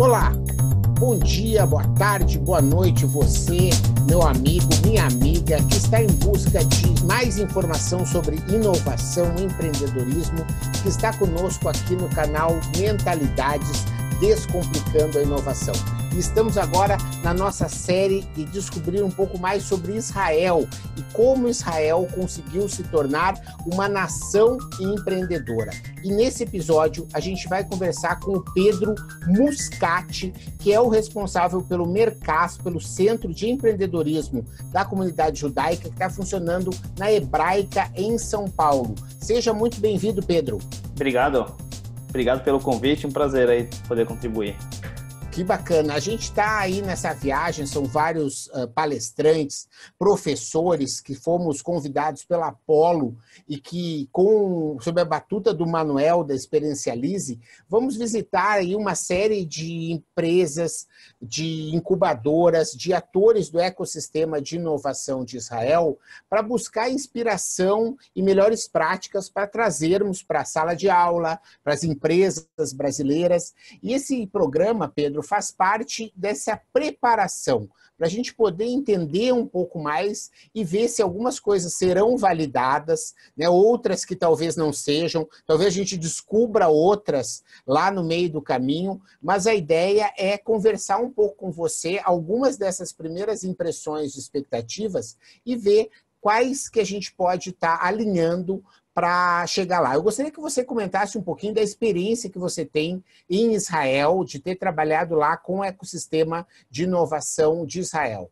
Olá, 0.00 0.32
bom 0.98 1.18
dia, 1.18 1.66
boa 1.66 1.86
tarde, 1.88 2.38
boa 2.38 2.62
noite, 2.62 3.04
você, 3.04 3.68
meu 4.08 4.22
amigo, 4.22 4.66
minha 4.82 5.04
amiga, 5.04 5.62
que 5.64 5.76
está 5.76 6.02
em 6.02 6.06
busca 6.06 6.64
de 6.64 7.04
mais 7.04 7.38
informação 7.38 8.06
sobre 8.06 8.36
inovação, 8.48 9.26
empreendedorismo, 9.38 10.38
que 10.82 10.88
está 10.88 11.12
conosco 11.12 11.68
aqui 11.68 11.96
no 11.96 12.08
canal 12.08 12.58
Mentalidades 12.78 13.84
Descomplicando 14.20 15.18
a 15.18 15.22
Inovação. 15.22 15.74
E 16.12 16.18
estamos 16.18 16.58
agora 16.58 16.98
na 17.22 17.32
nossa 17.32 17.68
série 17.68 18.22
de 18.34 18.44
descobrir 18.44 19.02
um 19.02 19.10
pouco 19.10 19.38
mais 19.38 19.62
sobre 19.62 19.94
Israel 19.96 20.68
e 20.96 21.02
como 21.14 21.48
Israel 21.48 22.06
conseguiu 22.12 22.68
se 22.68 22.82
tornar 22.84 23.34
uma 23.64 23.88
nação 23.88 24.58
empreendedora. 24.80 25.70
E 26.02 26.12
nesse 26.12 26.42
episódio 26.42 27.06
a 27.12 27.20
gente 27.20 27.48
vai 27.48 27.64
conversar 27.64 28.18
com 28.18 28.32
o 28.32 28.44
Pedro 28.52 28.94
Muscati, 29.28 30.32
que 30.58 30.72
é 30.72 30.80
o 30.80 30.88
responsável 30.88 31.62
pelo 31.62 31.86
Mercas, 31.86 32.58
pelo 32.58 32.80
Centro 32.80 33.32
de 33.32 33.48
Empreendedorismo 33.48 34.44
da 34.72 34.84
Comunidade 34.84 35.38
Judaica, 35.38 35.88
que 35.88 35.94
está 35.94 36.10
funcionando 36.10 36.70
na 36.98 37.12
Hebraica 37.12 37.88
em 37.94 38.18
São 38.18 38.46
Paulo. 38.46 38.96
Seja 39.20 39.52
muito 39.52 39.80
bem-vindo, 39.80 40.22
Pedro. 40.22 40.58
Obrigado. 40.90 41.54
Obrigado 42.08 42.42
pelo 42.42 42.58
convite, 42.58 43.06
um 43.06 43.12
prazer 43.12 43.48
aí 43.48 43.68
poder 43.86 44.04
contribuir. 44.04 44.56
Que 45.32 45.44
bacana. 45.44 45.94
A 45.94 46.00
gente 46.00 46.24
está 46.24 46.58
aí 46.58 46.82
nessa 46.82 47.12
viagem, 47.12 47.64
são 47.64 47.84
vários 47.84 48.48
uh, 48.48 48.66
palestrantes, 48.74 49.68
professores 49.96 51.00
que 51.00 51.14
fomos 51.14 51.62
convidados 51.62 52.24
pela 52.24 52.48
Apolo 52.48 53.16
e 53.48 53.56
que, 53.56 54.08
com, 54.10 54.76
sob 54.80 55.00
a 55.00 55.04
batuta 55.04 55.54
do 55.54 55.64
Manuel 55.64 56.24
da 56.24 56.34
Experiencialize, 56.34 57.38
vamos 57.68 57.96
visitar 57.96 58.54
aí 58.54 58.74
uma 58.74 58.96
série 58.96 59.44
de 59.44 59.92
empresas, 59.92 60.88
de 61.22 61.76
incubadoras, 61.76 62.72
de 62.72 62.92
atores 62.92 63.50
do 63.50 63.60
ecossistema 63.60 64.42
de 64.42 64.56
inovação 64.56 65.24
de 65.24 65.36
Israel 65.36 65.96
para 66.28 66.42
buscar 66.42 66.90
inspiração 66.90 67.96
e 68.16 68.22
melhores 68.22 68.66
práticas 68.66 69.28
para 69.28 69.46
trazermos 69.46 70.24
para 70.24 70.40
a 70.40 70.44
sala 70.44 70.74
de 70.74 70.90
aula, 70.90 71.38
para 71.62 71.72
as 71.72 71.84
empresas 71.84 72.72
brasileiras. 72.74 73.54
E 73.80 73.94
esse 73.94 74.26
programa, 74.26 74.88
Pedro, 74.88 75.19
Pedro, 75.20 75.22
faz 75.22 75.50
parte 75.50 76.12
dessa 76.16 76.60
preparação 76.72 77.68
para 77.96 78.06
a 78.06 78.10
gente 78.10 78.34
poder 78.34 78.64
entender 78.64 79.30
um 79.32 79.46
pouco 79.46 79.78
mais 79.78 80.30
e 80.54 80.64
ver 80.64 80.88
se 80.88 81.02
algumas 81.02 81.38
coisas 81.38 81.74
serão 81.74 82.16
validadas, 82.16 83.14
né? 83.36 83.46
outras 83.46 84.06
que 84.06 84.16
talvez 84.16 84.56
não 84.56 84.72
sejam, 84.72 85.28
talvez 85.46 85.68
a 85.68 85.76
gente 85.76 85.98
descubra 85.98 86.68
outras 86.68 87.44
lá 87.66 87.90
no 87.90 88.02
meio 88.02 88.30
do 88.30 88.40
caminho, 88.40 89.02
mas 89.20 89.46
a 89.46 89.54
ideia 89.54 90.10
é 90.16 90.38
conversar 90.38 90.98
um 90.98 91.10
pouco 91.10 91.36
com 91.36 91.50
você 91.50 92.00
algumas 92.02 92.56
dessas 92.56 92.90
primeiras 92.90 93.44
impressões 93.44 94.14
e 94.14 94.18
expectativas 94.18 95.18
e 95.44 95.54
ver 95.54 95.90
quais 96.22 96.70
que 96.70 96.80
a 96.80 96.84
gente 96.84 97.12
pode 97.12 97.50
estar 97.50 97.78
tá 97.78 97.86
alinhando 97.86 98.64
para 99.00 99.46
chegar 99.46 99.80
lá. 99.80 99.94
Eu 99.94 100.02
gostaria 100.02 100.30
que 100.30 100.42
você 100.42 100.62
comentasse 100.62 101.16
um 101.16 101.22
pouquinho 101.22 101.54
da 101.54 101.62
experiência 101.62 102.28
que 102.28 102.38
você 102.38 102.66
tem 102.66 103.02
em 103.30 103.54
Israel, 103.54 104.22
de 104.24 104.38
ter 104.38 104.56
trabalhado 104.56 105.14
lá 105.14 105.38
com 105.38 105.60
o 105.60 105.64
ecossistema 105.64 106.46
de 106.70 106.84
inovação 106.84 107.64
de 107.64 107.80
Israel. 107.80 108.30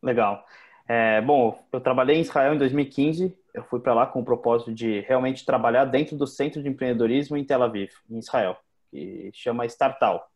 Legal. 0.00 0.46
É, 0.86 1.20
bom, 1.20 1.58
eu 1.72 1.80
trabalhei 1.80 2.18
em 2.18 2.20
Israel 2.20 2.54
em 2.54 2.58
2015. 2.58 3.36
Eu 3.52 3.64
fui 3.64 3.80
para 3.80 3.94
lá 3.94 4.06
com 4.06 4.20
o 4.20 4.24
propósito 4.24 4.72
de 4.72 5.00
realmente 5.00 5.44
trabalhar 5.44 5.86
dentro 5.86 6.16
do 6.16 6.24
Centro 6.24 6.62
de 6.62 6.68
Empreendedorismo 6.68 7.36
em 7.36 7.44
Tel 7.44 7.64
Aviv, 7.64 7.90
em 8.08 8.18
Israel, 8.18 8.56
que 8.92 9.32
chama 9.34 9.66
Startal, 9.66 10.30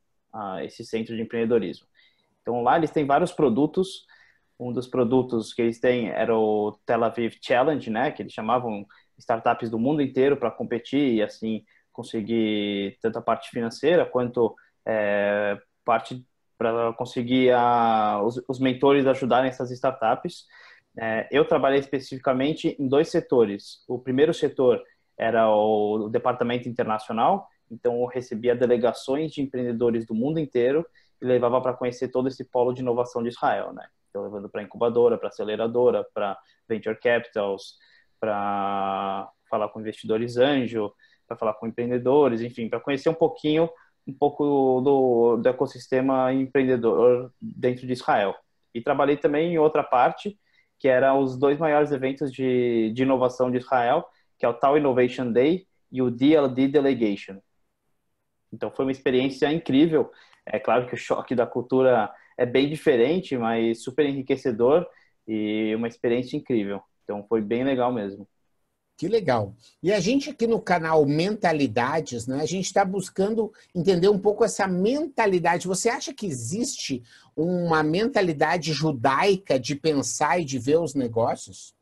esse 0.64 0.84
centro 0.84 1.14
de 1.14 1.22
empreendedorismo. 1.22 1.86
Então 2.42 2.60
lá 2.64 2.76
eles 2.76 2.90
têm 2.90 3.06
vários 3.06 3.30
produtos. 3.30 4.04
Um 4.58 4.72
dos 4.72 4.88
produtos 4.88 5.54
que 5.54 5.62
eles 5.62 5.78
têm 5.78 6.08
era 6.08 6.36
o 6.36 6.76
Tel 6.84 7.04
Aviv 7.04 7.36
Challenge, 7.40 7.88
né, 7.88 8.10
que 8.10 8.20
eles 8.20 8.32
chamavam 8.32 8.84
startups 9.20 9.70
do 9.70 9.78
mundo 9.78 10.02
inteiro 10.02 10.36
para 10.36 10.50
competir 10.50 11.14
e 11.14 11.22
assim 11.22 11.64
conseguir 11.92 12.98
tanto 13.00 13.18
a 13.18 13.22
parte 13.22 13.50
financeira 13.50 14.06
quanto 14.06 14.54
é, 14.86 15.58
parte 15.84 16.24
para 16.56 16.92
conseguir 16.92 17.52
a, 17.52 18.22
os, 18.22 18.42
os, 18.46 18.58
mentores 18.58 19.06
ajudarem 19.06 19.48
essas 19.48 19.70
startups. 19.70 20.44
É, 20.98 21.26
eu 21.30 21.44
trabalhei 21.46 21.80
especificamente 21.80 22.76
em 22.78 22.86
dois 22.86 23.08
setores. 23.08 23.82
O 23.88 23.98
primeiro 23.98 24.34
setor 24.34 24.82
era 25.16 25.48
o, 25.48 26.06
o 26.06 26.08
departamento 26.08 26.68
internacional, 26.68 27.48
então 27.70 28.00
eu 28.00 28.06
recebia 28.06 28.54
delegações 28.54 29.32
de 29.32 29.40
empreendedores 29.40 30.04
do 30.04 30.14
mundo 30.14 30.38
inteiro 30.38 30.84
e 31.22 31.24
levava 31.24 31.60
para 31.60 31.74
conhecer 31.74 32.08
todo 32.08 32.28
esse 32.28 32.44
polo 32.44 32.72
de 32.72 32.82
inovação 32.82 33.22
de 33.22 33.28
Israel, 33.28 33.72
né? 33.72 33.86
Então 34.10 34.22
levando 34.22 34.48
para 34.48 34.62
incubadora, 34.62 35.16
para 35.16 35.28
aceleradora, 35.28 36.04
para 36.12 36.38
venture 36.68 36.98
capitals, 36.98 37.78
para 38.20 39.30
falar 39.48 39.68
com 39.70 39.80
investidores 39.80 40.36
anjo, 40.36 40.92
para 41.26 41.36
falar 41.36 41.54
com 41.54 41.66
empreendedores, 41.66 42.42
enfim, 42.42 42.68
para 42.68 42.80
conhecer 42.80 43.08
um 43.08 43.14
pouquinho 43.14 43.68
um 44.06 44.12
pouco 44.12 44.80
do, 44.82 45.36
do 45.36 45.48
ecossistema 45.48 46.32
empreendedor 46.32 47.32
dentro 47.40 47.86
de 47.86 47.92
Israel. 47.92 48.34
E 48.74 48.80
trabalhei 48.80 49.16
também 49.16 49.52
em 49.52 49.58
outra 49.58 49.82
parte, 49.82 50.38
que 50.78 50.88
era 50.88 51.14
os 51.14 51.36
dois 51.36 51.58
maiores 51.58 51.92
eventos 51.92 52.32
de, 52.32 52.92
de 52.92 53.02
inovação 53.02 53.50
de 53.50 53.58
Israel, 53.58 54.04
que 54.38 54.46
é 54.46 54.48
o 54.48 54.54
Tal 54.54 54.78
Innovation 54.78 55.30
Day 55.30 55.66
e 55.92 56.00
o 56.02 56.10
DLD 56.10 56.68
Delegation. 56.68 57.40
Então 58.52 58.70
foi 58.70 58.84
uma 58.84 58.92
experiência 58.92 59.52
incrível. 59.52 60.10
É 60.46 60.58
claro 60.58 60.86
que 60.86 60.94
o 60.94 60.98
choque 60.98 61.34
da 61.34 61.46
cultura 61.46 62.12
é 62.36 62.46
bem 62.46 62.68
diferente, 62.68 63.36
mas 63.36 63.82
super 63.82 64.06
enriquecedor 64.06 64.86
e 65.26 65.74
uma 65.76 65.86
experiência 65.86 66.36
incrível. 66.36 66.82
Então 67.10 67.26
foi 67.28 67.40
bem 67.40 67.64
legal 67.64 67.92
mesmo. 67.92 68.26
Que 68.96 69.08
legal. 69.08 69.54
E 69.82 69.92
a 69.92 69.98
gente 69.98 70.30
aqui 70.30 70.46
no 70.46 70.60
canal 70.60 71.04
Mentalidades, 71.04 72.26
né, 72.26 72.40
a 72.40 72.46
gente 72.46 72.66
está 72.66 72.84
buscando 72.84 73.50
entender 73.74 74.08
um 74.08 74.18
pouco 74.18 74.44
essa 74.44 74.68
mentalidade. 74.68 75.66
Você 75.66 75.88
acha 75.88 76.14
que 76.14 76.26
existe 76.26 77.02
uma 77.34 77.82
mentalidade 77.82 78.72
judaica 78.72 79.58
de 79.58 79.74
pensar 79.74 80.38
e 80.38 80.44
de 80.44 80.58
ver 80.58 80.78
os 80.78 80.94
negócios? 80.94 81.74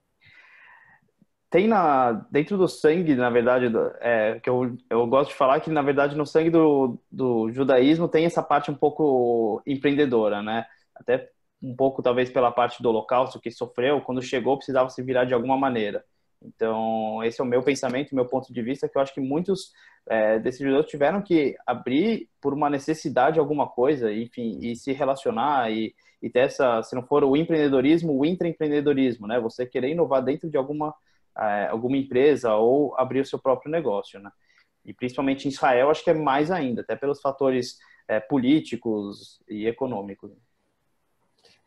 Tem 1.50 1.66
na, 1.66 2.12
dentro 2.30 2.56
do 2.56 2.68
sangue, 2.68 3.14
na 3.16 3.30
verdade, 3.30 3.66
é, 4.00 4.38
que 4.38 4.48
eu, 4.48 4.76
eu 4.88 5.06
gosto 5.06 5.30
de 5.30 5.36
falar 5.36 5.60
que, 5.60 5.70
na 5.70 5.82
verdade, 5.82 6.16
no 6.16 6.24
sangue 6.24 6.50
do, 6.50 6.98
do 7.10 7.50
judaísmo 7.50 8.06
tem 8.06 8.26
essa 8.26 8.42
parte 8.42 8.70
um 8.70 8.74
pouco 8.74 9.60
empreendedora, 9.66 10.42
né? 10.42 10.66
Até 10.94 11.30
um 11.62 11.74
pouco 11.74 12.02
talvez 12.02 12.30
pela 12.30 12.50
parte 12.50 12.82
do 12.82 12.88
holocausto 12.88 13.40
que 13.40 13.50
sofreu, 13.50 14.00
quando 14.00 14.22
chegou 14.22 14.56
precisava 14.56 14.88
se 14.90 15.02
virar 15.02 15.24
de 15.24 15.34
alguma 15.34 15.56
maneira. 15.56 16.04
Então, 16.40 17.22
esse 17.24 17.40
é 17.40 17.44
o 17.44 17.46
meu 17.46 17.62
pensamento, 17.62 18.14
meu 18.14 18.26
ponto 18.26 18.52
de 18.52 18.62
vista, 18.62 18.88
que 18.88 18.96
eu 18.96 19.02
acho 19.02 19.12
que 19.12 19.20
muitos 19.20 19.72
é, 20.08 20.38
desses 20.38 20.60
judeus 20.60 20.86
tiveram 20.86 21.20
que 21.20 21.56
abrir 21.66 22.28
por 22.40 22.54
uma 22.54 22.70
necessidade 22.70 23.40
alguma 23.40 23.68
coisa, 23.68 24.12
enfim, 24.12 24.58
e 24.62 24.76
se 24.76 24.92
relacionar 24.92 25.70
e, 25.72 25.94
e 26.22 26.30
ter 26.30 26.40
essa, 26.40 26.82
se 26.82 26.94
não 26.94 27.02
for 27.02 27.24
o 27.24 27.36
empreendedorismo, 27.36 28.16
o 28.16 28.24
intraempreendedorismo, 28.24 29.26
né? 29.26 29.40
Você 29.40 29.66
querer 29.66 29.90
inovar 29.90 30.22
dentro 30.22 30.48
de 30.48 30.56
alguma, 30.56 30.94
é, 31.36 31.66
alguma 31.66 31.96
empresa 31.96 32.54
ou 32.54 32.96
abrir 32.96 33.20
o 33.20 33.26
seu 33.26 33.38
próprio 33.38 33.70
negócio, 33.70 34.20
né? 34.20 34.30
E 34.84 34.94
principalmente 34.94 35.46
em 35.46 35.50
Israel, 35.50 35.90
acho 35.90 36.04
que 36.04 36.10
é 36.10 36.14
mais 36.14 36.52
ainda, 36.52 36.82
até 36.82 36.94
pelos 36.94 37.20
fatores 37.20 37.78
é, 38.06 38.20
políticos 38.20 39.42
e 39.48 39.66
econômicos 39.66 40.30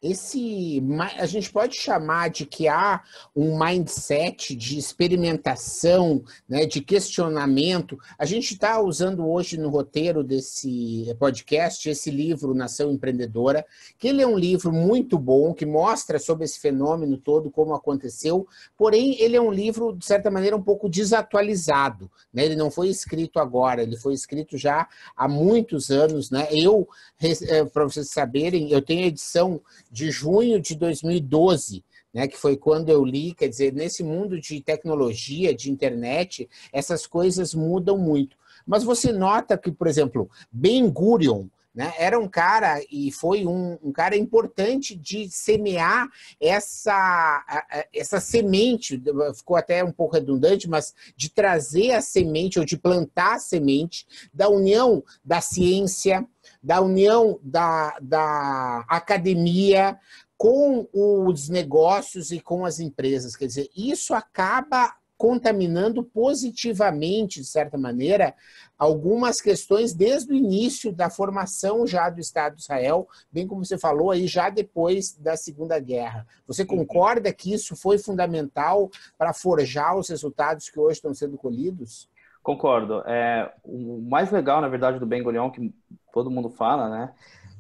esse 0.02 0.82
a 1.18 1.26
gente 1.28 1.52
pode 1.52 1.76
chamar 1.76 2.30
de 2.30 2.46
que 2.46 2.68
há 2.68 3.04
um 3.36 3.58
mindset 3.58 4.56
de 4.56 4.78
experimentação, 4.80 6.24
né, 6.50 6.66
de 6.66 6.82
questionamento. 6.82 8.00
A 8.18 8.26
gente 8.26 8.54
está 8.54 8.82
usando 8.82 9.28
hoje 9.30 9.58
no 9.58 9.70
roteiro 9.70 10.24
desse 10.24 11.16
podcast 11.20 11.88
esse 11.88 12.10
livro 12.10 12.56
Nação 12.56 12.92
Empreendedora, 12.92 13.64
que 14.00 14.08
ele 14.08 14.24
é 14.24 14.28
um 14.28 14.38
livro 14.38 14.72
muito 14.72 15.20
bom 15.20 15.54
que 15.54 15.66
mostra 15.68 16.18
sobre 16.18 16.46
esse 16.46 16.60
fenômeno 16.60 17.18
todo 17.18 17.52
como 17.52 17.76
aconteceu. 17.76 18.48
Porém, 18.76 19.22
ele 19.22 19.36
é 19.36 19.42
um 19.42 19.52
livro 19.52 19.96
de 19.96 20.06
certa 20.06 20.32
maneira 20.32 20.58
um 20.58 20.64
pouco 20.64 20.90
desatualizado. 20.90 22.10
Né? 22.34 22.46
Ele 22.46 22.56
não 22.56 22.72
foi 22.72 22.90
escrito 22.90 23.40
agora, 23.40 23.84
ele 23.84 23.98
foi 23.98 24.14
escrito 24.14 24.58
já 24.58 24.88
há 25.16 25.28
muitos 25.28 25.92
anos. 25.92 26.32
Né? 26.32 26.48
Eu, 26.52 26.88
eh, 27.22 27.66
para 27.66 27.84
vocês 27.84 28.10
saberem, 28.10 28.72
eu 28.72 28.82
tenho 28.82 29.06
edição 29.06 29.62
de 29.92 30.10
junho 30.10 30.62
de 30.62 30.76
2012, 30.76 31.84
né, 32.14 32.28
que 32.28 32.38
foi 32.38 32.56
quando 32.56 32.90
eu 32.90 33.04
li, 33.04 33.34
quer 33.34 33.48
dizer, 33.48 33.74
nesse 33.74 34.04
mundo 34.04 34.40
de 34.40 34.62
tecnologia, 34.62 35.54
de 35.54 35.72
internet, 35.72 36.50
essas 36.72 37.06
coisas 37.06 37.54
mudam 37.54 37.98
muito. 37.98 38.38
Mas 38.66 38.84
você 38.84 39.12
nota 39.12 39.58
que, 39.58 39.72
por 39.72 39.88
exemplo, 39.88 40.30
Ben 40.52 40.90
Gurion, 40.90 41.48
né, 41.74 41.94
era 41.98 42.20
um 42.20 42.28
cara 42.28 42.82
e 42.92 43.12
foi 43.12 43.46
um, 43.46 43.78
um, 43.82 43.92
cara 43.94 44.18
importante 44.18 44.94
de 44.94 45.30
semear 45.30 46.10
essa, 46.40 47.46
essa 47.94 48.20
semente, 48.20 49.02
ficou 49.34 49.56
até 49.56 49.82
um 49.82 49.92
pouco 49.92 50.16
redundante, 50.16 50.70
mas 50.70 50.94
de 51.16 51.30
trazer 51.30 51.92
a 51.94 52.02
semente 52.02 52.60
ou 52.60 52.66
de 52.66 52.78
plantar 52.78 53.36
a 53.36 53.40
semente 53.40 54.06
da 54.34 54.50
união 54.50 55.02
da 55.24 55.40
ciência, 55.40 56.28
da 56.62 56.82
união 56.82 57.40
da, 57.42 57.98
da 58.02 58.86
academia 58.88 59.98
com 60.38 60.88
os 60.92 61.50
negócios 61.50 62.32
e 62.32 62.40
com 62.40 62.66
as 62.66 62.80
empresas. 62.80 63.36
Quer 63.36 63.46
dizer, 63.46 63.70
isso 63.76 64.14
acaba 64.14 64.96
contaminando 65.22 66.04
positivamente, 66.04 67.42
de 67.42 67.46
certa 67.46 67.78
maneira, 67.78 68.34
algumas 68.76 69.40
questões 69.40 69.94
desde 69.94 70.34
o 70.34 70.36
início 70.36 70.92
da 70.92 71.12
formação 71.12 71.86
já 71.86 72.10
do 72.10 72.20
Estado 72.20 72.56
de 72.56 72.64
Israel, 72.64 73.08
bem 73.32 73.46
como 73.46 73.64
você 73.64 73.78
falou 73.78 74.10
aí, 74.10 74.26
já 74.26 74.50
depois 74.50 75.14
da 75.14 75.38
Segunda 75.38 75.78
Guerra. 75.78 76.26
Você 76.48 76.66
concorda 76.66 77.32
que 77.32 77.54
isso 77.54 77.76
foi 77.76 78.00
fundamental 78.00 78.90
para 79.16 79.32
forjar 79.32 79.96
os 79.96 80.10
resultados 80.10 80.72
que 80.72 80.80
hoje 80.80 80.94
estão 80.94 81.14
sendo 81.14 81.38
colhidos? 81.38 82.10
Concordo. 82.44 83.04
É, 83.06 83.52
o 83.64 84.02
mais 84.10 84.32
legal, 84.32 84.62
na 84.62 84.68
verdade, 84.68 85.00
do 85.00 85.06
Ben 85.06 85.22
Gurion, 85.22 85.52
que 85.52 85.74
todo 86.12 86.32
mundo 86.32 86.50
fala, 86.50 86.90
né, 86.90 87.14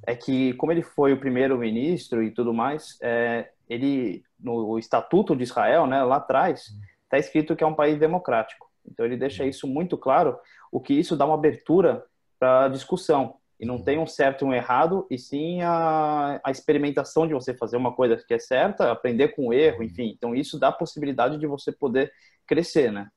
é 0.05 0.15
que 0.15 0.53
como 0.53 0.71
ele 0.71 0.81
foi 0.81 1.13
o 1.13 1.19
primeiro 1.19 1.57
ministro 1.57 2.23
e 2.23 2.31
tudo 2.31 2.53
mais, 2.53 2.97
é, 3.01 3.49
ele 3.69 4.23
no 4.39 4.79
Estatuto 4.79 5.35
de 5.35 5.43
Israel, 5.43 5.85
né, 5.85 6.03
lá 6.03 6.15
atrás, 6.15 6.71
está 7.03 7.17
escrito 7.17 7.55
que 7.55 7.63
é 7.63 7.67
um 7.67 7.75
país 7.75 7.99
democrático. 7.99 8.69
Então 8.85 9.05
ele 9.05 9.15
deixa 9.15 9.45
isso 9.45 9.67
muito 9.67 9.97
claro, 9.97 10.37
o 10.71 10.79
que 10.79 10.93
isso 10.93 11.15
dá 11.15 11.25
uma 11.25 11.35
abertura 11.35 12.03
para 12.39 12.69
discussão. 12.69 13.35
E 13.59 13.65
não 13.65 13.79
tem 13.83 13.99
um 13.99 14.07
certo 14.07 14.43
e 14.43 14.47
um 14.47 14.53
errado, 14.53 15.05
e 15.11 15.19
sim 15.19 15.61
a, 15.61 16.41
a 16.43 16.49
experimentação 16.49 17.27
de 17.27 17.33
você 17.35 17.53
fazer 17.53 17.77
uma 17.77 17.93
coisa 17.93 18.17
que 18.17 18.33
é 18.33 18.39
certa, 18.39 18.91
aprender 18.91 19.35
com 19.35 19.49
o 19.49 19.53
erro, 19.53 19.83
enfim. 19.83 20.11
Então 20.17 20.33
isso 20.33 20.57
dá 20.57 20.69
a 20.69 20.71
possibilidade 20.71 21.37
de 21.37 21.45
você 21.45 21.71
poder 21.71 22.11
crescer, 22.47 22.91
né? 22.91 23.07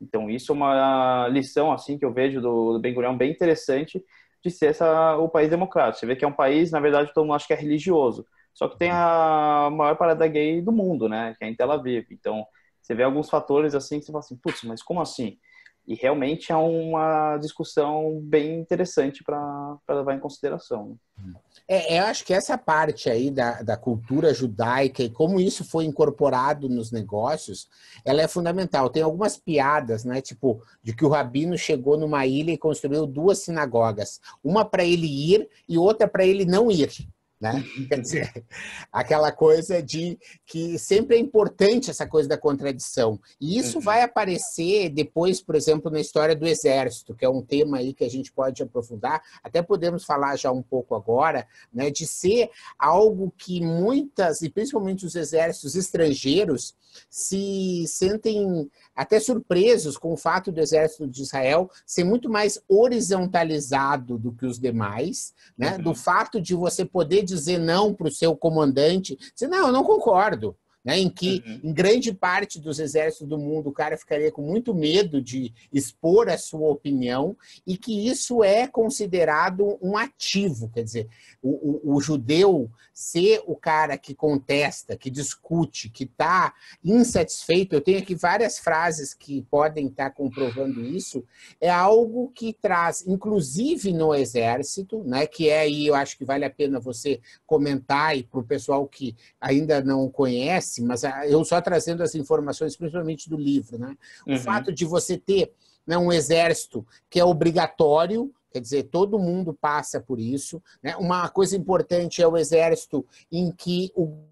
Então 0.00 0.28
isso 0.28 0.52
é 0.52 0.54
uma 0.54 1.28
lição 1.28 1.72
assim 1.72 1.98
que 1.98 2.04
eu 2.04 2.12
vejo 2.12 2.40
do, 2.40 2.74
do 2.74 2.80
Ben 2.80 2.94
Gurion 2.94 3.16
bem 3.16 3.30
interessante 3.30 4.02
de 4.42 4.50
ser 4.50 4.66
essa, 4.66 5.16
o 5.16 5.28
país 5.28 5.50
democrático. 5.50 6.00
Você 6.00 6.06
vê 6.06 6.16
que 6.16 6.24
é 6.24 6.28
um 6.28 6.32
país, 6.32 6.70
na 6.70 6.80
verdade, 6.80 7.12
todo 7.12 7.24
mundo 7.24 7.34
acha 7.34 7.46
que 7.46 7.52
é 7.52 7.56
religioso, 7.56 8.26
só 8.54 8.68
que 8.68 8.78
tem 8.78 8.90
a 8.90 9.68
maior 9.72 9.96
parada 9.96 10.26
gay 10.26 10.60
do 10.60 10.72
mundo, 10.72 11.08
né? 11.08 11.34
Que 11.38 11.44
é 11.44 11.48
em 11.48 11.54
Tel 11.54 11.70
Aviv. 11.72 12.06
Então 12.10 12.46
você 12.80 12.94
vê 12.94 13.02
alguns 13.02 13.28
fatores 13.28 13.74
assim 13.74 13.98
que 13.98 14.06
você 14.06 14.12
fala 14.12 14.24
assim, 14.24 14.36
putz, 14.36 14.62
mas 14.62 14.82
como 14.82 15.00
assim? 15.00 15.38
E 15.86 15.94
realmente 15.94 16.50
é 16.50 16.56
uma 16.56 17.36
discussão 17.38 18.20
bem 18.22 18.58
interessante 18.58 19.22
para 19.22 19.78
levar 19.88 20.14
em 20.14 20.20
consideração. 20.20 20.98
Né? 21.18 21.34
É, 21.68 21.98
eu 21.98 22.04
acho 22.04 22.24
que 22.24 22.32
essa 22.32 22.56
parte 22.56 23.10
aí 23.10 23.28
da, 23.28 23.60
da 23.60 23.76
cultura 23.76 24.32
judaica 24.32 25.02
e 25.02 25.10
como 25.10 25.40
isso 25.40 25.64
foi 25.64 25.84
incorporado 25.84 26.68
nos 26.68 26.92
negócios, 26.92 27.68
ela 28.04 28.22
é 28.22 28.28
fundamental. 28.28 28.88
Tem 28.88 29.02
algumas 29.02 29.36
piadas, 29.36 30.04
né? 30.04 30.20
Tipo, 30.20 30.62
de 30.80 30.94
que 30.94 31.04
o 31.04 31.08
rabino 31.08 31.58
chegou 31.58 31.98
numa 31.98 32.24
ilha 32.24 32.52
e 32.52 32.58
construiu 32.58 33.04
duas 33.04 33.38
sinagogas, 33.38 34.20
uma 34.44 34.64
para 34.64 34.84
ele 34.84 35.06
ir 35.06 35.48
e 35.68 35.76
outra 35.76 36.06
para 36.06 36.24
ele 36.24 36.44
não 36.44 36.70
ir. 36.70 37.08
Né? 37.40 37.62
Quer 37.88 38.00
dizer, 38.00 38.44
aquela 38.90 39.30
coisa 39.30 39.82
de 39.82 40.18
que 40.46 40.78
sempre 40.78 41.16
é 41.16 41.18
importante 41.18 41.90
essa 41.90 42.06
coisa 42.06 42.28
da 42.28 42.38
contradição. 42.38 43.20
E 43.40 43.58
isso 43.58 43.78
uhum. 43.78 43.84
vai 43.84 44.02
aparecer 44.02 44.88
depois, 44.88 45.42
por 45.42 45.54
exemplo, 45.54 45.90
na 45.90 46.00
história 46.00 46.34
do 46.34 46.46
exército, 46.46 47.14
que 47.14 47.24
é 47.24 47.28
um 47.28 47.42
tema 47.42 47.78
aí 47.78 47.92
que 47.92 48.04
a 48.04 48.10
gente 48.10 48.32
pode 48.32 48.62
aprofundar, 48.62 49.22
até 49.42 49.60
podemos 49.60 50.04
falar 50.04 50.36
já 50.36 50.50
um 50.50 50.62
pouco 50.62 50.94
agora, 50.94 51.46
né, 51.72 51.90
de 51.90 52.06
ser 52.06 52.50
algo 52.78 53.32
que 53.36 53.60
muitas, 53.60 54.40
e 54.42 54.48
principalmente 54.48 55.04
os 55.04 55.14
exércitos 55.14 55.74
estrangeiros, 55.76 56.74
se 57.10 57.84
sentem 57.86 58.70
até 58.94 59.20
surpresos 59.20 59.98
com 59.98 60.12
o 60.12 60.16
fato 60.16 60.50
do 60.50 60.60
exército 60.60 61.06
de 61.06 61.22
Israel 61.22 61.70
ser 61.84 62.04
muito 62.04 62.30
mais 62.30 62.58
horizontalizado 62.66 64.18
do 64.18 64.32
que 64.32 64.46
os 64.46 64.58
demais, 64.58 65.34
né? 65.56 65.76
Uhum. 65.76 65.82
Do 65.82 65.94
fato 65.94 66.40
de 66.40 66.54
você 66.54 66.84
poder 66.84 67.22
dizer 67.26 67.58
não 67.58 67.92
para 67.92 68.08
o 68.08 68.12
seu 68.12 68.36
comandante, 68.36 69.16
dizer, 69.34 69.48
não, 69.48 69.66
eu 69.66 69.72
não 69.72 69.84
concordo 69.84 70.56
né, 70.86 71.00
em 71.00 71.10
que, 71.10 71.42
uhum. 71.44 71.60
em 71.64 71.72
grande 71.72 72.14
parte 72.14 72.60
dos 72.60 72.78
exércitos 72.78 73.26
do 73.26 73.36
mundo, 73.36 73.70
o 73.70 73.72
cara 73.72 73.96
ficaria 73.96 74.30
com 74.30 74.40
muito 74.40 74.72
medo 74.72 75.20
de 75.20 75.52
expor 75.72 76.28
a 76.28 76.38
sua 76.38 76.70
opinião, 76.70 77.36
e 77.66 77.76
que 77.76 78.08
isso 78.08 78.44
é 78.44 78.68
considerado 78.68 79.76
um 79.82 79.96
ativo, 79.96 80.68
quer 80.68 80.84
dizer, 80.84 81.08
o, 81.42 81.90
o, 81.90 81.96
o 81.96 82.00
judeu 82.00 82.70
ser 82.94 83.42
o 83.46 83.56
cara 83.56 83.98
que 83.98 84.14
contesta, 84.14 84.96
que 84.96 85.10
discute, 85.10 85.90
que 85.90 86.04
está 86.04 86.54
insatisfeito, 86.84 87.74
eu 87.74 87.80
tenho 87.80 87.98
aqui 87.98 88.14
várias 88.14 88.60
frases 88.60 89.12
que 89.12 89.42
podem 89.50 89.88
estar 89.88 90.10
tá 90.10 90.16
comprovando 90.16 90.80
isso, 90.86 91.24
é 91.60 91.68
algo 91.68 92.30
que 92.32 92.52
traz, 92.52 93.04
inclusive 93.08 93.92
no 93.92 94.14
exército, 94.14 95.02
né, 95.02 95.26
que 95.26 95.48
é 95.48 95.58
aí, 95.58 95.88
eu 95.88 95.96
acho 95.96 96.16
que 96.16 96.24
vale 96.24 96.44
a 96.44 96.50
pena 96.50 96.78
você 96.78 97.20
comentar, 97.44 98.16
e 98.16 98.22
para 98.22 98.38
o 98.38 98.44
pessoal 98.44 98.86
que 98.86 99.16
ainda 99.40 99.82
não 99.82 100.08
conhece, 100.08 100.75
mas 100.82 101.04
ah, 101.04 101.26
eu 101.26 101.44
só 101.44 101.60
trazendo 101.60 102.02
as 102.02 102.14
informações, 102.14 102.76
principalmente 102.76 103.28
do 103.28 103.36
livro, 103.36 103.78
né? 103.78 103.96
O 104.26 104.32
uhum. 104.32 104.38
fato 104.38 104.72
de 104.72 104.84
você 104.84 105.16
ter 105.16 105.52
né, 105.86 105.96
um 105.96 106.12
exército 106.12 106.86
que 107.08 107.20
é 107.20 107.24
obrigatório, 107.24 108.32
quer 108.50 108.60
dizer, 108.60 108.84
todo 108.84 109.18
mundo 109.18 109.54
passa 109.54 110.00
por 110.00 110.18
isso. 110.18 110.62
Né? 110.82 110.96
Uma 110.96 111.28
coisa 111.28 111.56
importante 111.56 112.22
é 112.22 112.26
o 112.26 112.36
exército 112.36 113.06
em 113.30 113.50
que 113.52 113.92
o 113.94 114.26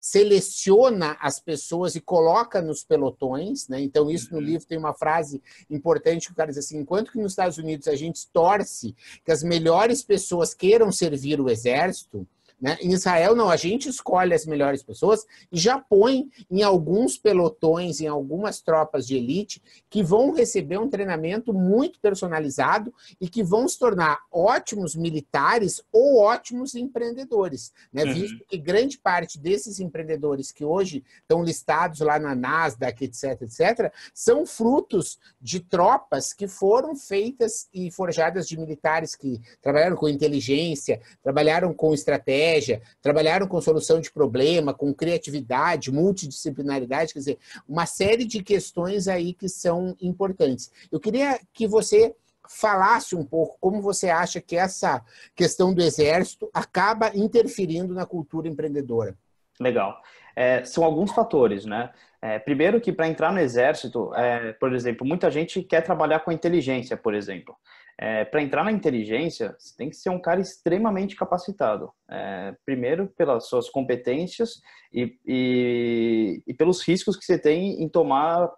seleciona 0.00 1.16
as 1.20 1.38
pessoas 1.38 1.94
e 1.94 2.00
coloca 2.00 2.62
nos 2.62 2.82
pelotões, 2.82 3.68
né? 3.68 3.80
Então 3.80 4.10
isso 4.10 4.32
no 4.32 4.38
uhum. 4.38 4.44
livro 4.44 4.66
tem 4.66 4.78
uma 4.78 4.94
frase 4.94 5.42
importante 5.68 6.26
que 6.26 6.32
o 6.32 6.34
cara 6.36 6.48
diz 6.48 6.58
assim: 6.58 6.78
enquanto 6.78 7.12
que 7.12 7.18
nos 7.18 7.32
Estados 7.32 7.58
Unidos 7.58 7.86
a 7.86 7.94
gente 7.94 8.26
torce 8.32 8.96
que 9.24 9.30
as 9.30 9.42
melhores 9.42 10.02
pessoas 10.02 10.54
queiram 10.54 10.90
servir 10.90 11.38
o 11.40 11.50
exército, 11.50 12.26
né? 12.60 12.76
Em 12.82 12.92
Israel, 12.92 13.34
não, 13.34 13.48
a 13.48 13.56
gente 13.56 13.88
escolhe 13.88 14.34
as 14.34 14.44
melhores 14.44 14.82
pessoas 14.82 15.26
e 15.50 15.58
já 15.58 15.78
põe 15.78 16.28
em 16.50 16.62
alguns 16.62 17.16
pelotões, 17.16 18.00
em 18.00 18.06
algumas 18.06 18.60
tropas 18.60 19.06
de 19.06 19.16
elite, 19.16 19.62
que 19.88 20.02
vão 20.02 20.32
receber 20.32 20.78
um 20.78 20.88
treinamento 20.88 21.54
muito 21.54 21.98
personalizado 22.00 22.92
e 23.18 23.28
que 23.28 23.42
vão 23.42 23.66
se 23.66 23.78
tornar 23.78 24.20
ótimos 24.30 24.94
militares 24.94 25.82
ou 25.90 26.18
ótimos 26.18 26.74
empreendedores. 26.74 27.72
Né? 27.90 28.04
Uhum. 28.04 28.14
Visto 28.14 28.44
que 28.46 28.58
grande 28.58 28.98
parte 28.98 29.38
desses 29.38 29.80
empreendedores 29.80 30.52
que 30.52 30.64
hoje 30.64 31.02
estão 31.22 31.42
listados 31.42 32.00
lá 32.00 32.18
na 32.18 32.34
Nasdaq, 32.34 33.04
etc., 33.04 33.42
etc., 33.42 33.92
são 34.12 34.44
frutos 34.44 35.18
de 35.40 35.60
tropas 35.60 36.34
que 36.34 36.46
foram 36.46 36.94
feitas 36.94 37.68
e 37.72 37.90
forjadas 37.90 38.46
de 38.46 38.58
militares 38.58 39.14
que 39.14 39.40
trabalharam 39.62 39.96
com 39.96 40.08
inteligência, 40.08 41.00
trabalharam 41.22 41.72
com 41.72 41.94
estratégia 41.94 42.49
estratégia, 42.50 42.82
trabalharam 43.00 43.46
com 43.46 43.60
solução 43.60 44.00
de 44.00 44.10
problema, 44.10 44.74
com 44.74 44.92
criatividade, 44.92 45.92
multidisciplinaridade, 45.92 47.12
quer 47.12 47.18
dizer, 47.20 47.38
uma 47.68 47.86
série 47.86 48.24
de 48.24 48.42
questões 48.42 49.08
aí 49.08 49.32
que 49.32 49.48
são 49.48 49.96
importantes. 50.00 50.70
Eu 50.90 50.98
queria 50.98 51.38
que 51.52 51.66
você 51.66 52.14
falasse 52.48 53.14
um 53.14 53.24
pouco 53.24 53.56
como 53.60 53.80
você 53.80 54.10
acha 54.10 54.40
que 54.40 54.56
essa 54.56 55.04
questão 55.36 55.72
do 55.72 55.80
exército 55.80 56.50
acaba 56.52 57.12
interferindo 57.14 57.94
na 57.94 58.04
cultura 58.04 58.48
empreendedora. 58.48 59.16
Legal. 59.60 60.00
É, 60.34 60.64
são 60.64 60.84
alguns 60.84 61.12
fatores, 61.12 61.64
né? 61.64 61.90
É, 62.22 62.38
primeiro 62.38 62.80
que 62.80 62.92
para 62.92 63.08
entrar 63.08 63.32
no 63.32 63.38
exército, 63.38 64.12
é, 64.14 64.52
por 64.54 64.74
exemplo, 64.74 65.06
muita 65.06 65.30
gente 65.30 65.62
quer 65.62 65.82
trabalhar 65.82 66.20
com 66.20 66.32
inteligência, 66.32 66.96
por 66.96 67.14
exemplo 67.14 67.56
é, 68.02 68.24
para 68.24 68.40
entrar 68.40 68.64
na 68.64 68.72
inteligência, 68.72 69.54
você 69.58 69.76
tem 69.76 69.90
que 69.90 69.96
ser 69.96 70.08
um 70.08 70.18
cara 70.18 70.40
extremamente 70.40 71.14
capacitado. 71.14 71.92
É, 72.10 72.56
primeiro, 72.64 73.08
pelas 73.08 73.46
suas 73.46 73.68
competências 73.68 74.62
e, 74.90 75.18
e, 75.26 76.42
e, 76.46 76.54
pelos 76.54 76.80
riscos 76.80 77.14
que 77.14 77.26
você 77.26 77.38
tem 77.38 77.82
em 77.82 77.88
tomar, 77.90 78.50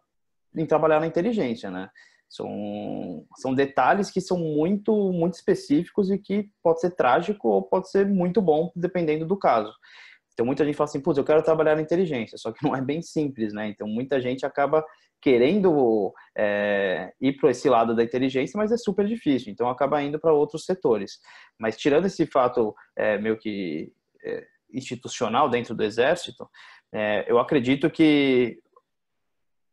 em 0.56 0.64
trabalhar 0.64 1.00
na 1.00 1.08
inteligência, 1.08 1.72
né? 1.72 1.90
São, 2.28 3.26
são 3.36 3.52
detalhes 3.52 4.12
que 4.12 4.20
são 4.20 4.38
muito, 4.38 5.12
muito 5.12 5.34
específicos 5.34 6.08
e 6.12 6.18
que 6.18 6.48
pode 6.62 6.80
ser 6.80 6.92
trágico 6.92 7.48
ou 7.48 7.62
pode 7.62 7.90
ser 7.90 8.06
muito 8.06 8.40
bom, 8.40 8.70
dependendo 8.76 9.26
do 9.26 9.36
caso. 9.36 9.74
Então, 10.32 10.46
muita 10.46 10.64
gente 10.64 10.76
fala 10.76 10.88
assim, 10.88 11.00
putz, 11.00 11.18
eu 11.18 11.24
quero 11.24 11.42
trabalhar 11.42 11.74
na 11.74 11.82
inteligência, 11.82 12.38
só 12.38 12.52
que 12.52 12.62
não 12.64 12.76
é 12.76 12.80
bem 12.80 13.02
simples, 13.02 13.52
né? 13.52 13.66
Então, 13.66 13.88
muita 13.88 14.20
gente 14.20 14.46
acaba 14.46 14.84
querendo 15.22 16.12
é, 16.36 17.12
ir 17.20 17.34
para 17.34 17.52
esse 17.52 17.68
lado 17.68 17.94
da 17.94 18.02
inteligência, 18.02 18.58
mas 18.58 18.72
é 18.72 18.76
super 18.76 19.06
difícil, 19.06 19.52
então 19.52 19.70
acaba 19.70 20.02
indo 20.02 20.18
para 20.18 20.32
outros 20.32 20.64
setores. 20.64 21.20
Mas 21.58 21.76
tirando 21.76 22.06
esse 22.06 22.26
fato 22.26 22.74
é, 22.96 23.16
meio 23.18 23.38
que 23.38 23.92
é, 24.24 24.44
institucional 24.74 25.48
dentro 25.48 25.76
do 25.76 25.84
Exército, 25.84 26.50
é, 26.92 27.24
eu 27.28 27.38
acredito 27.38 27.88
que 27.88 28.58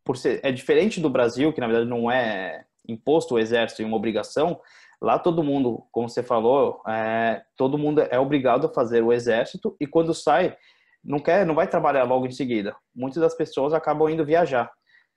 por 0.05 0.15
ser, 0.15 0.39
é 0.43 0.51
diferente 0.51 1.01
do 1.01 1.09
Brasil, 1.09 1.51
que 1.51 1.59
na 1.59 1.67
verdade 1.67 1.89
não 1.89 2.09
é 2.09 2.65
imposto 2.87 3.35
o 3.35 3.39
Exército 3.39 3.81
e 3.81 3.85
uma 3.85 3.97
obrigação, 3.97 4.61
lá 5.01 5.17
todo 5.17 5.43
mundo, 5.43 5.83
como 5.91 6.07
você 6.07 6.21
falou, 6.21 6.81
é, 6.87 7.41
todo 7.57 7.77
mundo 7.77 8.01
é 8.01 8.19
obrigado 8.19 8.67
a 8.67 8.73
fazer 8.73 9.03
o 9.03 9.11
Exército 9.11 9.75
e 9.79 9.87
quando 9.87 10.13
sai 10.13 10.55
não 11.03 11.19
quer, 11.19 11.45
não 11.45 11.55
vai 11.55 11.67
trabalhar 11.67 12.03
logo 12.03 12.25
em 12.27 12.31
seguida. 12.31 12.75
Muitas 12.93 13.21
das 13.21 13.33
pessoas 13.33 13.73
acabam 13.73 14.09
indo 14.09 14.25
viajar. 14.25 14.69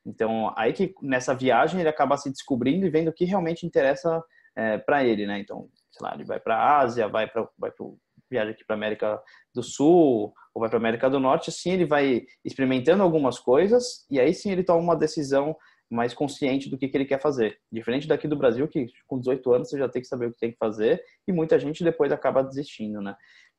Então, 0.04 0.52
aí 0.56 0.73
que 0.73 0.94
nessa 1.00 1.35
viagem 1.35 1.80
ele 1.80 1.88
acaba 1.88 2.16
se 2.16 2.30
descobrindo 2.30 2.87
e 2.87 2.90
vendo 2.90 3.09
o 3.09 3.12
que 3.12 3.25
realmente 3.25 3.64
interessa 3.64 4.23
é, 4.56 4.78
para 4.78 5.04
ele, 5.04 5.26
né? 5.26 5.38
Então, 5.38 5.68
sei 5.90 6.06
lá, 6.06 6.14
ele 6.14 6.25
vai 6.25 6.40
para 6.40 6.56
a 6.56 6.80
Ásia, 6.80 7.09
vai 7.09 7.26
para 7.28 7.49
vai 7.59 7.71
pro, 7.71 7.99
viaja 8.30 8.50
aqui 8.50 8.64
para 8.64 8.75
América 8.75 9.21
do 9.54 9.62
Sul 9.62 10.32
ou 10.54 10.61
vai 10.61 10.68
para 10.68 10.78
América 10.78 11.09
do 11.09 11.21
Norte, 11.21 11.50
assim 11.50 11.73
ele 11.73 11.87
vai 11.87 12.23
experimentando 12.44 13.02
algumas 13.02 13.38
coisas 13.38 14.06
e 14.11 14.18
aí 14.18 14.35
sim 14.35 14.50
ele 14.50 14.64
toma 14.64 14.80
uma 14.80 14.97
decisão 14.97 15.56
mais 15.90 16.14
consciente 16.14 16.71
do 16.71 16.78
que, 16.78 16.88
que 16.88 16.97
ele 16.97 17.04
quer 17.04 17.21
fazer. 17.21 17.59
Diferente 17.71 18.09
daqui 18.09 18.26
do 18.26 18.37
Brasil, 18.37 18.66
que 18.66 18.87
com 19.06 19.18
18 19.18 19.52
anos 19.52 19.68
você 19.68 19.78
já 19.78 19.88
tem 19.88 20.00
que 20.00 20.09
saber 20.09 20.26
o 20.26 20.32
que 20.32 20.38
tem 20.38 20.50
que 20.50 20.56
fazer 20.56 21.02
e 21.28 21.32
muita 21.32 21.59
gente 21.59 21.85
depois 21.85 22.11
acaba 22.11 22.42
desistindo, 22.42 23.00
né? 23.02 23.14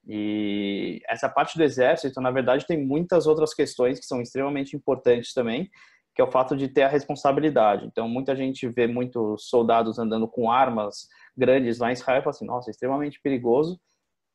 E 0.05 0.99
essa 1.07 1.29
parte 1.29 1.57
do 1.57 1.63
exército, 1.63 2.19
na 2.19 2.31
verdade, 2.31 2.67
tem 2.67 2.83
muitas 2.83 3.25
outras 3.25 3.53
questões 3.53 3.99
que 3.99 4.05
são 4.05 4.21
extremamente 4.21 4.75
importantes 4.75 5.33
também, 5.33 5.69
que 6.15 6.21
é 6.21 6.23
o 6.23 6.31
fato 6.31 6.55
de 6.55 6.67
ter 6.67 6.83
a 6.83 6.87
responsabilidade. 6.87 7.85
Então, 7.85 8.07
muita 8.07 8.35
gente 8.35 8.67
vê 8.67 8.87
muitos 8.87 9.49
soldados 9.49 9.97
andando 9.97 10.27
com 10.27 10.51
armas 10.51 11.07
grandes 11.35 11.79
lá 11.79 11.89
em 11.89 11.93
Israel 11.93 12.19
e 12.19 12.23
fala 12.23 12.35
assim: 12.35 12.45
nossa, 12.45 12.69
é 12.69 12.71
extremamente 12.71 13.19
perigoso. 13.19 13.79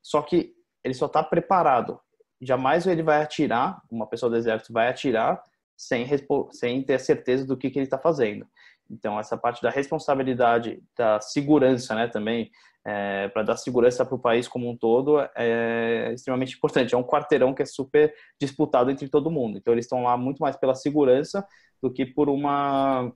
Só 0.02 0.23
que 0.23 0.52
ele 0.82 0.94
só 0.94 1.06
está 1.06 1.23
preparado. 1.23 2.00
Jamais 2.40 2.87
ele 2.87 3.02
vai 3.02 3.23
atirar, 3.23 3.82
uma 3.90 4.06
pessoa 4.06 4.30
do 4.30 4.37
exército 4.37 4.73
vai 4.73 4.88
atirar 4.88 5.42
sem, 5.76 6.06
sem 6.50 6.82
ter 6.82 6.99
certeza 6.99 7.47
do 7.47 7.56
que, 7.56 7.70
que 7.70 7.78
ele 7.78 7.87
está 7.87 7.99
fazendo. 7.99 8.47
Então, 8.90 9.18
essa 9.18 9.37
parte 9.37 9.62
da 9.62 9.70
responsabilidade, 9.70 10.82
da 10.97 11.20
segurança, 11.20 11.94
né, 11.94 12.08
também, 12.08 12.50
é, 12.85 13.28
para 13.28 13.42
dar 13.42 13.56
segurança 13.56 14.04
para 14.04 14.14
o 14.14 14.18
país 14.18 14.49
como 14.49 14.68
um 14.68 14.76
todo, 14.76 15.18
é 15.37 16.12
extremamente 16.14 16.56
importante. 16.56 16.94
É 16.94 16.99
um 16.99 17.04
quarteirão 17.04 17.54
que 17.54 17.62
é 17.62 17.66
super 17.66 18.14
disputado 18.40 18.90
entre 18.90 19.08
todo 19.08 19.30
mundo. 19.30 19.58
Então, 19.58 19.75
eles 19.75 19.85
estão 19.85 20.04
lá 20.04 20.16
muito 20.16 20.38
mais 20.38 20.56
pela 20.56 20.75
segurança 20.75 21.47
do 21.82 21.92
que 21.92 22.04
por 22.06 22.28
uma, 22.28 23.12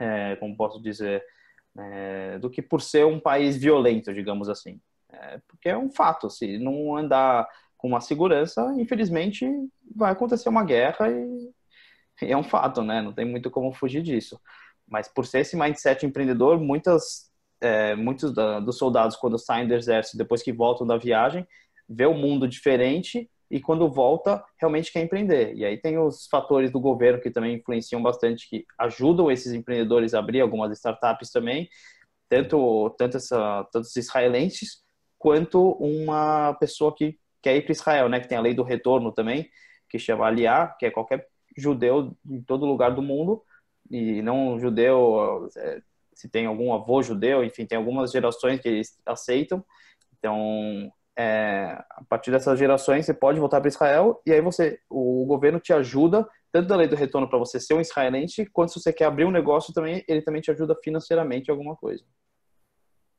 é, 0.00 0.36
como 0.36 0.56
posso 0.56 0.80
dizer, 0.80 1.24
é, 1.78 2.38
do 2.38 2.50
que 2.50 2.62
por 2.62 2.80
ser 2.80 3.04
um 3.06 3.20
país 3.20 3.56
violento, 3.56 4.12
digamos 4.12 4.48
assim. 4.48 4.80
É, 5.10 5.40
porque 5.46 5.68
é 5.68 5.78
um 5.78 5.90
fato, 5.90 6.28
se 6.28 6.58
não 6.58 6.96
andar 6.96 7.48
com 7.76 7.88
uma 7.88 8.00
segurança, 8.00 8.74
infelizmente 8.78 9.46
vai 9.94 10.12
acontecer 10.12 10.48
uma 10.48 10.64
guerra 10.64 11.10
e, 11.10 11.50
e 12.22 12.32
é 12.32 12.36
um 12.36 12.42
fato, 12.42 12.82
né? 12.82 13.02
Não 13.02 13.12
tem 13.12 13.24
muito 13.24 13.50
como 13.50 13.72
fugir 13.72 14.02
disso. 14.02 14.40
Mas 14.86 15.08
por 15.08 15.26
ser 15.26 15.40
esse 15.40 15.56
mindset 15.56 16.06
empreendedor, 16.06 16.60
muitas, 16.60 17.30
é, 17.60 17.94
muitos 17.94 18.32
da, 18.32 18.60
dos 18.60 18.78
soldados, 18.78 19.16
quando 19.16 19.38
saem 19.38 19.66
do 19.66 19.74
exército, 19.74 20.16
depois 20.16 20.42
que 20.42 20.52
voltam 20.52 20.86
da 20.86 20.96
viagem, 20.96 21.46
vê 21.88 22.06
o 22.06 22.14
mundo 22.14 22.48
diferente 22.48 23.30
e 23.50 23.60
quando 23.60 23.88
volta, 23.88 24.44
realmente 24.58 24.92
quer 24.92 25.02
empreender. 25.02 25.54
E 25.54 25.64
aí 25.64 25.76
tem 25.76 25.98
os 25.98 26.26
fatores 26.26 26.70
do 26.70 26.80
governo 26.80 27.20
que 27.20 27.30
também 27.30 27.56
influenciam 27.56 28.02
bastante, 28.02 28.48
que 28.48 28.64
ajudam 28.78 29.30
esses 29.30 29.52
empreendedores 29.52 30.14
a 30.14 30.18
abrir 30.18 30.40
algumas 30.40 30.72
startups 30.72 31.30
também, 31.30 31.68
tanto, 32.28 32.90
tanto, 32.98 33.16
essa, 33.16 33.64
tanto 33.72 33.84
os 33.84 33.96
israelenses, 33.96 34.82
quanto 35.18 35.72
uma 35.72 36.54
pessoa 36.54 36.94
que 36.94 37.18
quer 37.40 37.56
ir 37.56 37.62
para 37.62 37.72
Israel, 37.72 38.08
né? 38.08 38.20
Que 38.20 38.28
tem 38.28 38.36
a 38.36 38.40
lei 38.40 38.54
do 38.54 38.64
retorno 38.64 39.12
também, 39.12 39.48
que 39.88 39.98
chama 39.98 40.26
Aliá, 40.26 40.66
que 40.78 40.86
é 40.86 40.90
qualquer 40.90 41.26
judeu 41.56 42.16
em 42.28 42.42
todo 42.42 42.66
lugar 42.66 42.94
do 42.94 43.02
mundo, 43.02 43.42
e 43.90 44.20
não 44.22 44.58
judeu, 44.58 45.48
é, 45.56 45.80
se 46.12 46.28
tem 46.28 46.46
algum 46.46 46.74
avô 46.74 47.02
judeu, 47.02 47.44
enfim, 47.44 47.64
tem 47.64 47.78
algumas 47.78 48.10
gerações 48.10 48.60
que 48.60 48.68
eles 48.68 48.98
aceitam. 49.06 49.64
Então, 50.18 50.92
é, 51.16 51.82
a 51.90 52.04
partir 52.08 52.30
dessas 52.30 52.58
gerações, 52.58 53.06
você 53.06 53.14
pode 53.14 53.40
voltar 53.40 53.60
para 53.60 53.68
Israel 53.68 54.20
e 54.26 54.32
aí 54.32 54.40
você, 54.40 54.78
o 54.90 55.24
governo 55.24 55.58
te 55.58 55.72
ajuda 55.72 56.26
tanto 56.52 56.68
da 56.68 56.76
lei 56.76 56.88
do 56.88 56.96
retorno 56.96 57.28
para 57.28 57.38
você 57.38 57.60
ser 57.60 57.74
um 57.74 57.80
israelense, 57.80 58.46
quanto 58.46 58.72
se 58.72 58.80
você 58.80 58.92
quer 58.92 59.04
abrir 59.04 59.24
um 59.24 59.30
negócio 59.30 59.74
também, 59.74 60.02
ele 60.08 60.22
também 60.22 60.40
te 60.40 60.50
ajuda 60.50 60.74
financeiramente 60.82 61.48
em 61.48 61.50
alguma 61.50 61.76
coisa. 61.76 62.02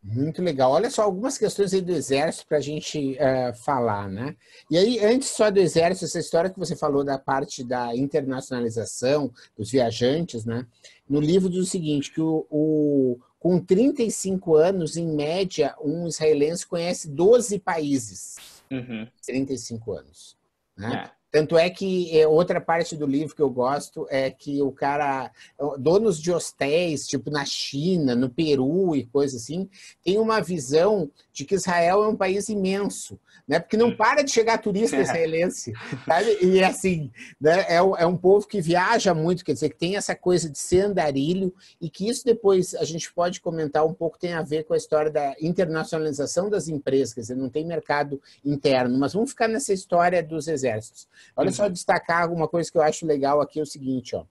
Muito 0.03 0.41
legal. 0.41 0.71
Olha 0.71 0.89
só 0.89 1.03
algumas 1.03 1.37
questões 1.37 1.73
aí 1.73 1.81
do 1.81 1.91
exército 1.91 2.47
para 2.47 2.57
a 2.57 2.61
gente 2.61 3.15
uh, 3.15 3.53
falar, 3.63 4.07
né? 4.09 4.35
E 4.71 4.77
aí, 4.77 5.03
antes 5.03 5.29
só 5.29 5.51
do 5.51 5.59
exército, 5.59 6.05
essa 6.05 6.19
história 6.19 6.49
que 6.49 6.57
você 6.57 6.75
falou 6.75 7.03
da 7.03 7.19
parte 7.19 7.63
da 7.63 7.95
internacionalização 7.95 9.31
dos 9.57 9.69
viajantes, 9.69 10.45
né? 10.45 10.65
No 11.09 11.19
livro 11.19 11.49
diz 11.49 11.61
o 11.61 11.69
seguinte, 11.69 12.13
que 12.13 12.21
o, 12.21 12.47
o 12.49 13.19
com 13.39 13.60
35 13.60 14.56
anos, 14.56 14.98
em 14.98 15.08
média, 15.08 15.75
um 15.82 16.08
israelense 16.08 16.65
conhece 16.65 17.08
12 17.08 17.60
países. 17.60 18.38
Uhum. 18.72 19.08
35 19.25 19.91
anos. 19.94 20.38
Né? 20.75 21.10
É. 21.12 21.16
Tanto 21.29 21.57
é 21.57 21.69
que 21.69 22.17
é, 22.17 22.25
outra 22.25 22.62
parte 22.62 22.96
do 22.96 23.05
livro 23.05 23.36
que 23.36 23.41
eu 23.41 23.50
gosto 23.50 24.07
é 24.10 24.31
que 24.31 24.62
o 24.62 24.72
cara, 24.72 25.29
donos 25.77 26.22
de 26.22 26.31
hostéis, 26.31 27.05
tipo 27.05 27.29
na 27.29 27.43
China, 27.43 28.15
no 28.15 28.29
Peru 28.29 28.96
e 28.96 29.05
coisa 29.05 29.36
assim, 29.36 29.69
tem 30.03 30.17
uma 30.17 30.39
visão 30.39 31.12
de 31.34 31.43
que 31.43 31.55
Israel 31.55 32.03
é 32.03 32.07
um 32.07 32.15
país 32.15 32.48
imenso, 32.48 33.19
né? 33.48 33.60
Porque 33.60 33.75
não 33.75 33.96
para 33.96 34.24
de 34.24 34.31
chegar 34.31 34.57
turista 34.57 34.96
israelense, 35.01 35.74
sabe? 36.05 36.38
E 36.41 36.63
assim, 36.63 37.12
né? 37.39 37.65
é, 37.67 37.75
é 37.75 38.05
um 38.05 38.17
povo 38.17 38.48
que 38.48 38.62
viaja 38.62 39.13
muito, 39.13 39.43
quer 39.43 39.53
dizer, 39.53 39.69
que 39.69 39.77
tem 39.77 39.98
essa 39.98 40.15
coisa 40.15 40.50
de 40.50 40.57
ser 40.57 40.81
andarilho 40.81 41.53
e 41.79 41.89
que 41.89 42.07
isso 42.07 42.24
depois 42.24 42.74
a 42.74 42.86
gente 42.86 43.13
pode 43.13 43.41
comentar 43.41 43.86
um 43.86 43.93
pouco, 43.93 44.17
tem 44.17 44.34
a 44.34 44.41
ver 44.41 44.63
com 44.63 44.74
a 44.74 44.77
história 44.77 45.12
da 45.12 45.36
internacionalização 45.41 46.50
das 46.50 46.67
empresas, 46.67 47.13
quer 47.13 47.22
dizer, 47.22 47.36
não 47.36 47.50
tem 47.50 47.65
mercado 47.65 48.22
interno, 48.43 48.98
mas 48.98 49.13
vamos 49.13 49.31
ficar 49.31 49.48
nessa 49.48 49.74
história 49.74 50.24
dos 50.24 50.48
exércitos. 50.48 51.07
Olha 51.36 51.51
só 51.51 51.67
destacar 51.67 52.24
alguma 52.24 52.47
coisa 52.47 52.71
que 52.71 52.77
eu 52.77 52.81
acho 52.81 53.05
legal 53.05 53.41
aqui, 53.41 53.59
é 53.59 53.63
o 53.63 53.65
seguinte, 53.65 54.15
ó. 54.15 54.25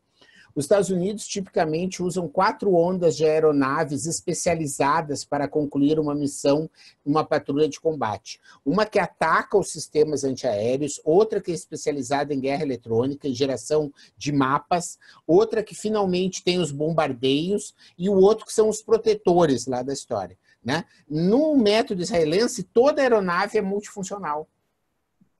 Os 0.56 0.64
Estados 0.64 0.88
Unidos 0.88 1.26
tipicamente 1.26 2.02
usam 2.02 2.26
quatro 2.26 2.74
ondas 2.74 3.14
de 3.14 3.26
aeronaves 3.26 4.06
especializadas 4.06 5.22
para 5.22 5.46
concluir 5.46 6.00
uma 6.00 6.14
missão, 6.14 6.70
uma 7.04 7.22
patrulha 7.22 7.68
de 7.68 7.78
combate. 7.78 8.40
Uma 8.64 8.86
que 8.86 8.98
ataca 8.98 9.58
os 9.58 9.70
sistemas 9.70 10.24
antiaéreos, 10.24 10.98
outra 11.04 11.42
que 11.42 11.50
é 11.50 11.54
especializada 11.54 12.32
em 12.32 12.40
guerra 12.40 12.62
eletrônica 12.62 13.28
e 13.28 13.34
geração 13.34 13.92
de 14.16 14.32
mapas, 14.32 14.98
outra 15.26 15.62
que 15.62 15.74
finalmente 15.74 16.42
tem 16.42 16.58
os 16.58 16.72
bombardeios 16.72 17.74
e 17.98 18.08
o 18.08 18.14
outro 18.14 18.46
que 18.46 18.52
são 18.54 18.70
os 18.70 18.80
protetores 18.80 19.66
lá 19.66 19.82
da 19.82 19.92
história. 19.92 20.38
Né? 20.64 20.86
No 21.06 21.54
método 21.54 22.00
israelense, 22.00 22.62
toda 22.62 23.02
aeronave 23.02 23.58
é 23.58 23.62
multifuncional. 23.62 24.48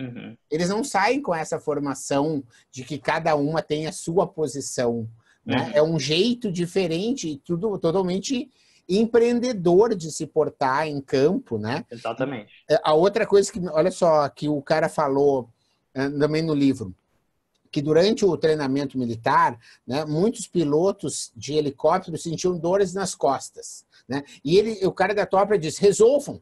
Uhum. 0.01 0.37
Eles 0.51 0.69
não 0.69 0.85
saem 0.85 1.23
com 1.23 1.35
essa 1.35 1.59
formação 1.59 2.43
de 2.71 2.85
que 2.85 2.99
cada 2.99 3.35
uma 3.35 3.63
tem 3.63 3.87
a 3.87 3.93
sua 3.93 4.27
posição. 4.27 5.09
Né? 5.45 5.57
Uhum. 5.57 5.71
É 5.75 5.83
um 5.83 5.99
jeito 5.99 6.51
diferente, 6.53 7.41
tudo 7.45 7.79
totalmente 7.79 8.51
empreendedor 8.89 9.95
de 9.95 10.11
se 10.11 10.27
portar 10.27 10.87
em 10.87 11.01
campo, 11.01 11.59
né? 11.59 11.85
Exatamente. 11.91 12.53
É, 12.71 12.81
a 12.85 12.95
outra 12.95 13.27
coisa 13.27 13.51
que, 13.51 13.61
olha 13.69 13.91
só, 13.91 14.29
que 14.29 14.49
o 14.49 14.63
cara 14.63 14.89
falou 14.89 15.49
é, 15.93 16.09
também 16.09 16.43
no 16.43 16.55
livro, 16.55 16.95
que 17.71 17.83
durante 17.83 18.25
o 18.25 18.37
treinamento 18.37 18.97
militar, 18.97 19.59
né, 19.87 20.05
muitos 20.05 20.47
pilotos 20.47 21.33
de 21.35 21.55
helicóptero 21.55 22.17
sentiam 22.17 22.57
dores 22.57 22.95
nas 22.95 23.15
costas, 23.15 23.85
né? 24.09 24.23
E 24.45 24.57
ele, 24.57 24.87
o 24.87 24.93
cara 24.93 25.15
da 25.15 25.27
tropa 25.27 25.59
disse: 25.59 25.81
resolvam, 25.81 26.41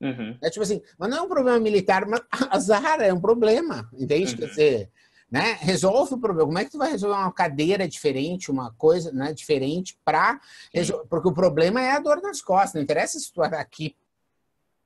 Uhum. 0.00 0.36
É 0.42 0.48
tipo 0.48 0.62
assim, 0.62 0.80
mas 0.98 1.10
não 1.10 1.18
é 1.18 1.22
um 1.22 1.28
problema 1.28 1.58
militar, 1.58 2.06
mas 2.06 2.22
azar 2.50 3.00
é 3.00 3.12
um 3.12 3.20
problema, 3.20 3.88
entende? 3.92 4.32
Uhum. 4.32 4.38
Quer 4.38 4.46
dizer, 4.46 4.90
né? 5.30 5.58
Resolve 5.60 6.14
o 6.14 6.18
problema. 6.18 6.46
Como 6.46 6.58
é 6.58 6.64
que 6.64 6.72
tu 6.72 6.78
vai 6.78 6.90
resolver 6.90 7.16
uma 7.16 7.32
cadeira 7.32 7.86
diferente, 7.86 8.50
uma 8.50 8.72
coisa 8.72 9.12
né, 9.12 9.32
diferente 9.32 9.96
para 10.04 10.40
Porque 11.08 11.28
o 11.28 11.34
problema 11.34 11.80
é 11.80 11.92
a 11.92 12.00
dor 12.00 12.20
nas 12.20 12.42
costas. 12.42 12.74
Não 12.74 12.82
interessa 12.82 13.18
se 13.18 13.32
tu 13.32 13.42
está 13.42 13.60
aqui 13.60 13.94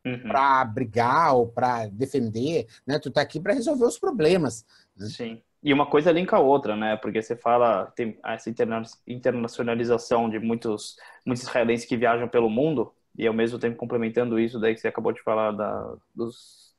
uhum. 0.04 0.28
para 0.28 0.64
brigar 0.66 1.34
ou 1.34 1.48
para 1.48 1.86
defender, 1.86 2.66
né? 2.86 2.98
Tu 2.98 3.08
está 3.08 3.22
aqui 3.22 3.40
para 3.40 3.54
resolver 3.54 3.86
os 3.86 3.98
problemas. 3.98 4.66
Né? 4.96 5.06
Sim. 5.08 5.42
E 5.62 5.72
uma 5.72 5.86
coisa 5.86 6.12
linka 6.12 6.36
a 6.36 6.40
outra, 6.40 6.76
né? 6.76 6.94
Porque 6.96 7.22
você 7.22 7.34
fala, 7.34 7.86
tem 7.96 8.18
essa 8.22 8.52
internacionalização 9.06 10.28
de 10.28 10.38
muitos, 10.38 10.98
muitos 11.24 11.42
israelenses 11.44 11.86
que 11.86 11.96
viajam 11.96 12.28
pelo 12.28 12.50
mundo, 12.50 12.92
e 13.16 13.26
ao 13.26 13.34
mesmo 13.34 13.58
tempo 13.58 13.76
complementando 13.76 14.38
isso 14.38 14.58
daí 14.58 14.74
que 14.74 14.80
você 14.80 14.88
acabou 14.88 15.12
de 15.12 15.22
falar 15.22 15.52
da, 15.52 15.94
dos, 16.14 16.74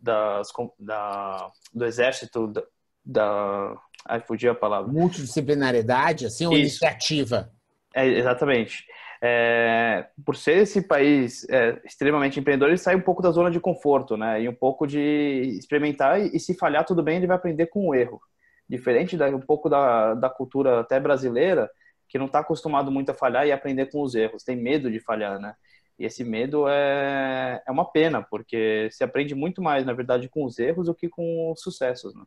das, 0.00 0.48
da, 0.78 1.50
do 1.74 1.84
exército, 1.84 2.46
da, 2.48 2.62
da 3.04 3.76
ai, 4.06 4.20
fugiu 4.20 4.52
a 4.52 4.54
palavra. 4.54 4.90
Multidisciplinariedade, 4.90 6.26
assim, 6.26 6.46
ou 6.46 6.52
isso. 6.52 6.60
iniciativa? 6.60 7.50
É, 7.94 8.06
exatamente. 8.06 8.84
É, 9.22 10.06
por 10.24 10.36
ser 10.36 10.58
esse 10.58 10.82
país 10.82 11.48
é, 11.48 11.80
extremamente 11.84 12.38
empreendedor, 12.38 12.68
ele 12.68 12.78
sai 12.78 12.94
um 12.94 13.00
pouco 13.00 13.22
da 13.22 13.30
zona 13.30 13.50
de 13.50 13.58
conforto, 13.58 14.16
né? 14.16 14.42
E 14.42 14.48
um 14.48 14.54
pouco 14.54 14.86
de 14.86 15.00
experimentar 15.58 16.20
e, 16.20 16.36
e 16.36 16.40
se 16.40 16.54
falhar 16.54 16.84
tudo 16.84 17.02
bem, 17.02 17.16
ele 17.16 17.26
vai 17.26 17.36
aprender 17.36 17.66
com 17.66 17.88
o 17.88 17.94
erro. 17.94 18.20
Diferente 18.68 19.16
da, 19.16 19.28
um 19.28 19.40
pouco 19.40 19.68
da, 19.68 20.14
da 20.14 20.28
cultura 20.28 20.80
até 20.80 21.00
brasileira, 21.00 21.70
que 22.08 22.18
não 22.18 22.26
está 22.26 22.40
acostumado 22.40 22.90
muito 22.90 23.10
a 23.10 23.14
falhar 23.14 23.46
e 23.46 23.52
aprender 23.52 23.86
com 23.86 24.02
os 24.02 24.14
erros, 24.14 24.44
tem 24.44 24.56
medo 24.56 24.90
de 24.90 25.00
falhar, 25.00 25.38
né? 25.38 25.54
E 25.98 26.04
esse 26.04 26.22
medo 26.24 26.68
é, 26.68 27.62
é 27.66 27.70
uma 27.70 27.90
pena, 27.90 28.22
porque 28.22 28.88
se 28.92 29.02
aprende 29.02 29.34
muito 29.34 29.62
mais, 29.62 29.86
na 29.86 29.92
verdade, 29.94 30.28
com 30.28 30.44
os 30.44 30.58
erros 30.58 30.86
do 30.86 30.94
que 30.94 31.08
com 31.08 31.52
os 31.52 31.60
sucessos, 31.62 32.14
né? 32.14 32.24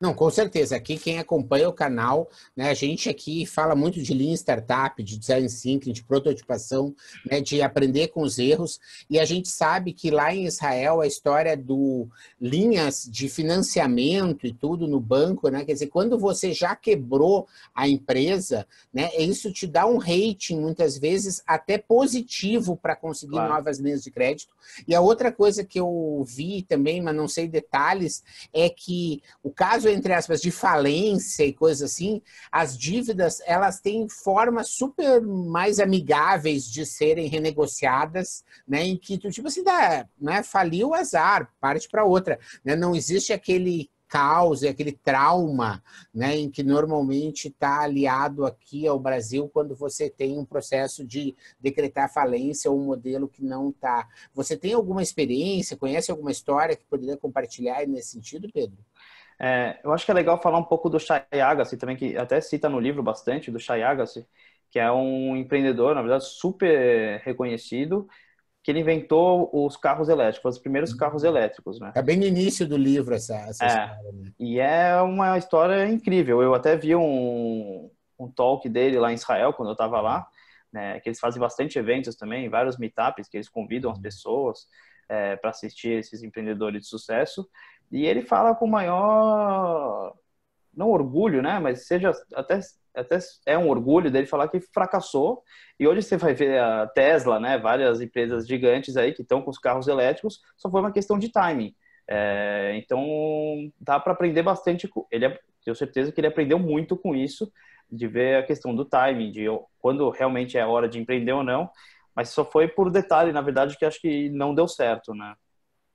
Não, 0.00 0.14
com 0.14 0.30
certeza. 0.30 0.76
Aqui 0.76 0.96
quem 0.96 1.18
acompanha 1.18 1.68
o 1.68 1.74
canal, 1.74 2.30
né, 2.56 2.70
a 2.70 2.74
gente 2.74 3.10
aqui 3.10 3.44
fala 3.44 3.74
muito 3.74 4.02
de 4.02 4.14
Lean 4.14 4.32
Startup, 4.32 5.02
de 5.02 5.18
Design 5.18 5.46
Thinking, 5.46 5.92
de 5.92 6.02
prototipação, 6.02 6.94
né, 7.30 7.42
de 7.42 7.60
aprender 7.60 8.08
com 8.08 8.22
os 8.22 8.38
erros. 8.38 8.80
E 9.10 9.20
a 9.20 9.26
gente 9.26 9.48
sabe 9.48 9.92
que 9.92 10.10
lá 10.10 10.34
em 10.34 10.46
Israel 10.46 11.02
a 11.02 11.06
história 11.06 11.54
do 11.54 12.08
linhas 12.40 13.06
de 13.10 13.28
financiamento 13.28 14.46
e 14.46 14.54
tudo 14.54 14.88
no 14.88 14.98
banco, 14.98 15.50
né, 15.50 15.66
quer 15.66 15.74
dizer, 15.74 15.88
quando 15.88 16.18
você 16.18 16.54
já 16.54 16.74
quebrou 16.74 17.46
a 17.74 17.86
empresa, 17.86 18.66
né, 18.90 19.10
isso 19.18 19.52
te 19.52 19.66
dá 19.66 19.84
um 19.84 19.98
rating 19.98 20.58
muitas 20.58 20.96
vezes 20.96 21.42
até 21.46 21.76
positivo 21.76 22.74
para 22.74 22.96
conseguir 22.96 23.32
claro. 23.32 23.52
novas 23.52 23.78
linhas 23.78 24.02
de 24.02 24.10
crédito. 24.10 24.54
E 24.88 24.94
a 24.94 25.00
outra 25.02 25.30
coisa 25.30 25.62
que 25.62 25.78
eu 25.78 26.24
vi 26.26 26.62
também, 26.62 27.02
mas 27.02 27.14
não 27.14 27.28
sei 27.28 27.46
detalhes, 27.46 28.24
é 28.50 28.70
que 28.70 29.22
o 29.42 29.50
caso 29.50 29.89
entre 29.90 30.12
aspas, 30.12 30.40
de 30.40 30.50
falência 30.50 31.44
e 31.44 31.52
coisas 31.52 31.90
assim, 31.90 32.22
as 32.50 32.76
dívidas 32.76 33.40
elas 33.46 33.80
têm 33.80 34.08
formas 34.08 34.68
super 34.70 35.20
mais 35.20 35.78
amigáveis 35.78 36.64
de 36.70 36.86
serem 36.86 37.28
renegociadas, 37.28 38.44
né? 38.66 38.82
Em 38.84 38.96
que 38.96 39.18
tu, 39.18 39.30
tipo 39.30 39.48
assim, 39.48 39.62
dá, 39.62 40.06
né? 40.20 40.42
Faliu 40.42 40.88
o 40.88 40.94
azar, 40.94 41.50
parte 41.60 41.88
para 41.88 42.04
outra. 42.04 42.38
Né? 42.64 42.76
Não 42.76 42.94
existe 42.94 43.32
aquele 43.32 43.90
caos 44.10 44.62
e 44.62 44.68
aquele 44.68 44.90
trauma, 44.90 45.82
né, 46.12 46.36
em 46.36 46.50
que 46.50 46.64
normalmente 46.64 47.46
está 47.46 47.82
aliado 47.82 48.44
aqui 48.44 48.86
ao 48.86 48.98
Brasil 48.98 49.48
quando 49.48 49.76
você 49.76 50.10
tem 50.10 50.36
um 50.36 50.44
processo 50.44 51.06
de 51.06 51.34
decretar 51.60 52.12
falência 52.12 52.68
ou 52.68 52.78
um 52.78 52.86
modelo 52.86 53.28
que 53.28 53.42
não 53.42 53.70
está. 53.70 54.08
Você 54.34 54.56
tem 54.56 54.72
alguma 54.72 55.00
experiência, 55.00 55.76
conhece 55.76 56.10
alguma 56.10 56.32
história 56.32 56.74
que 56.74 56.84
poderia 56.86 57.16
compartilhar 57.16 57.86
nesse 57.86 58.10
sentido, 58.10 58.50
Pedro? 58.52 58.78
É, 59.42 59.78
eu 59.82 59.90
acho 59.92 60.04
que 60.04 60.10
é 60.10 60.14
legal 60.14 60.40
falar 60.40 60.58
um 60.58 60.64
pouco 60.64 60.90
do 60.90 61.00
Shai 61.00 61.24
Agassi 61.32 61.78
também, 61.78 61.96
que 61.96 62.14
até 62.16 62.38
cita 62.42 62.68
no 62.68 62.78
livro 62.78 63.02
bastante, 63.02 63.50
do 63.50 63.58
Shai 63.58 63.82
Agassi, 63.82 64.26
que 64.70 64.78
é 64.78 64.92
um 64.92 65.34
empreendedor, 65.34 65.94
na 65.94 66.02
verdade, 66.02 66.26
super 66.26 67.22
reconhecido, 67.24 68.06
que 68.62 68.70
ele 68.70 68.80
inventou 68.80 69.48
os 69.52 69.78
carros 69.78 70.10
elétricos, 70.10 70.56
os 70.56 70.60
primeiros 70.60 70.92
carros 70.92 71.24
elétricos, 71.24 71.80
né? 71.80 71.92
É 71.94 72.02
bem 72.02 72.18
no 72.18 72.26
início 72.26 72.68
do 72.68 72.76
livro 72.76 73.14
essa, 73.14 73.34
essa 73.48 73.64
é, 73.64 73.68
história. 73.68 74.12
Né? 74.12 74.32
E 74.38 74.60
é 74.60 75.00
uma 75.00 75.38
história 75.38 75.88
incrível. 75.88 76.42
Eu 76.42 76.54
até 76.54 76.76
vi 76.76 76.94
um, 76.94 77.90
um 78.18 78.30
talk 78.30 78.68
dele 78.68 78.98
lá 78.98 79.10
em 79.10 79.14
Israel, 79.14 79.54
quando 79.54 79.70
eu 79.70 79.72
estava 79.72 80.02
lá, 80.02 80.28
né, 80.70 81.00
que 81.00 81.08
eles 81.08 81.18
fazem 81.18 81.40
bastante 81.40 81.78
eventos 81.78 82.14
também, 82.14 82.50
vários 82.50 82.76
meetups 82.76 83.26
que 83.26 83.38
eles 83.38 83.48
convidam 83.48 83.90
as 83.90 83.98
pessoas 83.98 84.68
é, 85.08 85.34
para 85.36 85.50
assistir 85.50 85.98
esses 85.98 86.22
empreendedores 86.22 86.82
de 86.82 86.88
sucesso. 86.88 87.48
E 87.90 88.06
ele 88.06 88.22
fala 88.22 88.54
com 88.54 88.66
maior, 88.66 90.14
não 90.74 90.90
orgulho, 90.90 91.42
né? 91.42 91.58
Mas 91.58 91.86
seja 91.86 92.12
até, 92.34 92.60
até 92.94 93.18
é 93.46 93.58
um 93.58 93.68
orgulho 93.68 94.10
dele 94.10 94.26
falar 94.26 94.48
que 94.48 94.60
fracassou. 94.60 95.42
E 95.78 95.86
hoje 95.86 96.02
você 96.02 96.16
vai 96.16 96.34
ver 96.34 96.60
a 96.60 96.86
Tesla, 96.86 97.40
né? 97.40 97.58
Várias 97.58 98.00
empresas 98.00 98.46
gigantes 98.46 98.96
aí 98.96 99.12
que 99.12 99.22
estão 99.22 99.42
com 99.42 99.50
os 99.50 99.58
carros 99.58 99.88
elétricos, 99.88 100.40
só 100.56 100.70
foi 100.70 100.80
uma 100.80 100.92
questão 100.92 101.18
de 101.18 101.30
timing. 101.30 101.74
É, 102.08 102.72
então 102.76 103.00
dá 103.80 103.98
para 104.00 104.12
aprender 104.12 104.42
bastante. 104.42 104.88
Ele 105.10 105.38
tenho 105.64 105.74
certeza 105.74 106.12
que 106.12 106.20
ele 106.20 106.26
aprendeu 106.28 106.58
muito 106.58 106.96
com 106.96 107.14
isso, 107.14 107.52
de 107.90 108.06
ver 108.06 108.36
a 108.36 108.42
questão 108.42 108.74
do 108.74 108.84
timing, 108.84 109.30
de 109.30 109.46
quando 109.78 110.08
realmente 110.10 110.56
é 110.56 110.64
hora 110.66 110.88
de 110.88 110.98
empreender 110.98 111.32
ou 111.32 111.44
não. 111.44 111.70
Mas 112.14 112.30
só 112.30 112.44
foi 112.44 112.68
por 112.68 112.90
detalhe, 112.90 113.32
na 113.32 113.40
verdade, 113.40 113.76
que 113.76 113.84
acho 113.84 114.00
que 114.00 114.28
não 114.30 114.54
deu 114.54 114.66
certo, 114.68 115.14
né? 115.14 115.34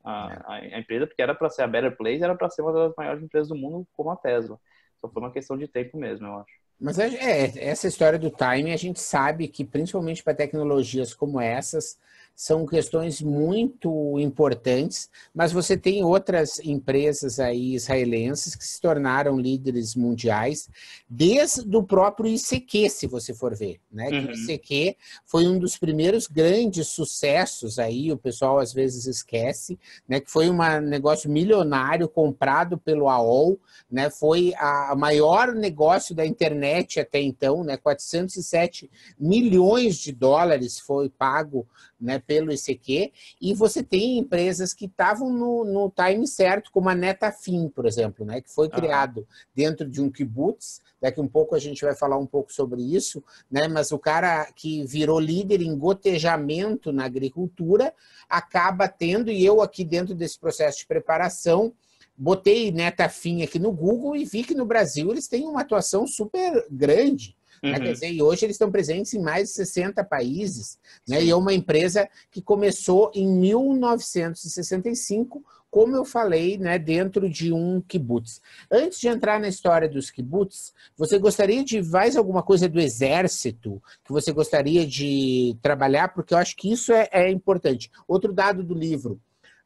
A, 0.06 0.54
a, 0.54 0.80
empresa, 0.80 1.08
porque 1.08 1.22
era 1.22 1.34
para 1.34 1.50
ser 1.50 1.64
a 1.64 1.68
Better 1.68 1.96
Place, 1.98 2.24
era 2.24 2.36
para 2.36 2.50
ser 2.50 2.62
uma 2.62 2.72
das 2.72 2.94
maiores 2.96 3.24
empresas 3.24 3.50
do 3.50 3.56
mundo, 3.56 3.88
como 3.94 4.12
a 4.12 4.16
Tesla. 4.16 4.60
Só 5.02 5.10
foi 5.10 5.22
uma 5.22 5.32
questão 5.32 5.58
de 5.58 5.68
tempo 5.68 5.98
mesmo, 5.98 6.28
eu 6.28 6.36
acho. 6.36 6.54
Mas 6.80 7.00
é, 7.00 7.08
é 7.08 7.70
essa 7.70 7.88
história 7.88 8.20
do 8.20 8.30
timing, 8.30 8.74
a 8.74 8.78
gente 8.78 9.00
sabe 9.00 9.48
que, 9.48 9.64
principalmente 9.64 10.24
para 10.24 10.36
tecnologias 10.36 11.14
como 11.14 11.40
essas, 11.40 11.98
são 12.36 12.66
questões 12.66 13.22
muito 13.22 14.20
importantes, 14.20 15.10
mas 15.34 15.54
você 15.54 15.78
tem 15.78 16.04
outras 16.04 16.60
empresas 16.60 17.40
aí 17.40 17.76
israelenses 17.76 18.56
que 18.56 18.66
se 18.66 18.82
tornaram 18.82 19.40
líderes 19.40 19.96
mundiais, 19.96 20.70
desde 21.10 21.76
o 21.76 21.82
próprio 21.82 22.28
ICQ, 22.30 22.90
se 22.90 23.08
você 23.08 23.34
for 23.34 23.56
ver, 23.56 23.80
né? 23.90 24.10
Uhum. 24.10 24.28
o 24.28 24.32
ICQ 24.34 24.98
foi 25.26 25.48
um 25.48 25.58
dos 25.58 25.78
primeiros 25.78 26.28
grandes 26.28 26.90
sucessos 26.90 27.80
aí, 27.80 28.12
o 28.12 28.18
pessoal 28.18 28.60
às 28.60 28.74
vezes 28.74 29.06
esquece, 29.06 29.80
né? 30.08 30.20
Que 30.20 30.30
foi 30.30 30.50
um 30.50 30.58
negócio 30.82 31.32
milionário 31.32 32.10
comprado 32.10 32.78
pelo 32.78 33.08
AOL, 33.08 33.58
né? 33.90 34.10
Foi 34.10 34.54
a 34.58 34.94
maior 34.98 35.54
negócio 35.54 36.14
da 36.14 36.26
internet 36.26 37.00
até 37.00 37.22
então, 37.22 37.64
né? 37.64 37.78
407 37.78 38.92
milhões 39.18 39.96
de 39.98 40.12
dólares 40.12 40.80
foi 40.80 41.10
pago 41.10 41.66
né, 42.06 42.20
pelo 42.20 42.54
ICQ, 42.54 43.12
e 43.42 43.54
você 43.54 43.82
tem 43.82 44.20
empresas 44.20 44.74
que 44.74 44.86
estavam 44.86 45.30
no, 45.34 45.66
no 45.66 45.92
time 45.92 46.28
certo, 46.28 46.72
como 46.72 46.88
a 46.88 46.96
Netafim, 46.96 47.68
por 47.68 47.86
exemplo, 47.86 48.26
né, 48.26 48.40
que 48.40 48.52
foi 48.52 48.70
criado 48.70 49.28
dentro 49.54 49.90
de 49.90 50.02
um 50.02 50.10
kibbutz, 50.10 50.82
daqui 51.02 51.20
um 51.20 51.28
pouco 51.28 51.56
a 51.56 51.60
gente 51.60 51.84
vai 51.84 51.96
falar 51.96 52.18
um 52.18 52.26
pouco 52.26 52.54
sobre 52.54 52.82
isso, 52.82 53.24
né, 53.50 53.68
mas 53.68 53.92
o 53.92 53.98
cara 53.98 54.46
que 54.56 54.86
virou 54.86 55.20
líder 55.20 55.62
em 55.62 55.76
gotejamento 55.76 56.94
na 56.94 57.06
agricultura 57.06 57.94
acaba 58.30 58.88
tendo, 58.88 59.32
e 59.32 59.44
eu 59.44 59.62
aqui 59.62 59.84
dentro 59.84 60.14
desse 60.14 60.40
processo 60.40 60.80
de 60.80 60.86
preparação, 60.86 61.74
botei 62.18 62.72
Netafim 62.72 63.42
aqui 63.42 63.60
no 63.60 63.72
Google 63.72 64.16
e 64.16 64.26
vi 64.26 64.44
que 64.44 64.54
no 64.54 64.66
Brasil 64.66 65.12
eles 65.12 65.28
têm 65.28 65.46
uma 65.46 65.62
atuação 65.62 66.08
super 66.08 66.66
grande. 66.70 67.36
Né? 67.72 67.80
Quer 67.80 67.94
dizer, 67.94 68.12
e 68.12 68.22
hoje 68.22 68.46
eles 68.46 68.56
estão 68.56 68.70
presentes 68.72 69.14
em 69.14 69.22
mais 69.22 69.50
de 69.50 69.56
60 69.56 70.04
países, 70.04 70.78
né? 71.08 71.24
e 71.24 71.30
é 71.30 71.36
uma 71.36 71.54
empresa 71.54 72.10
que 72.30 72.42
começou 72.42 73.10
em 73.14 73.26
1965, 73.28 75.44
como 75.70 75.96
eu 75.96 76.04
falei, 76.06 76.58
né, 76.58 76.80
dentro 76.80 77.30
de 77.30 77.52
um 77.52 77.82
kibbutz. 77.82 78.42
Antes 78.72 78.98
de 78.98 79.10
entrar 79.10 79.42
na 79.42 79.50
história 79.50 79.90
dos 79.90 80.10
kibbutz, 80.10 80.74
você 80.96 81.20
gostaria 81.20 81.66
de 81.66 81.84
mais 81.84 82.16
alguma 82.16 82.42
coisa 82.42 82.70
do 82.70 82.80
exército 82.80 83.84
que 84.06 84.14
você 84.14 84.32
gostaria 84.32 84.88
de 84.88 85.58
trabalhar? 85.62 86.14
Porque 86.14 86.34
eu 86.34 86.38
acho 86.38 86.56
que 86.56 86.72
isso 86.72 86.94
é, 86.94 87.10
é 87.12 87.30
importante. 87.30 87.92
Outro 88.08 88.32
dado 88.32 88.64
do 88.64 88.74
livro, 88.74 89.20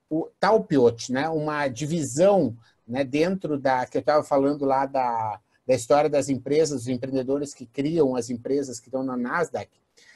o 0.09 0.27
Talpiot, 0.39 1.11
né, 1.11 1.29
uma 1.29 1.67
divisão 1.67 2.57
né, 2.87 3.03
dentro 3.03 3.59
da 3.59 3.85
que 3.85 3.97
eu 3.97 4.01
estava 4.01 4.23
falando 4.23 4.65
lá 4.65 4.87
da 4.87 5.39
da 5.69 5.75
história 5.75 6.09
das 6.09 6.29
empresas, 6.29 6.79
dos 6.79 6.87
empreendedores 6.87 7.53
que 7.53 7.63
criam 7.63 8.15
as 8.15 8.31
empresas 8.31 8.79
que 8.79 8.87
estão 8.87 9.03
na 9.03 9.15
Nasdaq, 9.15 9.69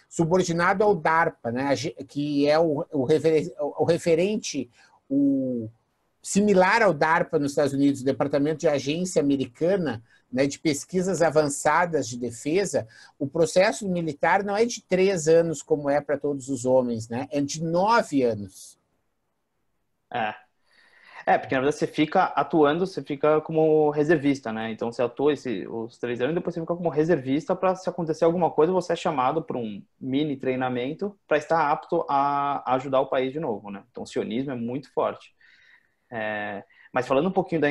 subordinado 0.10 0.84
ao 0.84 0.96
DARPA, 0.96 1.52
né, 1.52 1.76
que 2.08 2.50
é 2.50 2.58
o, 2.58 2.84
o, 2.92 3.04
refer, 3.04 3.54
o 3.60 3.84
referente, 3.84 4.68
o 5.08 5.70
similar 6.24 6.82
ao 6.82 6.92
DARPA 6.92 7.38
nos 7.38 7.52
Estados 7.52 7.72
Unidos, 7.72 8.02
o 8.02 8.06
Departamento 8.06 8.62
de 8.62 8.68
Agência 8.68 9.22
Americana 9.22 10.04
né, 10.32 10.48
de 10.48 10.58
Pesquisas 10.58 11.22
Avançadas 11.22 12.08
de 12.08 12.18
Defesa, 12.18 12.88
o 13.20 13.28
processo 13.28 13.88
militar 13.88 14.44
não 14.44 14.58
é 14.58 14.66
de 14.66 14.82
três 14.82 15.28
anos 15.28 15.62
como 15.62 15.88
é 15.88 16.02
para 16.02 16.18
todos 16.18 16.50
os 16.50 16.66
homens, 16.66 17.08
né, 17.08 17.28
é 17.30 17.39
de 17.39 17.63
nove 17.63 18.24
anos. 18.24 18.76
É, 20.12 20.34
é, 21.25 21.38
porque 21.38 21.55
na 21.55 21.62
verdade 21.62 21.77
você 21.77 21.88
fica 21.88 22.25
atuando, 22.25 22.86
você 22.86 23.01
fica 23.01 23.39
como 23.41 23.89
reservista, 23.89 24.51
né? 24.51 24.71
Então 24.71 24.91
você 24.91 25.01
atua 25.01 25.33
esse, 25.33 25.65
os 25.67 25.97
três 25.97 26.19
anos 26.21 26.33
e 26.33 26.36
depois 26.36 26.53
você 26.53 26.62
fica 26.62 26.75
como 26.75 26.89
reservista 26.89 27.55
para 27.55 27.75
se 27.75 27.89
acontecer 27.89 28.25
alguma 28.25 28.51
coisa 28.51 28.73
você 28.73 28.93
é 28.93 28.95
chamado 28.95 29.41
para 29.41 29.57
um 29.57 29.81
mini 29.99 30.36
treinamento 30.36 31.17
para 31.27 31.38
estar 31.38 31.71
apto 31.71 32.05
a, 32.09 32.73
ajudar 32.75 33.01
o 33.01 33.07
país 33.07 33.31
de 33.31 33.39
novo, 33.39 33.71
né? 33.71 33.83
Então 33.91 34.03
o 34.03 34.07
sionismo 34.07 34.51
é 34.51 34.55
muito 34.55 34.91
forte. 34.93 35.33
É, 36.12 36.63
mas 36.93 37.07
falando 37.07 37.29
um 37.29 37.31
pouquinho 37.31 37.59
da 37.59 37.69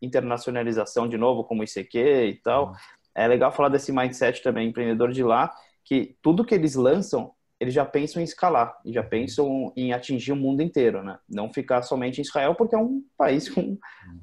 internacionalização 0.00 1.06
de 1.08 1.18
novo, 1.18 1.44
como 1.44 1.62
ICQ 1.62 1.98
e 1.98 2.40
tal, 2.42 2.68
uhum. 2.68 2.74
é 3.14 3.28
legal 3.28 3.52
falar 3.52 3.68
desse 3.68 3.92
mindset 3.92 4.42
também 4.42 4.68
empreendedor 4.68 5.12
de 5.12 5.22
lá, 5.22 5.52
que 5.84 6.16
tudo 6.22 6.44
que 6.44 6.54
eles 6.54 6.74
lançam 6.74 7.35
eles 7.58 7.72
já 7.72 7.84
pensam 7.84 8.20
em 8.20 8.24
escalar 8.24 8.76
já 8.84 9.02
pensam 9.02 9.72
em 9.76 9.92
atingir 9.92 10.32
o 10.32 10.36
mundo 10.36 10.62
inteiro, 10.62 11.02
né? 11.02 11.18
Não 11.28 11.52
ficar 11.52 11.82
somente 11.82 12.18
em 12.18 12.22
Israel, 12.22 12.54
porque 12.54 12.74
é 12.74 12.78
um 12.78 13.02
país 13.16 13.48
com 13.48 13.78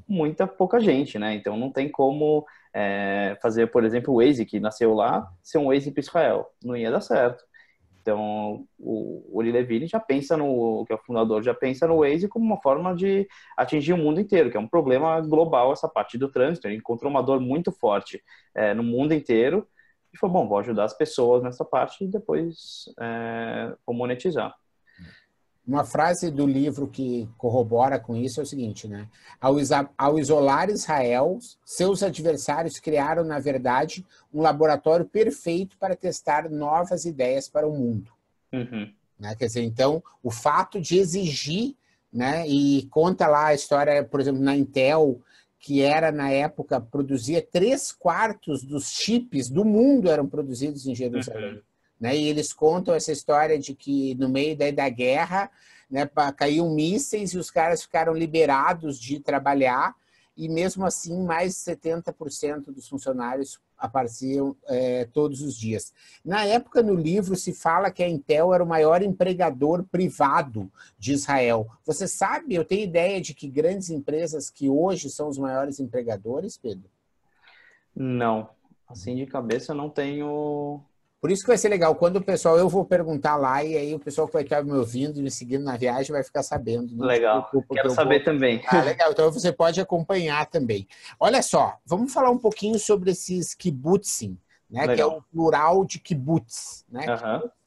muita 0.07 0.45
pouca 0.45 0.79
gente, 0.79 1.17
né? 1.17 1.33
Então 1.35 1.57
não 1.57 1.71
tem 1.71 1.89
como 1.89 2.45
é, 2.73 3.37
fazer, 3.41 3.67
por 3.67 3.83
exemplo, 3.83 4.13
o 4.13 4.17
Waze, 4.17 4.45
que 4.45 4.59
nasceu 4.59 4.93
lá, 4.93 5.27
ser 5.41 5.57
um 5.57 5.67
Waze 5.67 5.91
para 5.91 6.01
Israel. 6.01 6.47
Não 6.63 6.75
ia 6.75 6.91
dar 6.91 7.01
certo. 7.01 7.43
Então, 8.01 8.67
o 8.77 9.23
Uri 9.31 9.49
Levine 9.51 9.87
já 9.87 9.97
pensa 9.97 10.35
no, 10.35 10.83
que 10.85 10.91
é 10.91 10.95
o 10.95 10.99
fundador, 10.99 11.41
já 11.41 11.53
pensa 11.53 11.87
no 11.87 11.99
Waze 11.99 12.27
como 12.27 12.45
uma 12.45 12.61
forma 12.61 12.93
de 12.93 13.25
atingir 13.55 13.93
o 13.93 13.97
mundo 13.97 14.19
inteiro, 14.19 14.51
que 14.51 14.57
é 14.57 14.59
um 14.59 14.67
problema 14.67 15.21
global 15.21 15.71
essa 15.71 15.87
parte 15.87 16.17
do 16.17 16.29
trânsito. 16.29 16.67
Ele 16.67 16.75
encontrou 16.75 17.09
uma 17.09 17.23
dor 17.23 17.39
muito 17.39 17.71
forte 17.71 18.21
é, 18.53 18.73
no 18.73 18.83
mundo 18.83 19.13
inteiro 19.13 19.65
e 20.13 20.17
falou, 20.17 20.41
bom, 20.41 20.47
vou 20.47 20.59
ajudar 20.59 20.85
as 20.85 20.93
pessoas 20.93 21.41
nessa 21.41 21.65
parte 21.65 22.03
e 22.03 22.07
depois 22.07 22.85
é, 22.99 23.73
vou 23.85 23.95
monetizar. 23.95 24.55
Uma 25.65 25.85
frase 25.85 26.29
do 26.29 26.45
livro 26.45 26.89
que 26.89 27.29
corrobora 27.37 27.97
com 27.97 28.17
isso 28.17 28.41
é 28.41 28.43
o 28.43 28.45
seguinte, 28.45 28.85
né? 28.85 29.07
Ao, 29.39 29.55
ao, 29.97 30.19
isolar 30.19 30.69
Israel, 30.69 31.39
seus 31.63 32.03
adversários 32.03 32.79
criaram, 32.79 33.23
na 33.23 33.39
verdade, 33.39 34.05
um 34.33 34.41
laboratório 34.41 35.05
perfeito 35.05 35.77
para 35.77 35.95
testar 35.95 36.49
novas 36.49 37.05
ideias 37.05 37.47
para 37.47 37.65
o 37.65 37.71
mundo. 37.71 38.11
Uhum. 38.51 38.91
Né? 39.17 39.35
Quer 39.35 39.45
dizer, 39.45 39.63
então, 39.63 40.03
o 40.21 40.29
fato 40.29 40.81
de 40.81 40.97
exigir, 40.97 41.75
né? 42.11 42.45
E 42.45 42.85
conta 42.91 43.25
lá 43.27 43.47
a 43.47 43.53
história, 43.53 44.03
por 44.03 44.19
exemplo, 44.19 44.41
na 44.41 44.57
Intel, 44.57 45.21
que 45.63 45.81
era 45.81 46.11
na 46.11 46.29
época 46.29 46.81
produzia 46.81 47.41
três 47.41 47.89
quartos 47.89 48.63
dos 48.63 48.91
chips 48.91 49.49
do 49.49 49.63
mundo 49.63 50.09
eram 50.09 50.27
produzidos 50.27 50.85
em 50.85 50.93
Jerusalém. 50.93 51.53
Uhum. 51.53 51.61
Né? 52.01 52.17
E 52.17 52.27
eles 52.27 52.51
contam 52.51 52.93
essa 52.93 53.13
história 53.13 53.57
de 53.57 53.73
que 53.73 54.13
no 54.15 54.27
meio 54.27 54.57
da, 54.57 54.69
da 54.71 54.89
guerra 54.89 55.49
né, 55.89 56.05
caíam 56.35 56.69
mísseis 56.75 57.31
e 57.31 57.37
os 57.37 57.49
caras 57.49 57.81
ficaram 57.81 58.13
liberados 58.13 58.99
de 58.99 59.21
trabalhar 59.21 59.95
e 60.35 60.49
mesmo 60.49 60.85
assim 60.85 61.23
mais 61.23 61.53
de 61.53 61.71
70% 61.71 62.65
dos 62.65 62.89
funcionários 62.89 63.57
apareciam 63.83 64.55
é, 64.65 65.03
todos 65.11 65.41
os 65.41 65.57
dias. 65.57 65.93
Na 66.23 66.45
época, 66.45 66.81
no 66.81 66.95
livro, 66.95 67.35
se 67.35 67.53
fala 67.53 67.91
que 67.91 68.01
a 68.01 68.07
Intel 68.07 68.53
era 68.53 68.63
o 68.63 68.67
maior 68.67 69.03
empregador 69.03 69.83
privado 69.83 70.71
de 70.97 71.11
Israel. 71.11 71.69
Você 71.85 72.07
sabe, 72.07 72.55
eu 72.55 72.63
tenho 72.63 72.85
ideia 72.85 73.19
de 73.19 73.33
que 73.33 73.45
grandes 73.45 73.89
empresas 73.89 74.49
que 74.49 74.69
hoje 74.69 75.09
são 75.09 75.27
os 75.27 75.37
maiores 75.37 75.81
empregadores, 75.81 76.57
Pedro? 76.57 76.89
Não. 77.93 78.49
Assim 78.87 79.17
de 79.17 79.25
cabeça 79.25 79.73
eu 79.73 79.75
não 79.75 79.89
tenho 79.89 80.81
por 81.23 81.31
isso 81.31 81.43
que 81.43 81.47
vai 81.47 81.57
ser 81.57 81.69
legal. 81.69 81.95
Quando 81.95 82.17
o 82.17 82.21
pessoal, 82.21 82.57
eu 82.57 82.67
vou 82.67 82.83
perguntar 82.83 83.37
lá 83.37 83.63
e 83.63 83.77
aí 83.77 83.95
o 83.95 83.99
pessoal 83.99 84.27
que 84.27 84.33
vai 84.33 84.43
estar 84.43 84.61
me 84.61 84.73
ouvindo 84.73 85.19
e 85.19 85.21
me 85.21 85.31
seguindo 85.31 85.63
na 85.63 85.77
viagem 85.77 86.11
vai 86.11 86.21
ficar 86.21 86.43
sabendo. 86.43 86.93
Né? 86.97 87.05
Legal. 87.05 87.49
Quero 87.49 87.87
que 87.87 87.95
saber 87.95 88.17
vou... 88.17 88.25
também. 88.25 88.61
Ah, 88.67 88.81
legal. 88.81 89.09
Então 89.09 89.31
você 89.31 89.49
pode 89.49 89.79
acompanhar 89.79 90.45
também. 90.47 90.85
Olha 91.17 91.41
só, 91.41 91.77
vamos 91.85 92.11
falar 92.11 92.29
um 92.29 92.37
pouquinho 92.37 92.77
sobre 92.77 93.11
esses 93.11 93.53
kibbutzim, 93.53 94.37
né? 94.69 94.81
Legal. 94.81 94.95
Que 94.95 95.01
é 95.01 95.05
o 95.05 95.21
plural 95.21 95.85
de 95.85 95.97
kibbutz, 95.97 96.83
né? 96.91 97.05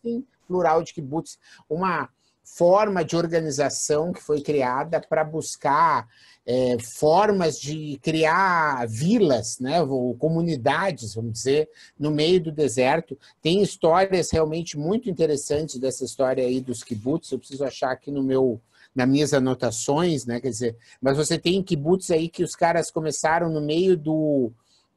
Uhum. 0.05 0.23
plural 0.47 0.83
de 0.83 0.93
kibbutz. 0.93 1.39
Uma 1.67 2.11
forma 2.45 3.03
de 3.03 3.17
organização 3.17 4.13
que 4.13 4.23
foi 4.23 4.43
criada 4.43 5.01
para 5.01 5.25
buscar 5.25 6.07
é, 6.47 6.77
formas 6.79 7.59
de 7.59 7.99
criar 8.01 8.87
vilas, 8.87 9.59
né, 9.59 9.83
ou 9.83 10.15
comunidades, 10.15 11.15
vamos 11.15 11.33
dizer, 11.33 11.69
no 11.99 12.13
meio 12.13 12.41
do 12.41 12.53
deserto. 12.53 13.19
Tem 13.43 13.61
histórias 13.61 14.31
realmente 14.31 14.79
muito 14.79 15.11
interessantes 15.11 15.79
dessa 15.79 16.05
história 16.05 16.45
aí 16.45 16.61
dos 16.61 16.85
kibbutz. 16.85 17.33
Eu 17.33 17.39
preciso 17.39 17.65
achar 17.65 17.91
aqui 17.91 18.11
no 18.11 18.23
meu 18.23 18.61
nas 18.95 19.09
minhas 19.09 19.35
anotações, 19.35 20.25
né? 20.25 20.41
Quer 20.41 20.49
dizer, 20.49 20.77
mas 21.03 21.19
você 21.19 21.39
tem 21.39 21.63
kibbutz 21.63 22.11
aí 22.11 22.31
que 22.31 22.43
os 22.43 22.57
caras 22.57 22.91
começaram 22.91 23.51
no 23.51 23.61
meio 23.61 23.95
do, 23.95 24.51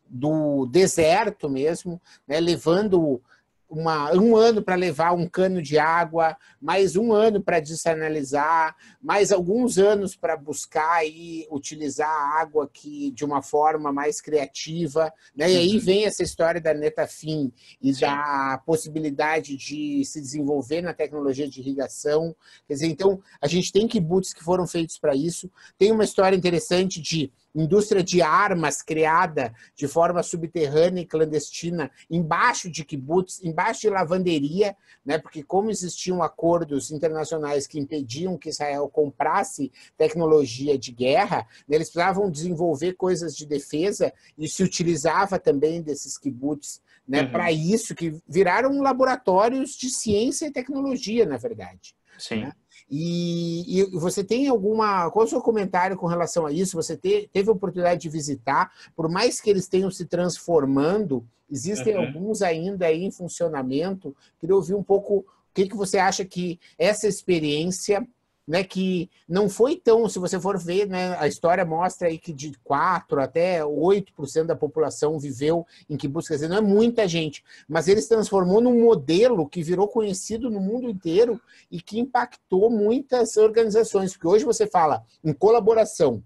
do 0.07 0.65
deserto 0.67 1.49
mesmo, 1.49 2.01
né, 2.25 2.39
levando 2.39 3.21
uma, 3.69 4.12
um 4.15 4.36
ano 4.36 4.63
para 4.63 4.75
levar 4.75 5.13
um 5.13 5.27
cano 5.27 5.62
de 5.62 5.77
água, 5.77 6.36
mais 6.60 6.95
um 6.95 7.13
ano 7.13 7.41
para 7.41 7.60
desanalisar, 7.60 8.75
mais 9.01 9.32
alguns 9.32 9.77
anos 9.77 10.15
para 10.15 10.36
buscar 10.36 11.05
e 11.05 11.47
utilizar 11.51 12.10
a 12.10 12.41
água 12.41 12.67
que, 12.71 13.12
de 13.12 13.23
uma 13.23 13.41
forma 13.41 13.93
mais 13.93 14.19
criativa. 14.19 15.13
Né? 15.36 15.51
E 15.51 15.58
aí 15.58 15.73
uhum. 15.75 15.79
vem 15.79 16.05
essa 16.05 16.23
história 16.23 16.60
da 16.60 16.73
Netafim 16.73 17.53
e 17.82 17.93
Sim. 17.93 18.01
da 18.01 18.62
possibilidade 18.65 19.55
de 19.55 20.03
se 20.03 20.19
desenvolver 20.19 20.82
na 20.82 20.93
tecnologia 20.93 21.47
de 21.47 21.60
irrigação. 21.60 22.36
Quer 22.67 22.73
dizer, 22.73 22.88
então, 22.88 23.21
a 23.39 23.47
gente 23.47 23.71
tem 23.71 23.88
kibbutz 23.88 24.34
que 24.34 24.43
foram 24.43 24.65
feitos 24.65 24.97
para 24.97 25.15
isso. 25.15 25.49
Tem 25.77 25.91
uma 25.91 26.03
história 26.03 26.36
interessante 26.36 26.99
de 26.99 27.32
indústria 27.53 28.03
de 28.03 28.21
armas 28.21 28.81
criada 28.81 29.53
de 29.75 29.88
forma 29.88 30.21
subterrânea 30.21 31.01
e 31.01 31.05
clandestina 31.05 31.91
embaixo 32.09 32.69
de 32.69 32.85
kibbutz, 32.85 33.43
embaixo 33.43 33.81
de 33.81 33.89
lavanderia, 33.89 34.75
né? 35.05 35.17
Porque 35.17 35.43
como 35.43 35.71
existiam 35.71 36.21
acordos 36.21 36.91
internacionais 36.91 37.65
que 37.67 37.79
impediam 37.79 38.38
que 38.38 38.49
Israel 38.49 38.88
comprasse 38.89 39.71
tecnologia 39.97 40.77
de 40.77 40.91
guerra, 40.91 41.47
né? 41.67 41.75
eles 41.75 41.89
precisavam 41.89 42.29
desenvolver 42.29 42.93
coisas 42.93 43.35
de 43.35 43.45
defesa 43.45 44.13
e 44.38 44.47
se 44.47 44.63
utilizava 44.63 45.39
também 45.39 45.81
desses 45.81 46.17
kibbutz, 46.17 46.81
né? 47.07 47.23
Uhum. 47.23 47.31
Para 47.31 47.51
isso 47.51 47.95
que 47.95 48.15
viraram 48.27 48.81
laboratórios 48.81 49.71
de 49.71 49.89
ciência 49.89 50.45
e 50.45 50.51
tecnologia, 50.51 51.25
na 51.25 51.38
verdade. 51.38 51.95
Sim. 52.17 52.41
Né? 52.41 52.54
E, 52.89 53.82
e, 53.82 53.86
você 53.98 54.24
tem 54.24 54.48
alguma. 54.48 55.12
Qual 55.12 55.24
é 55.24 55.28
o 55.28 55.30
seu 55.30 55.41
comentário 55.41 55.95
com 55.95 56.08
relação 56.08 56.45
a 56.45 56.52
isso? 56.52 56.76
Você 56.76 56.98
te, 56.98 57.30
teve 57.32 57.50
a 57.50 57.54
oportunidade 57.54 58.02
de 58.02 58.10
visitar, 58.10 58.72
por 58.95 59.10
mais 59.10 59.39
que 59.39 59.50
eles 59.50 59.67
tenham 59.67 59.91
se 59.91 60.06
transformando, 60.06 61.26
existem 61.50 61.95
uhum. 61.95 62.06
alguns 62.06 62.41
ainda 62.41 62.88
aí 62.88 63.04
em 63.04 63.12
funcionamento. 63.12 64.15
Queria 64.39 64.56
ouvir 64.56 64.74
um 64.74 64.84
pouco 64.84 65.19
o 65.19 65.26
que, 65.54 65.67
que 65.67 65.76
você 65.76 65.98
acha 65.98 66.26
que 66.26 66.60
essa 66.78 67.08
experiência 67.08 68.08
né, 68.49 68.63
que 68.63 69.12
não 69.27 69.47
foi 69.47 69.75
tão, 69.75 70.09
se 70.09 70.17
você 70.17 70.39
for 70.39 70.57
ver, 70.57 70.88
né, 70.88 71.15
a 71.19 71.27
história 71.27 71.63
mostra 71.63 72.07
aí 72.07 72.17
que 72.17 72.33
de 72.33 72.57
4 72.63 73.21
até 73.21 73.62
8% 73.62 74.45
da 74.47 74.55
população 74.55 75.19
viveu 75.19 75.67
em 75.88 75.95
kibbutz, 75.95 76.27
quer 76.27 76.33
dizer, 76.33 76.49
não 76.49 76.57
é 76.57 76.62
muita 76.62 77.07
gente, 77.07 77.43
mas 77.67 77.88
ele 77.88 78.01
se 78.01 78.09
transformou 78.09 78.59
num 78.59 78.81
modelo 78.81 79.47
que 79.47 79.62
virou 79.62 79.88
conhecido 79.88 80.49
no 80.49 80.59
mundo 80.59 80.89
inteiro 80.89 81.39
e 81.69 81.79
que 81.79 81.99
impactou 81.99 82.71
muitas 82.71 83.38
organizações, 83.38 84.13
porque 84.13 84.27
hoje 84.27 84.45
você 84.45 84.65
fala 84.65 85.03
em 85.23 85.31
colaboração, 85.31 86.23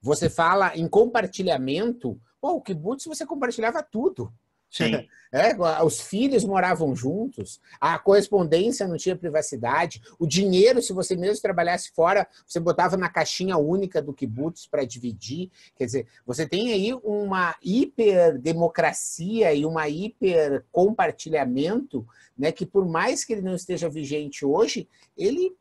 você 0.00 0.30
fala 0.30 0.74
em 0.74 0.88
compartilhamento, 0.88 2.18
pô, 2.40 2.52
o 2.52 2.62
kibbutz 2.62 3.04
você 3.04 3.26
compartilhava 3.26 3.82
tudo. 3.82 4.32
Sim. 4.76 5.08
É, 5.32 5.54
os 5.82 6.00
filhos 6.00 6.44
moravam 6.44 6.94
juntos, 6.94 7.60
a 7.80 7.98
correspondência 7.98 8.86
não 8.86 8.96
tinha 8.96 9.16
privacidade, 9.16 10.00
o 10.18 10.26
dinheiro, 10.26 10.80
se 10.80 10.92
você 10.92 11.16
mesmo 11.16 11.42
trabalhasse 11.42 11.90
fora, 11.90 12.26
você 12.46 12.60
botava 12.60 12.96
na 12.96 13.08
caixinha 13.08 13.58
única 13.58 14.00
do 14.00 14.14
kibbutz 14.14 14.66
para 14.66 14.86
dividir. 14.86 15.50
Quer 15.76 15.84
dizer, 15.84 16.06
você 16.24 16.48
tem 16.48 16.72
aí 16.72 16.94
uma 17.02 17.56
hiperdemocracia 17.62 19.52
e 19.52 19.66
uma 19.66 19.88
hiper 19.88 20.64
compartilhamento, 20.70 22.06
né, 22.38 22.52
que 22.52 22.64
por 22.64 22.86
mais 22.86 23.24
que 23.24 23.34
ele 23.34 23.42
não 23.42 23.56
esteja 23.56 23.90
vigente 23.90 24.44
hoje, 24.44 24.88
ele 25.16 25.54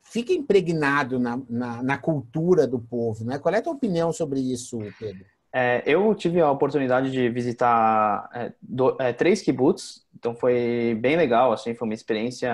fica 0.00 0.32
impregnado 0.32 1.18
na, 1.18 1.40
na, 1.48 1.82
na 1.82 1.98
cultura 1.98 2.66
do 2.66 2.78
povo. 2.78 3.24
Né? 3.24 3.38
Qual 3.38 3.54
é 3.54 3.58
a 3.58 3.62
tua 3.62 3.74
opinião 3.74 4.12
sobre 4.12 4.40
isso, 4.40 4.78
Pedro? 4.98 5.24
É, 5.52 5.82
eu 5.84 6.14
tive 6.14 6.40
a 6.40 6.50
oportunidade 6.50 7.10
de 7.10 7.28
visitar 7.28 8.28
é, 8.32 8.52
do, 8.62 8.96
é, 9.00 9.12
três 9.12 9.42
kibbutz, 9.42 10.06
então 10.16 10.34
foi 10.34 10.96
bem 11.00 11.16
legal, 11.16 11.52
assim, 11.52 11.74
foi 11.74 11.88
uma 11.88 11.94
experiência 11.94 12.52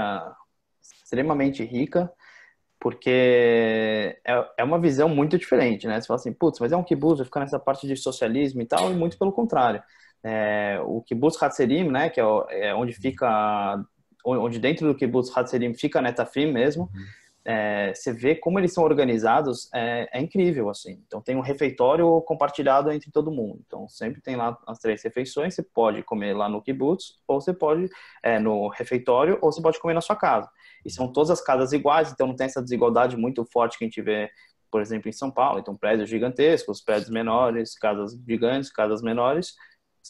extremamente 1.05 1.63
rica, 1.63 2.11
porque 2.81 4.19
é, 4.25 4.51
é 4.59 4.65
uma 4.65 4.81
visão 4.81 5.09
muito 5.09 5.37
diferente, 5.39 5.87
né? 5.87 6.01
Você 6.01 6.07
fala 6.07 6.21
assim, 6.21 6.33
putz, 6.33 6.59
mas 6.59 6.73
é 6.73 6.77
um 6.77 6.83
kibbutz, 6.83 7.19
vai 7.19 7.27
ficar 7.27 7.41
nessa 7.41 7.59
parte 7.59 7.87
de 7.87 7.97
socialismo 7.97 8.63
e 8.63 8.67
tal, 8.67 8.91
e 8.91 8.95
muito 8.95 9.19
pelo 9.19 9.33
contrário. 9.33 9.83
É, 10.23 10.81
o 10.85 11.03
kibbutz 11.03 11.41
Hatzerim, 11.43 11.91
né, 11.91 12.09
que 12.09 12.21
é, 12.21 12.25
é, 12.51 12.75
onde 12.75 12.93
fica, 12.95 13.85
onde 14.25 14.59
dentro 14.59 14.87
do 14.87 14.95
kibbutz 14.95 15.37
Hatzerim 15.37 15.75
fica 15.75 15.99
a 15.99 16.03
Netafim 16.03 16.51
mesmo, 16.51 16.91
uhum 16.95 17.26
é, 17.49 17.95
você 17.95 18.13
vê 18.13 18.35
como 18.35 18.59
eles 18.59 18.73
são 18.73 18.83
organizados, 18.83 19.71
é, 19.73 20.09
é, 20.13 20.21
incrível, 20.21 20.69
assim. 20.69 21.01
Então, 21.07 21.21
tem 21.21 21.37
um 21.37 21.41
refeitório 21.41 22.21
compartilhado 22.23 22.91
entre 22.91 23.09
todo 23.13 23.31
mundo. 23.31 23.63
Então, 23.65 23.89
sempre 23.89 24.21
tem 24.21 24.35
lá 24.35 24.59
as 24.67 24.81
três 24.81 25.01
refeições, 25.05 25.55
você 25.55 25.63
pode 25.63 26.03
comer 26.03 26.35
lá 26.35 26.49
no 26.49 26.61
kibbutz, 26.61 27.21
ou 27.29 27.41
você 27.41 27.55
pode 27.55 27.89
é, 28.21 28.41
no 28.41 28.67
refeitório, 28.67 29.39
ou 29.41 29.53
você 29.53 29.63
pode 29.63 29.79
comer 29.79 29.95
na 29.95 30.01
sua 30.01 30.17
casa. 30.17 30.51
E 30.85 30.91
são 30.91 31.13
todas 31.13 31.31
as 31.31 31.41
casas 31.41 31.73
iguais, 31.73 32.11
então 32.11 32.27
não 32.27 32.35
tem 32.35 32.47
essa 32.47 32.61
desigualdade 32.61 33.17
muito 33.17 33.45
forte 33.45 33.79
que 33.79 33.85
a 33.85 33.87
gente 33.87 34.03
vê, 34.03 34.29
por 34.69 34.81
exemplo, 34.81 35.09
em 35.09 35.13
São 35.13 35.31
Paulo. 35.31 35.61
Então, 35.61 35.77
prédios 35.77 36.11
gigantescos, 36.11 36.83
prédios 36.83 37.11
menores, 37.11 37.79
casas 37.79 38.13
gigantes, 38.27 38.73
casas 38.73 39.03
menores. 39.03 39.55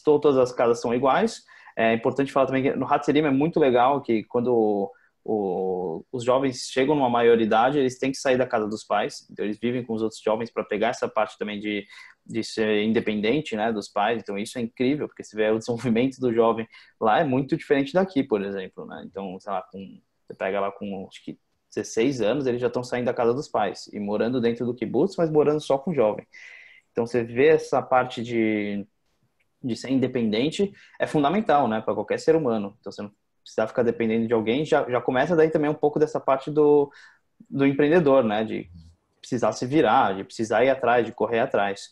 Todas 0.03 0.37
as 0.37 0.51
casas 0.51 0.81
são 0.81 0.91
iguais. 0.91 1.43
É 1.77 1.93
importante 1.93 2.31
falar 2.31 2.47
também 2.47 2.63
que 2.63 2.71
no 2.75 2.91
Hatzerim 2.91 3.25
é 3.25 3.29
muito 3.29 3.59
legal 3.59 4.01
que 4.01 4.23
quando 4.23 4.91
o, 5.29 6.05
os 6.09 6.23
jovens 6.23 6.69
chegam 6.71 6.95
numa 6.95 7.09
maioridade, 7.09 7.77
eles 7.77 7.99
têm 7.99 8.11
que 8.11 8.17
sair 8.17 8.37
da 8.37 8.47
casa 8.47 8.65
dos 8.65 8.85
pais, 8.85 9.27
então 9.29 9.43
eles 9.43 9.59
vivem 9.59 9.83
com 9.83 9.93
os 9.93 10.01
outros 10.01 10.21
jovens 10.21 10.49
para 10.49 10.63
pegar 10.63 10.89
essa 10.89 11.07
parte 11.09 11.37
também 11.37 11.59
de, 11.59 11.85
de 12.25 12.41
ser 12.45 12.83
independente, 12.83 13.53
né, 13.53 13.69
dos 13.73 13.89
pais. 13.89 14.21
Então 14.21 14.37
isso 14.37 14.57
é 14.57 14.61
incrível, 14.61 15.05
porque 15.05 15.25
se 15.25 15.35
vê 15.35 15.49
o 15.51 15.59
desenvolvimento 15.59 16.17
do 16.21 16.33
jovem 16.33 16.65
lá 16.99 17.19
é 17.19 17.25
muito 17.25 17.57
diferente 17.57 17.93
daqui, 17.93 18.23
por 18.23 18.41
exemplo, 18.41 18.85
né? 18.85 19.03
Então, 19.05 19.37
sei 19.37 19.51
lá, 19.51 19.61
com, 19.63 19.99
você 20.25 20.33
pega 20.33 20.61
lá 20.61 20.71
com 20.71 21.05
acho 21.11 21.21
que 21.23 21.37
16 21.75 22.21
anos, 22.21 22.47
eles 22.47 22.61
já 22.61 22.67
estão 22.67 22.83
saindo 22.83 23.07
da 23.07 23.13
casa 23.13 23.33
dos 23.33 23.49
pais 23.49 23.87
e 23.91 23.99
morando 23.99 24.39
dentro 24.39 24.65
do 24.65 24.73
kibbutz, 24.73 25.17
mas 25.17 25.29
morando 25.29 25.59
só 25.59 25.77
com 25.77 25.93
jovem. 25.93 26.25
Então 26.91 27.05
você 27.05 27.21
vê 27.23 27.47
essa 27.47 27.81
parte 27.81 28.23
de 28.23 28.87
de 29.61 29.75
ser 29.75 29.89
independente 29.89 30.71
é 30.99 31.07
fundamental, 31.07 31.67
né, 31.67 31.81
para 31.81 31.93
qualquer 31.93 32.19
ser 32.19 32.35
humano. 32.35 32.77
Então 32.79 32.91
você 32.91 33.01
não 33.01 33.11
precisar 33.47 33.67
ficar 33.67 33.83
dependendo 33.83 34.27
de 34.27 34.33
alguém, 34.33 34.65
já, 34.65 34.87
já 34.89 34.99
começa 34.99 35.35
daí 35.35 35.49
também 35.49 35.69
um 35.69 35.73
pouco 35.73 35.97
dessa 35.97 36.19
parte 36.19 36.51
do, 36.51 36.91
do 37.49 37.65
empreendedor, 37.65 38.23
né? 38.23 38.43
De 38.43 38.69
precisar 39.21 39.53
se 39.53 39.65
virar, 39.65 40.15
de 40.15 40.23
precisar 40.25 40.65
ir 40.65 40.69
atrás, 40.69 41.05
de 41.05 41.13
correr 41.13 41.39
atrás. 41.39 41.89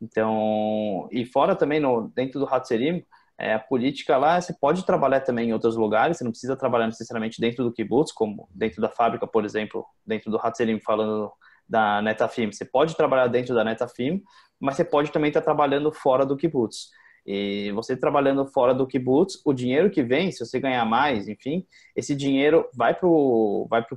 Então, 0.00 1.08
e 1.10 1.24
fora 1.24 1.56
também, 1.56 1.80
no, 1.80 2.08
dentro 2.14 2.38
do 2.38 2.46
Hatzerim, 2.46 3.04
é, 3.38 3.54
a 3.54 3.58
política 3.58 4.18
lá, 4.18 4.38
você 4.38 4.52
pode 4.52 4.84
trabalhar 4.84 5.20
também 5.20 5.48
em 5.48 5.52
outros 5.54 5.74
lugares, 5.74 6.18
você 6.18 6.24
não 6.24 6.30
precisa 6.30 6.56
trabalhar 6.56 6.86
necessariamente 6.86 7.40
dentro 7.40 7.64
do 7.64 7.72
kibbutz, 7.72 8.12
como 8.12 8.46
dentro 8.54 8.82
da 8.82 8.88
fábrica, 8.90 9.26
por 9.26 9.44
exemplo, 9.46 9.86
dentro 10.06 10.30
do 10.30 10.38
Hatzerim, 10.38 10.78
falando 10.80 11.32
da 11.66 12.02
Netafim. 12.02 12.52
Você 12.52 12.64
pode 12.64 12.94
trabalhar 12.94 13.28
dentro 13.28 13.54
da 13.54 13.64
Netafim, 13.64 14.22
mas 14.58 14.76
você 14.76 14.84
pode 14.84 15.10
também 15.10 15.28
estar 15.28 15.40
trabalhando 15.40 15.90
fora 15.90 16.26
do 16.26 16.36
kibbutz. 16.36 16.90
E 17.26 17.70
você 17.72 17.96
trabalhando 17.96 18.46
fora 18.46 18.74
do 18.74 18.86
kibbutz, 18.86 19.40
o 19.44 19.52
dinheiro 19.52 19.90
que 19.90 20.02
vem, 20.02 20.32
se 20.32 20.44
você 20.44 20.58
ganhar 20.58 20.84
mais, 20.84 21.28
enfim, 21.28 21.66
esse 21.94 22.14
dinheiro 22.14 22.68
vai 22.74 22.94
para 22.94 23.08
o 23.08 23.66
vai 23.68 23.82
pro 23.82 23.96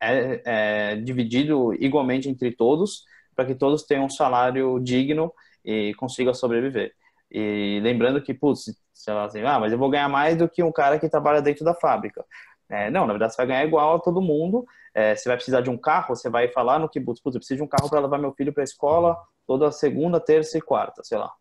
é, 0.00 0.42
é 0.44 0.96
dividido 0.96 1.72
igualmente 1.74 2.28
entre 2.28 2.52
todos, 2.52 3.04
para 3.34 3.44
que 3.46 3.54
todos 3.54 3.82
tenham 3.84 4.04
um 4.06 4.10
salário 4.10 4.78
digno 4.80 5.32
e 5.64 5.94
consigam 5.94 6.34
sobreviver. 6.34 6.92
E 7.30 7.80
lembrando 7.82 8.22
que, 8.22 8.34
putz, 8.34 8.76
sei 8.92 9.14
lá, 9.14 9.24
assim, 9.24 9.42
ah, 9.42 9.58
mas 9.58 9.72
eu 9.72 9.78
vou 9.78 9.90
ganhar 9.90 10.08
mais 10.08 10.36
do 10.36 10.48
que 10.48 10.62
um 10.62 10.72
cara 10.72 10.98
que 10.98 11.08
trabalha 11.08 11.42
dentro 11.42 11.64
da 11.64 11.74
fábrica. 11.74 12.24
É, 12.68 12.90
não, 12.90 13.06
na 13.06 13.12
verdade 13.12 13.32
você 13.32 13.36
vai 13.38 13.46
ganhar 13.46 13.64
igual 13.64 13.96
a 13.96 14.00
todo 14.00 14.20
mundo. 14.20 14.64
É, 14.94 15.16
você 15.16 15.28
vai 15.28 15.36
precisar 15.36 15.60
de 15.60 15.70
um 15.70 15.76
carro, 15.76 16.14
você 16.14 16.30
vai 16.30 16.48
falar 16.48 16.78
no 16.78 16.88
kibbutz, 16.88 17.20
putz, 17.20 17.34
eu 17.34 17.40
preciso 17.40 17.58
de 17.58 17.62
um 17.64 17.68
carro 17.68 17.90
para 17.90 18.00
levar 18.00 18.18
meu 18.18 18.32
filho 18.32 18.52
para 18.52 18.62
a 18.62 18.64
escola 18.64 19.16
toda 19.46 19.70
segunda, 19.72 20.20
terça 20.20 20.56
e 20.56 20.60
quarta, 20.60 21.02
sei 21.04 21.18
lá. 21.18 21.32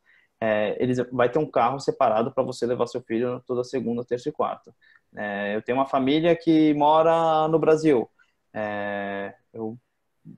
É, 0.45 0.75
eles 0.77 0.97
vai 1.09 1.29
ter 1.29 1.39
um 1.39 1.49
carro 1.49 1.79
separado 1.79 2.33
para 2.33 2.43
você 2.43 2.65
levar 2.65 2.85
seu 2.87 3.01
filho 3.01 3.41
toda 3.47 3.63
segunda, 3.63 4.03
terça 4.03 4.27
e 4.27 4.31
quarta. 4.31 4.75
É, 5.15 5.55
eu 5.55 5.61
tenho 5.61 5.77
uma 5.77 5.85
família 5.85 6.35
que 6.35 6.73
mora 6.73 7.47
no 7.47 7.57
Brasil. 7.57 8.09
É, 8.53 9.33
eu 9.53 9.77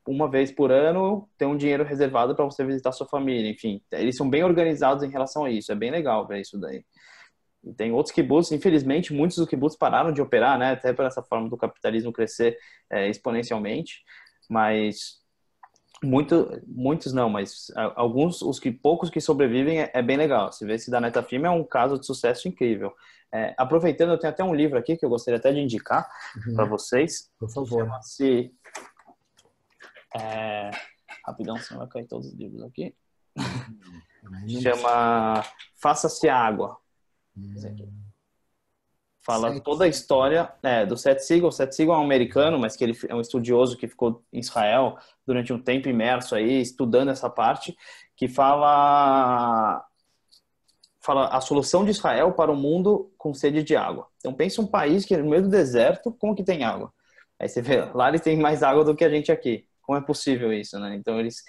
uma 0.08 0.30
vez 0.30 0.52
por 0.52 0.72
ano 0.72 1.28
tem 1.38 1.48
um 1.48 1.58
dinheiro 1.58 1.84
reservado 1.84 2.36
para 2.36 2.46
você 2.46 2.64
visitar 2.64 2.92
sua 2.92 3.08
família, 3.08 3.50
enfim. 3.50 3.82
Eles 3.92 4.16
são 4.16 4.30
bem 4.30 4.44
organizados 4.44 5.04
em 5.04 5.10
relação 5.10 5.46
a 5.46 5.50
isso, 5.50 5.72
é 5.72 5.76
bem 5.76 5.90
legal 5.90 6.28
ver 6.28 6.42
isso 6.42 6.60
daí. 6.60 6.86
Tem 7.76 7.92
outros 7.92 8.14
kibbutz, 8.14 8.52
infelizmente, 8.52 9.12
muitos 9.12 9.38
dos 9.38 9.48
kibbutz 9.48 9.76
pararam 9.76 10.12
de 10.12 10.22
operar, 10.22 10.60
né, 10.60 10.72
até 10.74 10.94
por 10.94 11.06
essa 11.06 11.24
forma 11.24 11.50
do 11.50 11.58
capitalismo 11.58 12.14
crescer 12.14 12.58
é, 12.92 13.10
exponencialmente, 13.10 14.04
mas 14.48 15.20
muito, 16.04 16.62
muitos 16.68 17.14
não, 17.14 17.30
mas 17.30 17.72
alguns, 17.96 18.42
os 18.42 18.60
que 18.60 18.72
poucos 18.72 19.10
que 19.10 19.22
sobrevivem 19.22 19.82
é, 19.82 19.92
é 19.94 20.02
bem 20.02 20.18
legal. 20.18 20.52
Se 20.52 20.66
vê 20.66 20.78
se 20.78 20.92
da 20.92 21.02
Netafim 21.02 21.44
é 21.44 21.50
um 21.50 21.64
caso 21.64 22.00
de 22.00 22.06
sucesso 22.06 22.48
incrível. 22.48 22.94
É, 23.34 23.54
aproveitando, 23.58 24.12
eu 24.12 24.18
tenho 24.18 24.32
até 24.32 24.44
um 24.44 24.54
livro 24.54 24.78
aqui 24.78 24.96
que 24.96 25.06
eu 25.06 25.10
gostaria 25.10 25.38
até 25.38 25.52
de 25.52 25.60
indicar 25.60 26.08
uhum. 26.48 26.56
para 26.56 26.66
vocês. 26.66 27.32
Por 27.40 27.50
favor. 27.50 27.86
Chama-se 27.86 28.54
é... 30.16 30.72
Rapidão, 31.26 31.58
senão 31.58 31.80
vai 31.80 31.90
cair 31.90 32.08
todos 32.08 32.28
os 32.28 32.34
livros 32.34 32.62
aqui. 32.64 32.96
Chama 34.62 35.44
Faça-se 35.82 36.30
Água. 36.30 36.78
Fala 39.26 39.54
Sete. 39.54 39.64
toda 39.64 39.86
a 39.86 39.88
história 39.88 40.54
é, 40.62 40.86
do 40.86 40.96
Seth 40.96 41.20
Siegel. 41.20 41.48
O 41.48 41.52
Seth 41.52 41.74
Siegel 41.74 41.96
é 41.96 41.98
um 41.98 42.04
americano, 42.04 42.60
mas 42.60 42.76
que 42.76 42.84
ele 42.84 42.98
é 43.10 43.16
um 43.16 43.22
estudioso 43.22 43.76
que 43.76 43.88
ficou 43.88 44.24
em 44.32 44.40
Israel 44.40 44.98
durante 45.26 45.52
um 45.52 45.60
tempo 45.60 45.90
imerso 45.90 46.36
aí, 46.36 46.62
estudando 46.62 47.10
essa 47.10 47.30
parte, 47.30 47.76
que 48.16 48.28
fala 48.28 49.84
fala 51.02 51.28
a 51.28 51.40
solução 51.40 51.84
de 51.86 51.92
Israel 51.92 52.32
para 52.32 52.52
o 52.52 52.56
mundo 52.56 53.12
com 53.18 53.34
sede 53.34 53.64
de 53.64 53.76
água. 53.76 54.08
Então 54.18 54.34
pensa 54.34 54.62
um 54.62 54.68
país 54.68 55.06
que 55.06 55.16
no 55.18 55.30
meio 55.30 55.44
do 55.44 55.50
deserto, 55.50 56.12
como 56.12 56.36
que 56.36 56.44
tem 56.44 56.64
água? 56.64 56.92
Aí 57.40 57.48
você 57.48 57.62
vê, 57.62 57.82
lá 57.94 58.10
eles 58.10 58.22
têm 58.22 58.40
mais 58.40 58.64
água 58.64 58.84
do 58.84 58.96
que 58.96 59.04
a 59.04 59.10
gente 59.10 59.32
aqui 59.32 59.68
como 59.86 59.98
é 59.98 60.02
possível 60.02 60.52
isso, 60.52 60.80
né? 60.80 60.96
Então 60.96 61.20
eles 61.20 61.44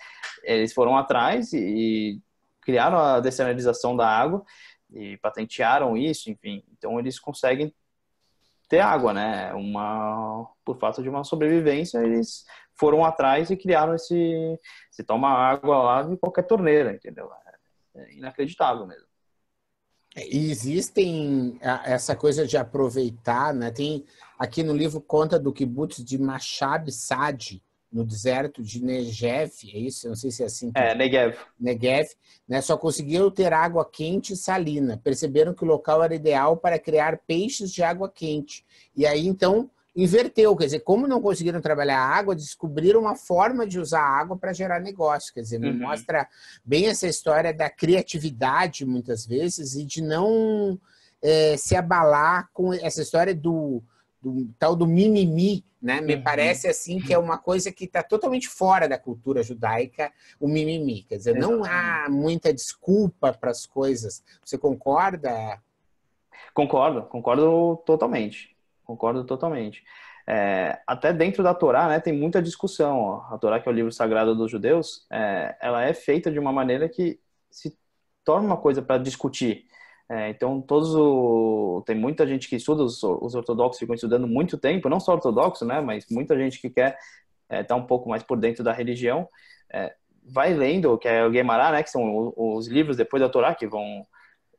eles 0.45 0.73
foram 0.73 0.97
atrás 0.97 1.53
e, 1.53 1.59
e 1.59 2.21
criaram 2.61 2.99
a 2.99 3.21
dessalinização 3.21 3.97
da 3.97 4.07
água 4.07 4.45
e 4.92 5.16
patentearam 5.18 5.96
isso, 5.96 6.31
enfim. 6.31 6.62
Então 6.72 6.99
eles 6.99 7.18
conseguem 7.18 7.75
ter 8.68 8.81
água, 8.81 9.12
né? 9.12 9.53
Uma 9.55 10.46
por 10.64 10.79
fato 10.79 11.03
de 11.03 11.09
uma 11.09 11.25
sobrevivência, 11.25 11.99
eles 11.99 12.44
foram 12.75 13.05
atrás 13.05 13.51
e 13.51 13.57
criaram 13.57 13.94
esse 13.94 14.59
se 14.90 15.03
toma 15.05 15.29
água 15.29 15.83
lá 15.83 16.03
de 16.03 16.16
qualquer 16.16 16.46
torneira, 16.46 16.94
entendeu? 16.94 17.31
É, 17.94 18.01
é 18.01 18.14
inacreditável 18.14 18.87
mesmo. 18.87 19.07
É, 20.14 20.27
e 20.27 20.51
existem 20.51 21.59
essa 21.85 22.16
coisa 22.16 22.46
de 22.46 22.57
aproveitar, 22.57 23.53
né? 23.55 23.70
Tem 23.70 24.05
aqui 24.38 24.62
no 24.62 24.75
livro 24.75 25.01
conta 25.01 25.38
do 25.38 25.53
kibbutz 25.53 26.03
de 26.03 26.18
Machab 26.18 26.90
Sadi, 26.90 27.62
no 27.92 28.05
deserto 28.05 28.62
de 28.62 28.83
Negev, 28.83 29.53
é 29.72 29.79
isso? 29.79 30.07
Eu 30.07 30.11
não 30.11 30.16
sei 30.16 30.31
se 30.31 30.42
é 30.42 30.46
assim. 30.46 30.72
Que... 30.72 30.79
É, 30.79 30.94
Negev. 30.94 31.37
Negev, 31.59 32.09
né? 32.49 32.61
Só 32.61 32.77
conseguiram 32.77 33.31
ter 33.31 33.53
água 33.53 33.88
quente 33.88 34.33
e 34.33 34.37
salina. 34.37 35.01
Perceberam 35.03 35.55
que 35.55 35.64
o 35.64 35.66
local 35.66 36.03
era 36.03 36.14
ideal 36.14 36.57
para 36.57 36.79
criar 36.79 37.20
peixes 37.27 37.72
de 37.72 37.83
água 37.83 38.11
quente. 38.11 38.64
E 38.94 39.07
aí, 39.07 39.27
então, 39.27 39.70
inverteu. 39.96 40.55
Quer 40.57 40.66
dizer, 40.66 40.81
como 40.81 41.07
não 41.07 41.22
conseguiram 41.22 41.61
trabalhar 41.61 41.99
a 41.99 42.07
água, 42.07 42.37
descobriram 42.37 43.01
uma 43.01 43.16
forma 43.16 43.66
de 43.66 43.81
usar 43.81 44.03
a 44.03 44.20
água 44.20 44.37
para 44.37 44.53
gerar 44.53 44.81
negócio. 44.81 45.33
Quer 45.33 45.40
dizer, 45.40 45.61
uhum. 45.62 45.79
mostra 45.79 46.29
bem 46.64 46.87
essa 46.87 47.07
história 47.09 47.55
da 47.55 47.70
criatividade, 47.70 48.85
muitas 48.85 49.25
vezes, 49.25 49.75
e 49.75 49.85
de 49.85 50.03
não 50.03 50.79
é, 51.22 51.57
se 51.57 51.75
abalar 51.75 52.51
com 52.53 52.75
essa 52.75 53.01
história 53.01 53.35
do 53.35 53.83
do 54.22 54.48
tal 54.59 54.74
do 54.74 54.87
mimimi, 54.87 55.64
né? 55.81 56.00
Me 56.00 56.16
uhum. 56.16 56.22
parece 56.22 56.68
assim 56.68 57.00
que 57.00 57.12
é 57.12 57.18
uma 57.18 57.38
coisa 57.38 57.70
que 57.70 57.85
está 57.85 58.02
totalmente 58.02 58.48
fora 58.48 58.88
da 58.88 58.98
cultura 58.98 59.42
judaica, 59.42 60.12
o 60.40 60.48
mimimi. 60.48 61.02
Quer 61.02 61.16
dizer, 61.16 61.35
não 61.37 61.64
há 61.64 62.09
muita 62.11 62.52
desculpa 62.52 63.33
para 63.33 63.50
as 63.50 63.66
coisas. 63.66 64.22
Você 64.44 64.59
concorda? 64.59 65.61
Concordo, 66.52 67.02
concordo 67.02 67.83
totalmente. 67.85 68.57
Concordo 68.85 69.24
totalmente. 69.24 69.85
É, 70.29 70.81
até 70.87 71.12
dentro 71.12 71.42
da 71.42 71.55
Torá, 71.55 71.88
né, 71.88 72.00
tem 72.00 72.12
muita 72.12 72.42
discussão. 72.42 72.98
Ó. 72.98 73.35
A 73.35 73.38
Torá, 73.38 73.61
que 73.61 73.68
é 73.68 73.72
o 73.72 73.74
livro 73.74 73.92
sagrado 73.92 74.35
dos 74.35 74.50
judeus, 74.50 75.07
é, 75.11 75.57
ela 75.61 75.85
é 75.85 75.94
feita 75.94 76.31
de 76.31 76.38
uma 76.38 76.52
maneira 76.52 76.88
que 76.88 77.20
se 77.50 77.79
torna 78.24 78.46
uma 78.46 78.57
coisa 78.57 78.83
para 78.83 78.98
discutir. 78.98 79.66
É, 80.09 80.31
então, 80.31 80.61
todos 80.61 80.95
o... 80.95 81.83
tem 81.85 81.97
muita 81.97 82.27
gente 82.27 82.49
que 82.49 82.57
estuda, 82.57 82.85
os, 82.85 83.03
os, 83.03 83.35
ortodoxos 83.35 83.79
ficam 83.79 83.95
estudando 83.95 84.27
muito 84.29 84.57
tempo, 84.57 84.88
não 84.88 85.01
só 85.01 85.12
ortodoxo, 85.12 85.64
né, 85.64 85.81
mas 85.81 86.07
muita 86.09 86.38
gente 86.38 86.61
que 86.61 86.71
quer 86.71 86.97
estar 87.51 87.57
é, 87.57 87.64
tá 87.64 87.75
um 87.75 87.85
pouco 87.85 88.09
mais 88.09 88.23
por 88.23 88.38
dentro 88.38 88.62
da 88.62 88.73
religião, 88.73 89.29
é, 89.73 89.92
vai 90.25 90.55
lendo, 90.55 90.97
que 90.97 91.09
é 91.09 91.25
o 91.25 91.31
Guemará, 91.31 91.73
né, 91.73 91.83
que 91.83 91.90
são 91.90 92.33
os, 92.37 92.69
livros 92.69 92.97
depois 92.97 93.21
da 93.21 93.29
Torá, 93.29 93.53
que 93.53 93.66
vão, 93.66 94.07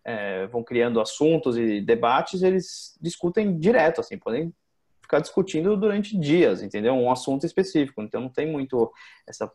é, 0.03 0.47
vão 0.47 0.63
criando 0.63 0.99
assuntos 0.99 1.57
e 1.57 1.79
debates, 1.79 2.43
eles 2.43 2.97
discutem 2.99 3.57
direto, 3.57 4.01
assim, 4.01 4.17
podem 4.17 4.53
ficar 5.01 5.21
discutindo 5.21 5.77
durante 5.77 6.17
dias, 6.17 6.61
entendeu? 6.61 6.93
Um 6.93 7.09
assunto 7.09 7.45
específico, 7.45 8.01
então 8.01 8.19
não 8.19 8.29
tem 8.29 8.45
muito 8.45 8.91
essa 9.25 9.49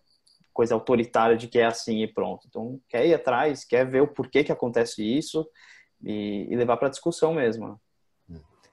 coisa 0.53 0.75
autoritária 0.75 1.37
de 1.37 1.47
que 1.47 1.59
é 1.59 1.67
assim 1.67 2.03
e 2.03 2.07
pronto. 2.07 2.47
Então, 2.49 2.81
quer 2.89 3.07
ir 3.07 3.15
atrás, 3.15 3.65
quer 3.65 3.87
ver 3.87 4.03
o 4.03 4.09
porquê 4.09 4.43
que 4.43 4.53
acontece 4.53 5.03
isso, 5.03 5.47
e, 6.03 6.47
e 6.51 6.57
levar 6.57 6.77
para 6.77 6.89
discussão 6.89 7.35
mesmo. 7.35 7.81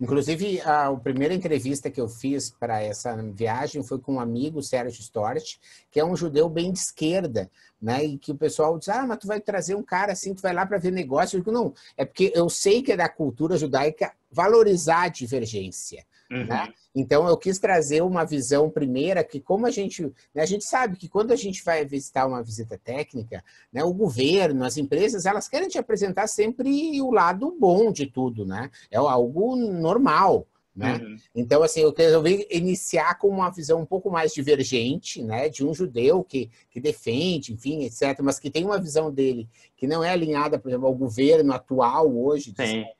Inclusive, 0.01 0.61
a, 0.61 0.87
a, 0.87 0.95
primeira 0.95 1.33
entrevista 1.33 1.91
que 1.91 1.99
eu 1.99 2.07
fiz 2.07 2.49
para 2.49 2.81
essa 2.81 3.17
viagem 3.33 3.83
foi 3.83 3.99
com 3.99 4.13
um 4.13 4.19
amigo, 4.19 4.63
Sérgio 4.63 5.01
Storch, 5.01 5.59
que 5.91 5.99
é 5.99 6.05
um 6.05 6.15
judeu 6.15 6.47
bem 6.47 6.71
de 6.71 6.79
esquerda, 6.79 7.51
né? 7.81 8.05
E 8.05 8.17
que 8.17 8.31
o 8.31 8.37
pessoal 8.37 8.79
diz: 8.79 8.87
Ah, 8.87 9.05
mas 9.05 9.17
tu 9.17 9.27
vai 9.27 9.41
trazer 9.41 9.75
um 9.75 9.83
cara 9.83 10.13
assim, 10.13 10.33
tu 10.33 10.41
vai 10.41 10.53
lá 10.53 10.65
para 10.65 10.77
ver 10.77 10.91
negócio. 10.91 11.35
Eu 11.35 11.41
digo: 11.41 11.51
Não, 11.51 11.73
é 11.97 12.05
porque 12.05 12.31
eu 12.33 12.49
sei 12.49 12.81
que 12.81 12.93
é 12.93 12.97
da 12.97 13.09
cultura 13.09 13.57
judaica 13.57 14.13
valorizar 14.31 15.03
a 15.03 15.09
divergência. 15.09 16.05
Uhum. 16.31 16.45
Né? 16.45 16.71
Então 16.95 17.27
eu 17.27 17.35
quis 17.35 17.57
trazer 17.57 18.01
uma 18.01 18.23
visão 18.23 18.69
primeira 18.69 19.23
que 19.23 19.39
como 19.39 19.65
a 19.65 19.71
gente 19.71 20.03
né, 20.33 20.43
a 20.43 20.45
gente 20.45 20.63
sabe 20.63 20.95
que 20.95 21.09
quando 21.09 21.31
a 21.31 21.35
gente 21.35 21.63
vai 21.63 21.83
visitar 21.85 22.27
uma 22.27 22.43
visita 22.43 22.77
técnica, 22.77 23.43
né, 23.73 23.83
o 23.83 23.93
governo, 23.93 24.63
as 24.63 24.77
empresas, 24.77 25.25
elas 25.25 25.47
querem 25.47 25.67
te 25.67 25.77
apresentar 25.77 26.27
sempre 26.27 27.01
o 27.01 27.11
lado 27.11 27.55
bom 27.59 27.91
de 27.91 28.05
tudo, 28.05 28.45
né? 28.45 28.69
É 28.91 28.97
algo 28.97 29.55
normal. 29.55 30.47
Né? 30.75 30.95
Uhum. 30.95 31.17
Então, 31.35 31.61
assim, 31.61 31.81
eu 31.81 31.93
resolvi 31.93 32.47
iniciar 32.49 33.17
com 33.17 33.27
uma 33.27 33.49
visão 33.49 33.81
um 33.81 33.85
pouco 33.85 34.09
mais 34.09 34.33
divergente, 34.33 35.21
né, 35.21 35.49
de 35.49 35.65
um 35.65 35.73
judeu 35.73 36.23
que, 36.23 36.49
que 36.71 36.79
defende, 36.79 37.51
enfim, 37.51 37.83
etc., 37.83 38.17
mas 38.21 38.39
que 38.39 38.49
tem 38.49 38.63
uma 38.63 38.79
visão 38.79 39.11
dele 39.11 39.49
que 39.75 39.85
não 39.85 40.01
é 40.01 40.09
alinhada, 40.09 40.57
por 40.57 40.69
exemplo, 40.69 40.87
ao 40.87 40.95
governo 40.95 41.51
atual 41.51 42.15
hoje 42.15 42.53
de 42.53 42.63
Israel, 42.63 42.95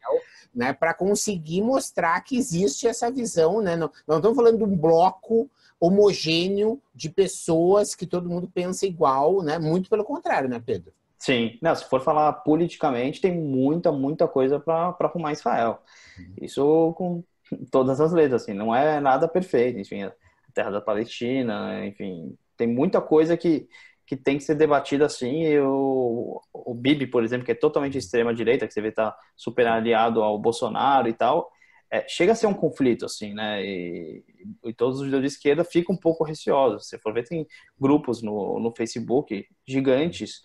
né, 0.60 0.74
para 0.74 0.94
conseguir 0.94 1.62
mostrar 1.62 2.20
que 2.20 2.38
existe 2.38 2.86
essa 2.86 3.10
visão, 3.10 3.62
né? 3.62 3.78
Não, 3.78 3.90
não 4.06 4.18
estamos 4.18 4.36
falando 4.36 4.58
de 4.58 4.64
um 4.66 4.76
bloco 4.76 5.50
homogêneo 5.80 6.82
de 6.94 7.10
pessoas 7.10 7.96
que 7.96 8.06
todo 8.06 8.28
mundo 8.28 8.52
pensa 8.54 8.86
igual, 8.86 9.42
né? 9.42 9.58
Muito 9.58 9.90
pelo 9.90 10.04
contrário, 10.04 10.50
né, 10.50 10.62
Pedro? 10.64 10.92
Sim, 11.18 11.58
não, 11.62 11.74
se 11.74 11.86
for 11.86 12.02
falar 12.02 12.34
politicamente, 12.34 13.22
tem 13.22 13.34
muita, 13.34 13.90
muita 13.90 14.28
coisa 14.28 14.60
para 14.60 14.94
arrumar 15.00 15.32
Israel. 15.32 15.82
Uhum. 16.18 16.34
Isso 16.42 16.94
com 16.98 17.24
todas 17.72 18.02
as 18.02 18.12
letras, 18.12 18.42
assim, 18.42 18.54
não 18.54 18.76
é 18.76 19.00
nada 19.00 19.30
perfeito, 19.30 19.80
enfim, 19.80 20.04
a 20.04 20.14
terra 20.54 20.72
da 20.72 20.82
Palestina, 20.82 21.86
enfim, 21.86 22.38
tem 22.58 22.68
muita 22.68 23.00
coisa 23.00 23.38
que, 23.38 23.70
que 24.10 24.18
tem 24.18 24.40
que 24.40 24.44
ser 24.44 24.56
debatida 24.56 25.06
assim, 25.06 25.44
e 25.44 25.60
o, 25.60 26.42
o 26.52 26.74
Bibi, 26.74 27.06
por 27.06 27.24
exemplo, 27.24 27.46
que 27.46 27.52
é 27.52 27.56
totalmente 27.56 27.96
extrema-direita, 27.96 28.68
que 28.68 28.74
você 28.74 28.82
vê 28.82 28.92
tá 28.92 29.16
super 29.38 29.68
aliado 29.68 30.24
ao 30.24 30.40
Bolsonaro 30.40 31.08
e 31.08 31.14
tal, 31.14 31.52
é, 31.92 32.04
chega 32.08 32.32
a 32.32 32.36
ser 32.36 32.48
um 32.48 32.54
conflito, 32.56 33.06
assim, 33.06 33.36
né? 33.36 33.64
E, 33.64 34.24
e, 34.66 34.74
todos 34.74 35.00
os 35.00 35.12
de 35.12 35.28
esquerda 35.28 35.64
ficam 35.64 35.94
um 35.94 35.98
pouco 35.98 36.24
receosos. 36.24 36.90
Se 36.90 36.98
for 36.98 37.14
ver, 37.14 37.28
tem 37.28 37.46
grupos 37.80 38.24
no, 38.24 38.60
no 38.60 38.72
Facebook 38.76 39.46
gigantes 39.68 40.42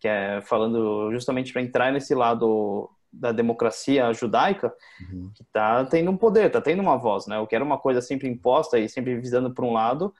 que 0.00 0.06
é 0.06 0.40
falando 0.42 1.10
justamente 1.12 1.52
para 1.52 1.60
entrar 1.60 1.92
nesse 1.92 2.14
lado 2.14 2.88
da 3.12 3.32
democracia 3.32 4.12
judaica, 4.12 4.72
uhum. 5.10 5.32
que 5.34 5.42
está 5.42 5.84
tendo 5.86 6.08
um 6.12 6.16
poder, 6.16 6.46
está 6.46 6.60
tendo 6.60 6.82
uma 6.82 6.96
voz, 6.96 7.26
né? 7.26 7.36
O 7.40 7.48
que 7.48 7.56
era 7.56 7.64
uma 7.64 7.78
coisa 7.78 8.00
sempre 8.00 8.28
imposta 8.28 8.78
e 8.78 8.88
sempre 8.88 9.16
visando 9.16 9.52
para 9.52 9.64
um 9.64 9.72
lado, 9.72 10.14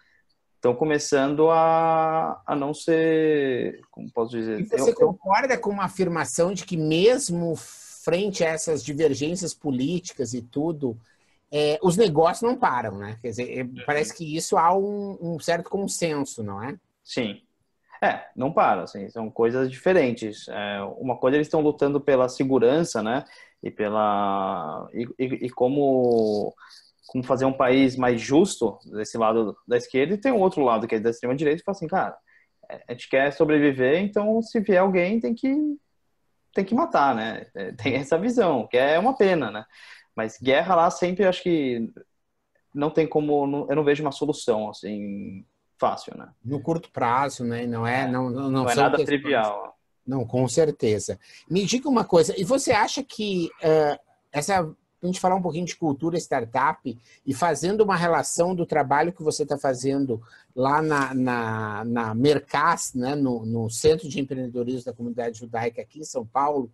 estão 0.58 0.74
começando 0.74 1.48
a, 1.50 2.42
a 2.44 2.56
não 2.56 2.74
ser, 2.74 3.80
como 3.90 4.10
posso 4.10 4.36
dizer... 4.36 4.60
E 4.60 4.64
você 4.64 4.90
eu, 4.90 4.94
concorda 4.94 5.54
eu... 5.54 5.60
com 5.60 5.70
uma 5.70 5.84
afirmação 5.84 6.52
de 6.52 6.64
que 6.64 6.76
mesmo 6.76 7.54
frente 7.56 8.44
a 8.44 8.48
essas 8.48 8.84
divergências 8.84 9.54
políticas 9.54 10.34
e 10.34 10.42
tudo, 10.42 10.98
é, 11.50 11.78
os 11.80 11.96
negócios 11.96 12.42
não 12.42 12.58
param, 12.58 12.98
né? 12.98 13.18
Quer 13.22 13.28
dizer, 13.28 13.58
é, 13.58 13.62
uhum. 13.62 13.74
parece 13.86 14.14
que 14.14 14.36
isso 14.36 14.56
há 14.56 14.76
um, 14.76 15.16
um, 15.20 15.38
certo 15.38 15.70
consenso, 15.70 16.42
não 16.42 16.62
é? 16.62 16.76
Sim. 17.04 17.40
É, 18.02 18.26
não 18.34 18.52
para, 18.52 18.82
assim, 18.82 19.08
são 19.10 19.30
coisas 19.30 19.70
diferentes. 19.70 20.48
É, 20.48 20.80
uma 20.98 21.16
coisa 21.16 21.36
eles 21.36 21.46
estão 21.46 21.60
lutando 21.60 22.00
pela 22.00 22.28
segurança, 22.28 23.02
né? 23.02 23.24
E 23.62 23.70
pela 23.70 24.88
e, 24.92 25.08
e, 25.18 25.24
e, 25.46 25.50
como 25.50 26.54
como 27.08 27.24
fazer 27.24 27.46
um 27.46 27.52
país 27.52 27.96
mais 27.96 28.20
justo 28.20 28.78
desse 28.84 29.16
lado 29.16 29.56
da 29.66 29.78
esquerda 29.78 30.14
e 30.14 30.18
tem 30.18 30.30
um 30.30 30.40
outro 30.40 30.62
lado 30.62 30.86
que 30.86 30.94
é 30.94 31.00
da 31.00 31.08
extrema 31.08 31.34
direita 31.34 31.62
e 31.62 31.64
fala 31.64 31.76
assim, 31.76 31.88
cara, 31.88 32.16
é, 32.70 32.84
a 32.86 32.92
gente 32.92 33.08
quer 33.08 33.32
sobreviver, 33.32 34.02
então 34.02 34.40
se 34.42 34.60
vier 34.60 34.82
alguém 34.82 35.18
tem 35.18 35.34
que 35.34 35.56
tem 36.54 36.64
que 36.64 36.74
matar, 36.74 37.14
né? 37.14 37.46
É, 37.54 37.72
tem 37.72 37.94
essa 37.94 38.18
visão, 38.18 38.66
que 38.66 38.76
é 38.76 38.98
uma 38.98 39.16
pena, 39.16 39.50
né? 39.50 39.64
Mas 40.14 40.38
guerra 40.38 40.74
lá 40.74 40.90
sempre 40.90 41.24
acho 41.24 41.42
que 41.42 41.90
não 42.74 42.90
tem 42.90 43.06
como, 43.06 43.66
eu 43.70 43.76
não 43.76 43.84
vejo 43.84 44.02
uma 44.02 44.12
solução 44.12 44.68
assim 44.68 45.46
fácil, 45.78 46.14
né? 46.16 46.28
No 46.44 46.60
curto 46.60 46.90
prazo, 46.90 47.42
né? 47.42 47.66
Não 47.66 47.86
é, 47.86 48.06
não, 48.06 48.28
não, 48.28 48.50
não, 48.50 48.68
é 48.68 48.74
nada 48.74 49.02
trivial. 49.02 49.74
Não, 50.06 50.26
com 50.26 50.46
certeza. 50.46 51.18
Me 51.48 51.64
diga 51.64 51.88
uma 51.88 52.04
coisa, 52.04 52.38
e 52.38 52.44
você 52.44 52.72
acha 52.72 53.02
que 53.02 53.48
uh, 53.62 53.98
essa 54.30 54.68
a 55.02 55.06
gente 55.06 55.20
falar 55.20 55.36
um 55.36 55.42
pouquinho 55.42 55.66
de 55.66 55.76
cultura 55.76 56.16
startup 56.18 56.98
e 57.24 57.34
fazendo 57.34 57.82
uma 57.82 57.96
relação 57.96 58.54
do 58.54 58.66
trabalho 58.66 59.12
que 59.12 59.22
você 59.22 59.44
está 59.44 59.56
fazendo 59.56 60.20
lá 60.54 60.82
na, 60.82 61.14
na, 61.14 61.84
na 61.84 62.14
Mercas, 62.14 62.94
né, 62.94 63.14
no, 63.14 63.46
no 63.46 63.70
Centro 63.70 64.08
de 64.08 64.20
Empreendedorismo 64.20 64.84
da 64.84 64.92
Comunidade 64.92 65.38
Judaica 65.38 65.80
aqui 65.80 66.00
em 66.00 66.04
São 66.04 66.26
Paulo, 66.26 66.70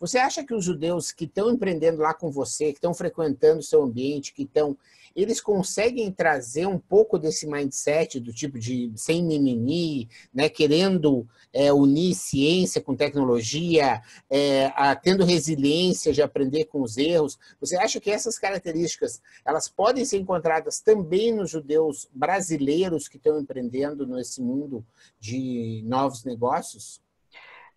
você 0.00 0.18
acha 0.18 0.44
que 0.44 0.54
os 0.54 0.64
judeus 0.64 1.10
que 1.10 1.24
estão 1.24 1.50
empreendendo 1.50 2.00
lá 2.00 2.14
com 2.14 2.30
você, 2.30 2.66
que 2.66 2.78
estão 2.78 2.94
frequentando 2.94 3.58
o 3.58 3.64
seu 3.64 3.82
ambiente, 3.82 4.32
que 4.32 4.42
estão 4.42 4.76
eles 5.22 5.40
conseguem 5.40 6.12
trazer 6.12 6.66
um 6.66 6.78
pouco 6.78 7.18
desse 7.18 7.46
mindset 7.46 8.20
do 8.20 8.32
tipo 8.32 8.58
de 8.58 8.92
sem 8.94 9.22
mimimi, 9.22 10.08
né, 10.32 10.48
querendo 10.48 11.26
é, 11.52 11.72
unir 11.72 12.14
ciência 12.14 12.80
com 12.80 12.94
tecnologia, 12.94 14.00
é, 14.30 14.66
a, 14.76 14.94
tendo 14.94 15.24
resiliência 15.24 16.12
de 16.12 16.22
aprender 16.22 16.66
com 16.66 16.82
os 16.82 16.96
erros. 16.96 17.38
Você 17.60 17.76
acha 17.76 18.00
que 18.00 18.10
essas 18.10 18.38
características 18.38 19.20
elas 19.44 19.68
podem 19.68 20.04
ser 20.04 20.18
encontradas 20.18 20.80
também 20.80 21.34
nos 21.34 21.50
judeus 21.50 22.08
brasileiros 22.12 23.08
que 23.08 23.16
estão 23.16 23.40
empreendendo 23.40 24.06
nesse 24.06 24.40
mundo 24.40 24.84
de 25.18 25.82
novos 25.84 26.24
negócios? 26.24 27.00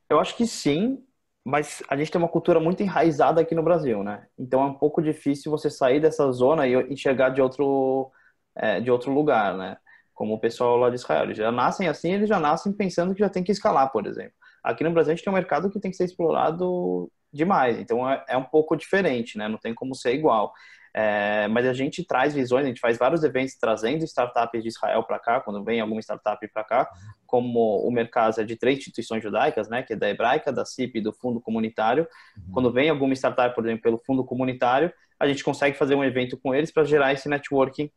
Eu 0.08 0.20
acho 0.20 0.36
que 0.36 0.46
sim, 0.46 1.02
mas 1.44 1.82
a 1.90 1.98
gente 1.98 2.12
tem 2.12 2.22
uma 2.22 2.28
cultura 2.28 2.60
muito 2.60 2.84
enraizada 2.84 3.42
aqui 3.42 3.56
no 3.56 3.64
Brasil, 3.64 4.04
né? 4.04 4.26
Então 4.38 4.62
é 4.62 4.66
um 4.66 4.74
pouco 4.74 5.02
difícil 5.02 5.52
você 5.52 5.70
sair 5.70 6.00
dessa 6.00 6.32
zona 6.32 6.68
e 6.68 6.74
enxergar 6.92 7.30
de 7.30 7.42
outro, 7.42 8.12
é, 8.56 8.80
de 8.80 8.92
outro 8.92 9.12
lugar, 9.12 9.58
né? 9.58 9.78
Como 10.14 10.36
o 10.36 10.40
pessoal 10.40 10.78
lá 10.78 10.90
de 10.90 10.96
Israel. 10.96 11.24
Eles 11.24 11.38
já 11.38 11.52
nascem 11.52 11.88
assim, 11.88 12.14
eles 12.14 12.30
já 12.30 12.40
nascem 12.40 12.72
pensando 12.72 13.14
que 13.14 13.20
já 13.22 13.30
tem 13.30 13.44
que 13.44 13.52
escalar, 13.52 13.92
por 13.92 14.06
exemplo. 14.06 14.34
Aqui 14.64 14.84
no 14.84 14.92
Brasil 14.92 15.14
a 15.14 15.16
gente 15.16 15.24
tem 15.24 15.34
um 15.34 15.36
mercado 15.36 15.70
que 15.72 15.80
tem 15.80 15.90
que 15.90 15.98
ser 15.98 16.06
explorado 16.06 17.12
demais, 17.34 17.80
então 17.80 18.08
é, 18.10 18.24
é 18.30 18.38
um 18.38 18.44
pouco 18.44 18.76
diferente, 18.76 19.38
né? 19.38 19.48
Não 19.48 19.58
tem 19.58 19.74
como 19.74 19.96
ser 19.96 20.14
igual. 20.14 20.54
É, 20.94 21.48
mas 21.48 21.66
a 21.66 21.74
gente 21.74 22.04
traz 22.04 22.34
visões, 22.34 22.66
a 22.66 22.68
gente 22.68 22.82
faz 22.82 22.98
vários 22.98 23.24
eventos 23.24 23.56
trazendo 23.56 24.04
startups 24.04 24.62
de 24.62 24.68
Israel 24.68 25.04
para 25.04 25.20
cá, 25.20 25.40
quando 25.40 25.64
vem 25.64 25.80
alguma 25.80 26.02
startup 26.02 26.46
para 26.50 26.64
cá, 26.64 26.90
como 27.26 27.78
o 27.88 27.92
Mercado 27.92 28.42
é 28.42 28.44
de 28.44 28.58
três 28.58 28.80
instituições 28.80 29.24
judaicas, 29.24 29.70
né, 29.70 29.84
que 29.84 29.94
é 29.94 29.96
da 29.96 30.10
Hebraica, 30.10 30.52
da 30.52 30.66
CIP 30.66 31.00
e 31.00 31.02
do 31.02 31.14
Fundo 31.14 31.40
Comunitário. 31.40 32.06
Uhum. 32.36 32.54
Quando 32.54 32.72
vem 32.74 32.90
alguma 32.90 33.14
startup, 33.14 33.56
por 33.56 33.66
exemplo, 33.66 33.84
pelo 33.84 33.98
Fundo 34.00 34.26
Comunitário, 34.26 34.92
a 35.18 35.28
gente 35.28 35.44
consegue 35.44 35.78
fazer 35.78 35.96
um 35.96 36.04
evento 36.04 36.38
com 36.38 36.54
eles 36.54 36.72
para 36.72 36.84
gerar 36.84 37.14
esse 37.14 37.30
networking 37.30 37.90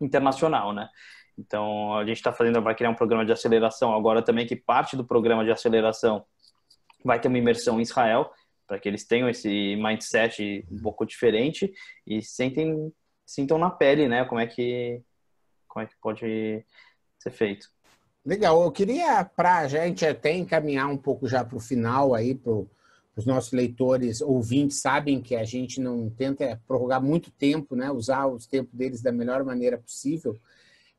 internacional, 0.00 0.72
né? 0.72 0.88
Então, 1.38 1.96
a 1.96 2.04
gente 2.04 2.16
está 2.16 2.32
fazendo, 2.32 2.60
vai 2.60 2.74
criar 2.74 2.90
um 2.90 2.94
programa 2.94 3.24
de 3.24 3.32
aceleração 3.32 3.94
agora 3.94 4.20
também, 4.20 4.46
que 4.46 4.56
parte 4.56 4.96
do 4.96 5.04
programa 5.04 5.44
de 5.44 5.50
aceleração 5.50 6.24
vai 7.02 7.18
ter 7.18 7.28
uma 7.28 7.38
imersão 7.38 7.78
em 7.78 7.82
Israel, 7.82 8.30
para 8.70 8.78
que 8.78 8.88
eles 8.88 9.04
tenham 9.04 9.28
esse 9.28 9.74
mindset 9.74 10.64
um 10.70 10.78
pouco 10.80 11.04
diferente 11.04 11.74
e 12.06 12.22
sentem, 12.22 12.92
sintam 13.26 13.58
na 13.58 13.68
pele, 13.68 14.06
né, 14.06 14.24
como 14.24 14.40
é 14.40 14.46
que 14.46 15.02
como 15.66 15.84
é 15.84 15.88
que 15.88 15.94
pode 16.00 16.64
ser 17.18 17.30
feito. 17.32 17.68
Legal, 18.24 18.62
eu 18.62 18.70
queria 18.70 19.24
para 19.24 19.58
a 19.58 19.66
gente 19.66 20.06
até 20.06 20.32
encaminhar 20.36 20.86
um 20.86 20.96
pouco 20.96 21.26
já 21.26 21.44
para 21.44 21.56
o 21.56 21.60
final 21.60 22.14
aí 22.14 22.32
para 22.32 22.52
os 23.16 23.26
nossos 23.26 23.50
leitores, 23.50 24.20
ouvintes 24.20 24.80
sabem 24.80 25.20
que 25.20 25.34
a 25.34 25.42
gente 25.42 25.80
não 25.80 26.08
tenta 26.08 26.62
prorrogar 26.68 27.02
muito 27.02 27.28
tempo, 27.32 27.74
né, 27.74 27.90
usar 27.90 28.28
os 28.28 28.46
tempos 28.46 28.72
deles 28.72 29.02
da 29.02 29.10
melhor 29.10 29.42
maneira 29.42 29.78
possível 29.78 30.38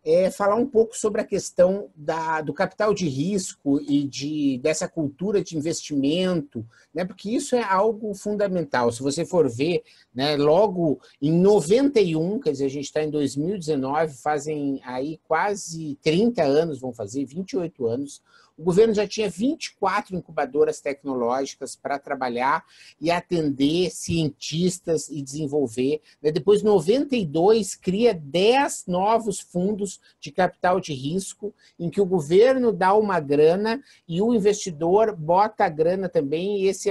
é 0.03 0.31
falar 0.31 0.55
um 0.55 0.65
pouco 0.65 0.97
sobre 0.97 1.21
a 1.21 1.25
questão 1.25 1.89
da, 1.95 2.41
do 2.41 2.53
capital 2.53 2.93
de 2.93 3.07
risco 3.07 3.79
e 3.81 4.03
de, 4.03 4.57
dessa 4.57 4.87
cultura 4.87 5.43
de 5.43 5.55
investimento, 5.55 6.65
né? 6.93 7.05
porque 7.05 7.29
isso 7.29 7.55
é 7.55 7.63
algo 7.63 8.13
fundamental. 8.15 8.91
Se 8.91 9.01
você 9.01 9.25
for 9.25 9.47
ver, 9.47 9.83
né, 10.13 10.35
logo 10.35 10.99
em 11.21 11.31
91, 11.31 12.39
quer 12.39 12.51
dizer, 12.51 12.65
a 12.65 12.69
gente 12.69 12.85
está 12.85 13.03
em 13.03 13.11
2019, 13.11 14.13
fazem 14.15 14.81
aí 14.83 15.19
quase 15.27 15.97
30 16.01 16.43
anos, 16.43 16.79
vão 16.79 16.91
fazer 16.91 17.23
28 17.25 17.85
anos, 17.85 18.21
o 18.57 18.63
governo 18.63 18.93
já 18.93 19.07
tinha 19.07 19.29
24 19.29 20.15
incubadoras 20.15 20.79
tecnológicas 20.81 21.75
para 21.75 21.97
trabalhar 21.97 22.63
e 22.99 23.09
atender 23.09 23.89
cientistas 23.89 25.09
e 25.09 25.21
desenvolver. 25.21 26.01
Né? 26.21 26.31
Depois, 26.31 26.61
92, 26.61 27.75
cria 27.75 28.13
10 28.13 28.85
novos 28.87 29.39
fundos 29.39 29.99
de 30.19 30.31
capital 30.31 30.79
de 30.79 30.93
risco, 30.93 31.53
em 31.79 31.89
que 31.89 32.01
o 32.01 32.05
governo 32.05 32.71
dá 32.71 32.93
uma 32.93 33.19
grana 33.19 33.81
e 34.07 34.21
o 34.21 34.33
investidor 34.33 35.15
bota 35.15 35.65
a 35.65 35.69
grana 35.69 36.07
também, 36.07 36.61
e 36.61 36.67
esse, 36.67 36.89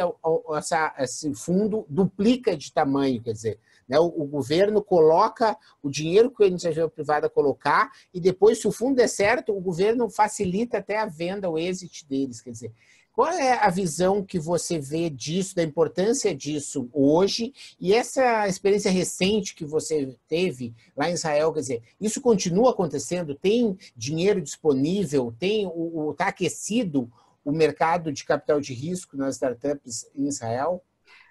essa, 0.56 0.94
esse 0.98 1.34
fundo 1.34 1.86
duplica 1.88 2.56
de 2.56 2.72
tamanho, 2.72 3.22
quer 3.22 3.32
dizer, 3.32 3.58
né? 3.90 3.98
O, 3.98 4.06
o, 4.06 4.24
governo 4.24 4.80
coloca 4.80 5.56
o 5.82 5.90
dinheiro 5.90 6.30
que 6.30 6.44
a 6.44 6.46
iniciativa 6.46 6.88
privada 6.88 7.28
colocar 7.28 7.90
e 8.14 8.20
depois, 8.20 8.60
se 8.60 8.68
o 8.68 8.72
fundo 8.72 8.94
der 8.94 9.08
certo, 9.08 9.52
o 9.52 9.60
governo 9.60 10.08
facilita 10.08 10.78
até 10.78 10.96
a 10.96 11.06
venda, 11.06 11.50
o 11.50 11.58
exit 11.58 12.06
deles. 12.06 12.40
Quer 12.40 12.52
dizer, 12.52 12.72
qual 13.12 13.32
é 13.32 13.54
a 13.54 13.68
visão 13.68 14.24
que 14.24 14.38
você 14.38 14.78
vê 14.78 15.10
disso, 15.10 15.56
da 15.56 15.64
importância 15.64 16.32
disso 16.32 16.88
hoje 16.92 17.52
e 17.80 17.92
essa 17.92 18.46
experiência 18.46 18.92
recente 18.92 19.56
que 19.56 19.64
você 19.64 20.16
teve 20.28 20.72
lá 20.96 21.10
em 21.10 21.14
Israel? 21.14 21.52
Quer 21.52 21.60
dizer, 21.60 21.82
isso 22.00 22.20
continua 22.20 22.70
acontecendo? 22.70 23.34
Tem 23.34 23.76
dinheiro 23.96 24.40
disponível? 24.40 25.34
Tem 25.36 25.66
o 25.66 26.12
está 26.12 26.28
aquecido 26.28 27.10
o 27.44 27.50
mercado 27.50 28.12
de 28.12 28.24
capital 28.24 28.60
de 28.60 28.72
risco 28.72 29.16
nas 29.16 29.34
startups 29.34 30.06
em 30.14 30.28
Israel? 30.28 30.80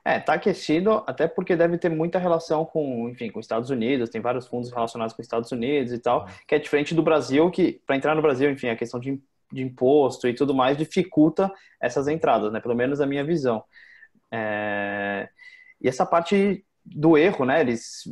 É, 0.03 0.19
tá 0.19 0.33
aquecido, 0.33 1.03
até 1.05 1.27
porque 1.27 1.55
deve 1.55 1.77
ter 1.77 1.89
muita 1.89 2.17
relação 2.19 2.65
com, 2.65 3.09
enfim, 3.09 3.29
com 3.29 3.39
os 3.39 3.45
Estados 3.45 3.69
Unidos, 3.69 4.09
tem 4.09 4.21
vários 4.21 4.47
fundos 4.47 4.71
relacionados 4.71 5.13
com 5.13 5.21
os 5.21 5.25
Estados 5.25 5.51
Unidos 5.51 5.91
e 5.91 5.99
tal, 5.99 6.27
que 6.47 6.55
é 6.55 6.59
diferente 6.59 6.95
do 6.95 7.03
Brasil, 7.03 7.51
que 7.51 7.81
para 7.85 7.95
entrar 7.95 8.15
no 8.15 8.21
Brasil, 8.21 8.49
enfim, 8.49 8.69
a 8.69 8.75
questão 8.75 8.99
de, 8.99 9.21
de 9.51 9.61
imposto 9.61 10.27
e 10.27 10.33
tudo 10.33 10.53
mais 10.53 10.77
dificulta 10.77 11.51
essas 11.81 12.07
entradas, 12.07 12.51
né? 12.51 12.59
Pelo 12.59 12.75
menos 12.75 13.01
a 13.01 13.05
minha 13.05 13.23
visão. 13.23 13.63
É... 14.31 15.29
E 15.81 15.87
essa 15.87 16.05
parte 16.05 16.65
do 16.85 17.17
erro, 17.17 17.45
né? 17.45 17.61
Eles 17.61 18.03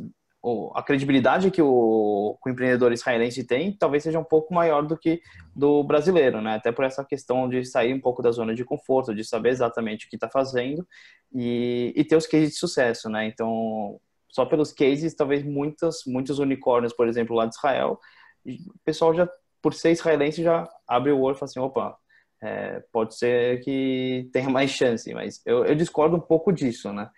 a 0.74 0.82
credibilidade 0.82 1.50
que 1.50 1.60
o, 1.60 2.38
o, 2.44 2.48
empreendedor 2.48 2.92
israelense 2.92 3.44
tem 3.44 3.76
talvez 3.76 4.04
seja 4.04 4.18
um 4.20 4.24
pouco 4.24 4.54
maior 4.54 4.86
do 4.86 4.96
que 4.96 5.20
do 5.54 5.82
brasileiro, 5.82 6.40
né? 6.40 6.54
Até 6.54 6.70
por 6.70 6.84
essa 6.84 7.04
questão 7.04 7.48
de 7.48 7.64
sair 7.64 7.92
um 7.92 8.00
pouco 8.00 8.22
da 8.22 8.30
zona 8.30 8.54
de 8.54 8.64
conforto, 8.64 9.14
de 9.14 9.24
saber 9.24 9.50
exatamente 9.50 10.06
o 10.06 10.08
que 10.08 10.16
está 10.16 10.28
fazendo 10.28 10.86
e, 11.34 11.92
e, 11.96 12.04
ter 12.04 12.16
os 12.16 12.26
cases 12.26 12.50
de 12.50 12.56
sucesso, 12.56 13.08
né? 13.08 13.26
Então, 13.26 14.00
só 14.30 14.46
pelos 14.46 14.72
cases, 14.72 15.14
talvez 15.14 15.42
muitas, 15.44 16.02
muitos 16.06 16.38
unicórnios, 16.38 16.92
por 16.92 17.08
exemplo, 17.08 17.34
lá 17.34 17.46
de 17.46 17.54
Israel, 17.56 17.98
o 18.46 18.78
pessoal 18.84 19.12
já, 19.14 19.28
por 19.60 19.74
ser 19.74 19.90
israelense, 19.90 20.42
já 20.42 20.68
abre 20.86 21.10
o 21.10 21.20
olho 21.20 21.34
e 21.34 21.38
fala 21.38 21.50
assim, 21.50 21.60
opa, 21.60 21.98
é, 22.40 22.82
pode 22.92 23.16
ser 23.16 23.60
que 23.60 24.28
tenha 24.32 24.48
mais 24.48 24.70
chance, 24.70 25.12
mas 25.12 25.42
eu, 25.44 25.64
eu 25.64 25.74
discordo 25.74 26.16
um 26.16 26.20
pouco 26.20 26.52
disso, 26.52 26.92
né? 26.92 27.10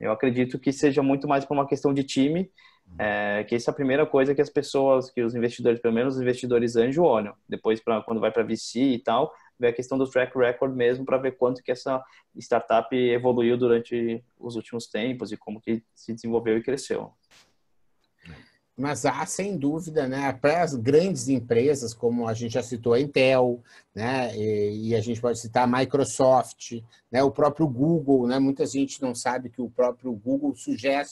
Eu 0.00 0.12
acredito 0.12 0.58
que 0.58 0.72
seja 0.72 1.02
muito 1.02 1.26
mais 1.28 1.44
por 1.44 1.54
uma 1.54 1.66
questão 1.66 1.92
de 1.92 2.04
time, 2.04 2.50
é, 2.98 3.44
que 3.44 3.54
essa 3.54 3.70
é 3.70 3.72
a 3.72 3.74
primeira 3.74 4.06
coisa 4.06 4.34
que 4.34 4.40
as 4.40 4.50
pessoas, 4.50 5.10
que 5.10 5.22
os 5.22 5.34
investidores, 5.34 5.80
pelo 5.80 5.94
menos 5.94 6.16
os 6.16 6.22
investidores 6.22 6.76
anjo 6.76 7.02
olham. 7.02 7.34
Depois, 7.48 7.80
pra, 7.80 8.02
quando 8.02 8.20
vai 8.20 8.30
para 8.30 8.42
VC 8.42 8.80
e 8.80 8.98
tal, 8.98 9.32
vê 9.58 9.68
a 9.68 9.72
questão 9.72 9.96
do 9.96 10.08
track 10.08 10.36
record 10.36 10.74
mesmo 10.74 11.04
para 11.04 11.18
ver 11.18 11.32
quanto 11.32 11.62
que 11.62 11.72
essa 11.72 12.02
startup 12.36 12.94
evoluiu 12.94 13.56
durante 13.56 14.22
os 14.38 14.56
últimos 14.56 14.86
tempos 14.86 15.32
e 15.32 15.36
como 15.36 15.60
que 15.60 15.82
se 15.94 16.12
desenvolveu 16.12 16.56
e 16.58 16.62
cresceu. 16.62 17.12
Mas 18.76 19.06
há, 19.06 19.24
sem 19.24 19.56
dúvida, 19.56 20.08
né, 20.08 20.32
para 20.32 20.62
as 20.62 20.74
grandes 20.74 21.28
empresas, 21.28 21.94
como 21.94 22.26
a 22.26 22.34
gente 22.34 22.54
já 22.54 22.62
citou 22.62 22.92
a 22.92 23.00
Intel, 23.00 23.62
né, 23.94 24.36
e, 24.36 24.88
e, 24.88 24.94
a 24.96 25.00
gente 25.00 25.20
pode 25.20 25.38
citar 25.38 25.62
a 25.62 25.78
Microsoft, 25.78 26.82
né, 27.10 27.22
o 27.22 27.30
próprio 27.30 27.68
Google, 27.68 28.26
né, 28.26 28.40
muita 28.40 28.66
gente 28.66 29.00
não 29.00 29.14
sabe 29.14 29.48
que 29.48 29.62
o 29.62 29.70
próprio 29.70 30.12
Google 30.12 30.54
sugere 30.56 31.06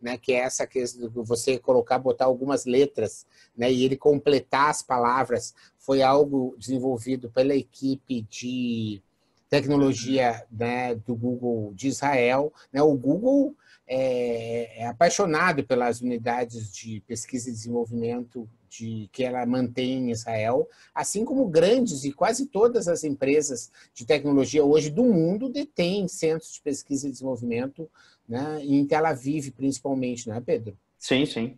né, 0.00 0.18
que 0.18 0.32
é 0.32 0.38
essa 0.38 0.66
questão 0.66 1.08
de 1.08 1.14
você 1.14 1.58
colocar, 1.58 1.98
botar 1.98 2.26
algumas 2.26 2.64
letras, 2.64 3.26
né, 3.56 3.72
e 3.72 3.84
ele 3.84 3.96
completar 3.96 4.70
as 4.70 4.82
palavras, 4.82 5.54
foi 5.78 6.02
algo 6.02 6.54
desenvolvido 6.58 7.30
pela 7.30 7.54
equipe 7.54 8.22
de 8.22 9.02
tecnologia 9.48 10.44
né, 10.50 10.94
do 10.94 11.14
Google 11.14 11.72
de 11.74 11.88
Israel. 11.88 12.52
Né, 12.72 12.82
o 12.82 12.94
Google 12.94 13.54
é, 13.88 14.82
é, 14.82 14.86
apaixonado 14.86 15.62
pelas 15.64 16.00
unidades 16.00 16.72
de 16.72 17.00
pesquisa 17.06 17.48
e 17.48 17.52
desenvolvimento 17.52 18.48
de, 18.68 19.08
que 19.12 19.22
ela 19.22 19.46
mantém 19.46 19.94
em 19.94 20.10
Israel, 20.10 20.68
assim 20.94 21.24
como 21.24 21.48
grandes 21.48 22.04
e 22.04 22.12
quase 22.12 22.46
todas 22.46 22.88
as 22.88 23.04
empresas 23.04 23.70
de 23.94 24.04
tecnologia 24.04 24.64
hoje 24.64 24.90
do 24.90 25.04
mundo 25.04 25.48
detêm 25.48 26.08
centros 26.08 26.54
de 26.54 26.60
pesquisa 26.60 27.08
e 27.08 27.12
desenvolvimento 27.12 27.88
né, 28.28 28.60
em 28.62 28.84
Tel 28.84 29.06
Aviv, 29.06 29.52
principalmente, 29.52 30.28
não 30.28 30.34
é, 30.34 30.40
Pedro? 30.40 30.76
Sim, 30.98 31.24
sim. 31.24 31.56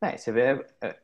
É, 0.00 0.16
você 0.16 0.32
vê 0.32 0.64
é, 0.80 0.96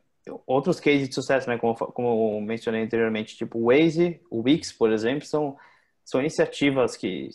outros 0.47 0.79
cases 0.79 1.09
de 1.09 1.13
sucesso, 1.13 1.47
né, 1.47 1.59
como, 1.59 1.75
como 1.75 2.41
mencionei 2.41 2.81
anteriormente, 2.81 3.37
tipo 3.37 3.59
o 3.59 3.65
Waze, 3.65 4.19
o 4.31 4.41
Wix, 4.41 4.71
por 4.71 4.91
exemplo, 4.91 5.27
são, 5.27 5.55
são 6.03 6.19
iniciativas 6.19 6.97
que 6.97 7.29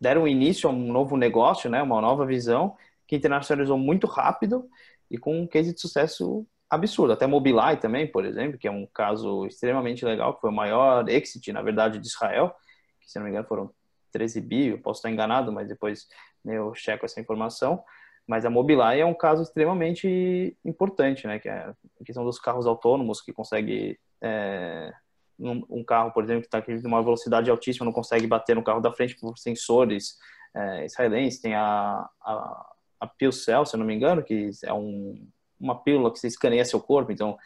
deram 0.00 0.26
início 0.26 0.68
a 0.68 0.72
um 0.72 0.92
novo 0.92 1.16
negócio, 1.16 1.68
né, 1.68 1.82
uma 1.82 2.00
nova 2.00 2.24
visão, 2.24 2.76
que 3.06 3.16
internacionalizou 3.16 3.76
muito 3.76 4.06
rápido 4.06 4.68
e 5.10 5.18
com 5.18 5.40
um 5.40 5.46
case 5.46 5.74
de 5.74 5.80
sucesso 5.80 6.46
absurdo. 6.68 7.12
Até 7.12 7.26
Mobileye 7.26 7.76
também, 7.76 8.06
por 8.06 8.24
exemplo, 8.24 8.56
que 8.56 8.68
é 8.68 8.70
um 8.70 8.86
caso 8.86 9.46
extremamente 9.46 10.04
legal, 10.04 10.34
que 10.34 10.40
foi 10.40 10.50
o 10.50 10.54
maior 10.54 11.08
exit, 11.08 11.52
na 11.52 11.62
verdade, 11.62 11.98
de 11.98 12.06
Israel, 12.06 12.54
que 13.00 13.10
se 13.10 13.18
não 13.18 13.24
me 13.24 13.30
engano 13.30 13.46
foram 13.46 13.70
13 14.12 14.40
bi, 14.40 14.68
eu 14.68 14.78
posso 14.78 14.98
estar 14.98 15.10
enganado, 15.10 15.52
mas 15.52 15.68
depois 15.68 16.06
né, 16.44 16.56
eu 16.56 16.74
checo 16.74 17.04
essa 17.04 17.20
informação. 17.20 17.82
Mas 18.26 18.44
a 18.44 18.50
Mobileye 18.50 19.00
é 19.00 19.06
um 19.06 19.14
caso 19.14 19.42
extremamente 19.42 20.56
importante, 20.64 21.26
né? 21.26 21.40
Que 21.40 21.48
é 21.48 21.74
a 22.00 22.04
questão 22.04 22.24
dos 22.24 22.38
carros 22.38 22.64
autônomos 22.64 23.20
que 23.20 23.32
consegue 23.32 23.98
é, 24.22 24.92
um, 25.40 25.64
um, 25.70 25.84
carro, 25.84 26.12
por 26.12 26.24
exemplo, 26.24 26.42
que 26.42 26.46
está 26.48 26.58
aqui 26.58 26.74
numa 26.82 27.02
velocidade 27.02 27.50
altíssima, 27.50 27.86
não 27.86 27.92
consegue 27.92 28.26
bater 28.26 28.54
no 28.54 28.62
carro 28.62 28.80
da 28.80 28.92
frente 28.92 29.16
por 29.16 29.38
sensores 29.38 30.18
é, 30.54 30.84
israelenses. 30.84 31.40
Tem 31.40 31.54
a, 31.54 32.08
a, 32.22 32.72
a 33.00 33.06
PillCell, 33.06 33.64
se 33.64 33.74
eu 33.74 33.78
não 33.78 33.86
me 33.86 33.94
engano, 33.94 34.22
que 34.22 34.50
é 34.64 34.72
um, 34.72 35.26
uma 35.58 35.82
pílula 35.82 36.12
que 36.12 36.18
você 36.18 36.26
escaneia 36.26 36.64
seu 36.64 36.80
corpo. 36.80 37.10
Então, 37.10 37.38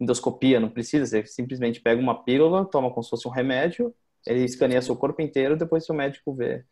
endoscopia 0.00 0.58
não 0.58 0.68
precisa, 0.68 1.06
você 1.06 1.26
simplesmente 1.26 1.80
pega 1.80 2.00
uma 2.00 2.24
pílula, 2.24 2.64
toma 2.64 2.90
como 2.90 3.02
se 3.02 3.10
fosse 3.10 3.28
um 3.28 3.30
remédio, 3.30 3.94
ele 4.26 4.44
escaneia 4.44 4.82
seu 4.82 4.96
corpo 4.96 5.20
inteiro, 5.20 5.56
depois 5.56 5.84
seu 5.84 5.94
médico 5.94 6.34
vê 6.34 6.64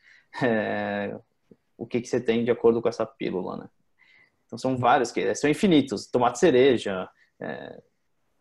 é, 0.42 1.16
o 1.76 1.86
que, 1.86 2.00
que 2.00 2.08
você 2.08 2.20
tem 2.20 2.44
de 2.44 2.50
acordo 2.50 2.80
com 2.80 2.88
essa 2.88 3.04
pílula, 3.04 3.56
né? 3.56 3.68
Então 4.46 4.58
são 4.58 4.76
vários, 4.76 5.12
são 5.36 5.48
infinitos. 5.48 6.06
Tomate 6.06 6.38
cereja, 6.38 7.08
é, 7.40 7.82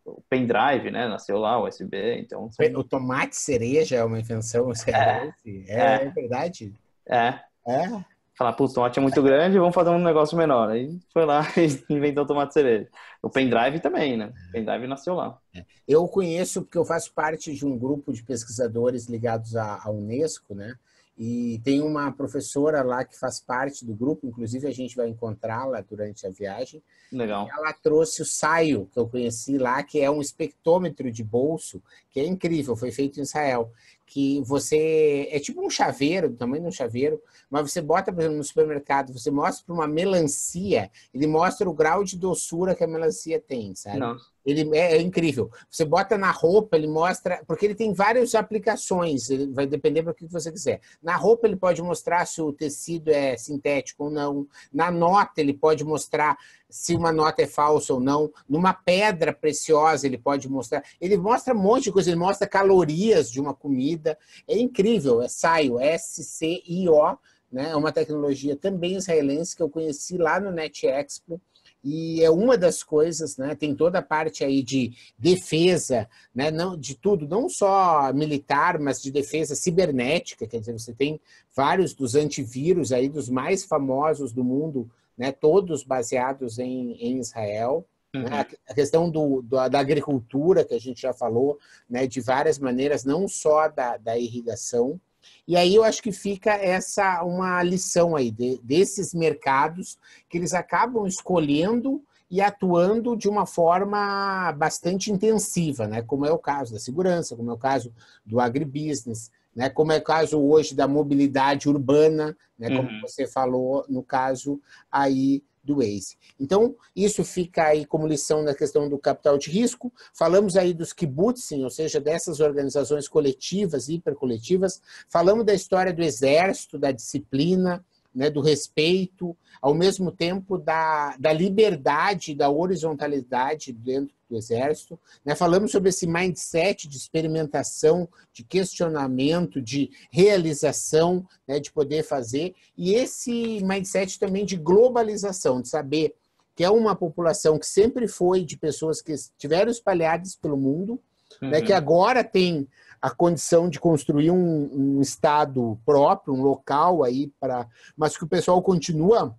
o 0.04 0.22
pendrive, 0.28 0.90
né? 0.90 1.08
Nasceu 1.08 1.38
lá, 1.38 1.58
o 1.58 1.66
USB, 1.66 2.18
então... 2.18 2.50
O 2.76 2.84
tomate 2.84 3.36
cereja 3.36 3.96
é 3.96 4.04
uma 4.04 4.18
invenção 4.18 4.70
é, 4.86 5.32
é, 5.68 6.04
é, 6.04 6.10
verdade? 6.10 6.74
É. 7.08 7.38
É? 7.66 8.04
Falar, 8.34 8.54
putz, 8.54 8.72
o 8.72 8.74
tomate 8.74 8.98
é 8.98 9.02
muito 9.02 9.22
grande, 9.22 9.58
vamos 9.58 9.74
fazer 9.74 9.90
um 9.90 9.98
negócio 9.98 10.36
menor. 10.36 10.70
Aí 10.70 10.98
foi 11.12 11.24
lá 11.24 11.46
e 11.56 11.92
inventou 11.94 12.24
o 12.24 12.26
tomate 12.26 12.54
cereja. 12.54 12.88
O 13.22 13.30
pendrive 13.30 13.78
também, 13.78 14.16
né? 14.16 14.32
O 14.48 14.52
pendrive 14.52 14.86
nasceu 14.86 15.14
lá. 15.14 15.38
É. 15.54 15.64
Eu 15.86 16.08
conheço 16.08 16.62
porque 16.62 16.78
eu 16.78 16.84
faço 16.84 17.12
parte 17.12 17.54
de 17.54 17.64
um 17.64 17.78
grupo 17.78 18.12
de 18.12 18.22
pesquisadores 18.22 19.06
ligados 19.06 19.54
à 19.54 19.88
Unesco, 19.88 20.54
né? 20.54 20.74
E 21.16 21.60
tem 21.62 21.82
uma 21.82 22.10
professora 22.10 22.82
lá 22.82 23.04
que 23.04 23.18
faz 23.18 23.38
parte 23.38 23.84
do 23.84 23.94
grupo, 23.94 24.26
inclusive 24.26 24.66
a 24.66 24.72
gente 24.72 24.96
vai 24.96 25.08
encontrá-la 25.08 25.80
durante 25.82 26.26
a 26.26 26.30
viagem. 26.30 26.82
Legal. 27.12 27.46
ela 27.50 27.72
trouxe 27.74 28.22
o 28.22 28.24
Saio, 28.24 28.88
que 28.90 28.98
eu 28.98 29.06
conheci 29.06 29.58
lá, 29.58 29.82
que 29.82 30.00
é 30.00 30.10
um 30.10 30.22
espectrômetro 30.22 31.12
de 31.12 31.22
bolso, 31.22 31.82
que 32.10 32.18
é 32.18 32.26
incrível, 32.26 32.74
foi 32.74 32.90
feito 32.90 33.20
em 33.20 33.22
Israel. 33.22 33.70
Que 34.06 34.42
você. 34.42 35.28
É 35.30 35.38
tipo 35.38 35.64
um 35.64 35.70
chaveiro, 35.70 36.28
do 36.28 36.36
tamanho 36.36 36.62
de 36.62 36.68
um 36.68 36.72
chaveiro, 36.72 37.20
mas 37.48 37.70
você 37.70 37.80
bota, 37.80 38.12
por 38.12 38.20
exemplo, 38.20 38.38
no 38.38 38.44
supermercado, 38.44 39.12
você 39.12 39.30
mostra 39.30 39.64
para 39.64 39.74
uma 39.74 39.86
melancia, 39.86 40.90
ele 41.14 41.26
mostra 41.26 41.68
o 41.68 41.72
grau 41.72 42.04
de 42.04 42.18
doçura 42.18 42.74
que 42.74 42.84
a 42.84 42.86
melancia 42.86 43.40
tem, 43.40 43.74
sabe? 43.74 43.98
Não. 43.98 44.16
Ele 44.44 44.76
é, 44.76 44.96
é, 44.96 45.00
incrível. 45.00 45.50
Você 45.70 45.84
bota 45.84 46.18
na 46.18 46.30
roupa, 46.30 46.76
ele 46.76 46.88
mostra, 46.88 47.42
porque 47.46 47.66
ele 47.66 47.74
tem 47.74 47.92
várias 47.92 48.34
aplicações, 48.34 49.28
vai 49.52 49.66
depender 49.66 50.02
do 50.02 50.14
que 50.14 50.26
você 50.26 50.50
quiser. 50.50 50.80
Na 51.02 51.16
roupa 51.16 51.46
ele 51.46 51.56
pode 51.56 51.82
mostrar 51.82 52.26
se 52.26 52.40
o 52.42 52.52
tecido 52.52 53.08
é 53.10 53.36
sintético 53.36 54.04
ou 54.04 54.10
não. 54.10 54.46
Na 54.72 54.90
nota 54.90 55.40
ele 55.40 55.54
pode 55.54 55.84
mostrar 55.84 56.36
se 56.68 56.94
uma 56.94 57.12
nota 57.12 57.42
é 57.42 57.46
falsa 57.46 57.94
ou 57.94 58.00
não. 58.00 58.32
Numa 58.48 58.72
pedra 58.72 59.32
preciosa 59.32 60.06
ele 60.06 60.18
pode 60.18 60.48
mostrar. 60.48 60.82
Ele 61.00 61.16
mostra 61.16 61.54
um 61.54 61.58
monte 61.58 61.84
de 61.84 61.92
coisa, 61.92 62.10
ele 62.10 62.18
mostra 62.18 62.48
calorias 62.48 63.30
de 63.30 63.40
uma 63.40 63.54
comida. 63.54 64.18
É 64.48 64.58
incrível, 64.58 65.22
é 65.22 65.28
SCIO, 65.28 65.78
S-C-I-O, 65.78 67.16
né? 67.52 67.70
É 67.70 67.76
uma 67.76 67.92
tecnologia 67.92 68.56
também 68.56 68.96
israelense 68.96 69.54
que 69.54 69.62
eu 69.62 69.68
conheci 69.68 70.16
lá 70.16 70.40
no 70.40 70.50
NetExpo. 70.50 71.40
E 71.84 72.22
é 72.22 72.30
uma 72.30 72.56
das 72.56 72.82
coisas, 72.82 73.36
né? 73.36 73.56
Tem 73.56 73.74
toda 73.74 73.98
a 73.98 74.02
parte 74.02 74.44
aí 74.44 74.62
de 74.62 74.92
defesa, 75.18 76.08
né? 76.32 76.50
Não 76.50 76.76
de 76.76 76.94
tudo, 76.94 77.26
não 77.26 77.48
só 77.48 78.12
militar, 78.12 78.78
mas 78.78 79.02
de 79.02 79.10
defesa 79.10 79.56
cibernética. 79.56 80.46
Quer 80.46 80.60
dizer, 80.60 80.78
você 80.78 80.92
tem 80.92 81.20
vários 81.54 81.92
dos 81.92 82.14
antivírus 82.14 82.92
aí 82.92 83.08
dos 83.08 83.28
mais 83.28 83.64
famosos 83.64 84.32
do 84.32 84.44
mundo, 84.44 84.88
né? 85.18 85.32
Todos 85.32 85.82
baseados 85.82 86.58
em, 86.58 86.92
em 86.92 87.18
Israel. 87.18 87.84
Né? 88.14 88.20
Uhum. 88.20 88.30
Né? 88.30 88.46
A 88.68 88.74
questão 88.74 89.10
do, 89.10 89.42
do, 89.42 89.68
da 89.68 89.80
agricultura 89.80 90.64
que 90.64 90.74
a 90.74 90.80
gente 90.80 91.02
já 91.02 91.12
falou, 91.12 91.58
né? 91.90 92.06
De 92.06 92.20
várias 92.20 92.60
maneiras, 92.60 93.04
não 93.04 93.26
só 93.26 93.68
da, 93.68 93.96
da 93.96 94.16
irrigação. 94.16 95.00
E 95.46 95.56
aí 95.56 95.74
eu 95.74 95.84
acho 95.84 96.02
que 96.02 96.12
fica 96.12 96.52
essa 96.52 97.22
uma 97.22 97.62
lição 97.62 98.16
aí 98.16 98.30
de, 98.30 98.58
desses 98.62 99.12
mercados 99.12 99.98
que 100.28 100.38
eles 100.38 100.54
acabam 100.54 101.06
escolhendo 101.06 102.02
e 102.30 102.40
atuando 102.40 103.14
de 103.14 103.28
uma 103.28 103.44
forma 103.44 104.50
bastante 104.52 105.12
intensiva, 105.12 105.86
né? 105.86 106.00
Como 106.00 106.24
é 106.24 106.32
o 106.32 106.38
caso 106.38 106.72
da 106.72 106.78
segurança, 106.78 107.36
como 107.36 107.50
é 107.50 107.54
o 107.54 107.58
caso 107.58 107.92
do 108.24 108.40
agribusiness, 108.40 109.30
né? 109.54 109.68
Como 109.68 109.92
é 109.92 109.98
o 109.98 110.02
caso 110.02 110.40
hoje 110.40 110.74
da 110.74 110.88
mobilidade 110.88 111.68
urbana, 111.68 112.34
né? 112.58 112.68
Como 112.74 112.88
uhum. 112.88 113.00
você 113.02 113.26
falou 113.26 113.84
no 113.86 114.02
caso 114.02 114.58
aí 114.90 115.42
do 115.62 115.76
Waze. 115.76 116.16
Então, 116.38 116.74
isso 116.94 117.24
fica 117.24 117.64
aí 117.68 117.84
como 117.84 118.06
lição 118.06 118.42
na 118.42 118.54
questão 118.54 118.88
do 118.88 118.98
capital 118.98 119.38
de 119.38 119.50
risco. 119.50 119.92
Falamos 120.12 120.56
aí 120.56 120.74
dos 120.74 120.92
kibbutzim, 120.92 121.62
ou 121.62 121.70
seja, 121.70 122.00
dessas 122.00 122.40
organizações 122.40 123.08
coletivas, 123.08 123.88
hipercoletivas. 123.88 124.80
Falamos 125.08 125.44
da 125.44 125.54
história 125.54 125.92
do 125.92 126.02
exército, 126.02 126.78
da 126.78 126.90
disciplina, 126.90 127.84
né, 128.14 128.28
do 128.30 128.40
respeito, 128.40 129.36
ao 129.60 129.74
mesmo 129.74 130.10
tempo 130.10 130.58
da, 130.58 131.16
da 131.18 131.32
liberdade, 131.32 132.34
da 132.34 132.50
horizontalidade 132.50 133.72
dentro 133.72 134.14
do 134.28 134.36
Exército. 134.36 134.98
Né? 135.24 135.34
Falamos 135.34 135.70
sobre 135.70 135.88
esse 135.90 136.06
mindset 136.06 136.88
de 136.88 136.96
experimentação, 136.96 138.08
de 138.32 138.42
questionamento, 138.42 139.60
de 139.60 139.90
realização, 140.10 141.26
né, 141.46 141.60
de 141.60 141.70
poder 141.70 142.02
fazer, 142.02 142.54
e 142.76 142.94
esse 142.94 143.62
mindset 143.64 144.18
também 144.18 144.44
de 144.44 144.56
globalização, 144.56 145.60
de 145.60 145.68
saber 145.68 146.14
que 146.54 146.64
é 146.64 146.70
uma 146.70 146.94
população 146.94 147.58
que 147.58 147.66
sempre 147.66 148.06
foi 148.06 148.44
de 148.44 148.56
pessoas 148.58 149.00
que 149.00 149.12
estiveram 149.12 149.70
espalhadas 149.70 150.36
pelo 150.36 150.56
mundo, 150.56 151.00
uhum. 151.40 151.50
né, 151.50 151.62
que 151.62 151.72
agora 151.72 152.22
tem 152.22 152.68
a 153.02 153.10
condição 153.10 153.68
de 153.68 153.80
construir 153.80 154.30
um, 154.30 154.70
um 154.72 155.00
estado 155.02 155.76
próprio, 155.84 156.32
um 156.32 156.40
local 156.40 157.02
aí 157.02 157.32
para, 157.40 157.68
mas 157.96 158.16
que 158.16 158.22
o 158.22 158.28
pessoal 158.28 158.62
continua 158.62 159.36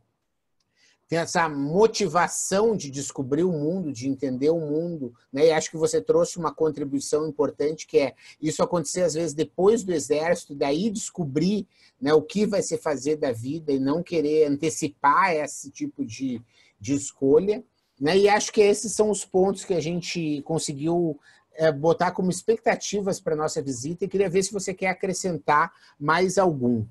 tem 1.13 1.19
essa 1.19 1.47
motivação 1.47 2.75
de 2.75 2.89
descobrir 2.89 3.43
o 3.43 3.51
mundo, 3.51 3.93
de 3.93 4.07
entender 4.07 4.49
o 4.49 4.59
mundo, 4.59 5.13
né? 5.31 5.45
E 5.45 5.51
acho 5.51 5.69
que 5.69 5.77
você 5.77 6.01
trouxe 6.01 6.39
uma 6.39 6.51
contribuição 6.51 7.27
importante 7.27 7.85
que 7.85 7.99
é 7.99 8.15
isso 8.41 8.63
acontecer 8.63 9.03
às 9.03 9.13
vezes 9.13 9.33
depois 9.33 9.83
do 9.83 9.93
exército, 9.93 10.55
daí 10.55 10.89
descobrir, 10.89 11.67
né, 12.01 12.13
o 12.13 12.21
que 12.23 12.47
vai 12.47 12.63
se 12.63 12.79
fazer 12.79 13.17
da 13.17 13.31
vida 13.31 13.71
e 13.71 13.79
não 13.79 14.01
querer 14.01 14.47
antecipar 14.47 15.33
esse 15.35 15.69
tipo 15.69 16.03
de, 16.03 16.41
de 16.79 16.95
escolha, 16.95 17.63
né? 18.01 18.17
E 18.17 18.27
acho 18.27 18.51
que 18.51 18.61
esses 18.61 18.93
são 18.93 19.11
os 19.11 19.23
pontos 19.23 19.63
que 19.63 19.75
a 19.75 19.79
gente 19.79 20.41
conseguiu 20.41 21.19
é, 21.55 21.71
botar 21.71 22.11
como 22.11 22.29
expectativas 22.29 23.19
para 23.19 23.35
nossa 23.35 23.61
visita 23.61 24.05
e 24.05 24.07
queria 24.07 24.29
ver 24.29 24.43
se 24.43 24.53
você 24.53 24.73
quer 24.73 24.87
acrescentar 24.87 25.71
mais 25.99 26.37
algum. 26.37 26.85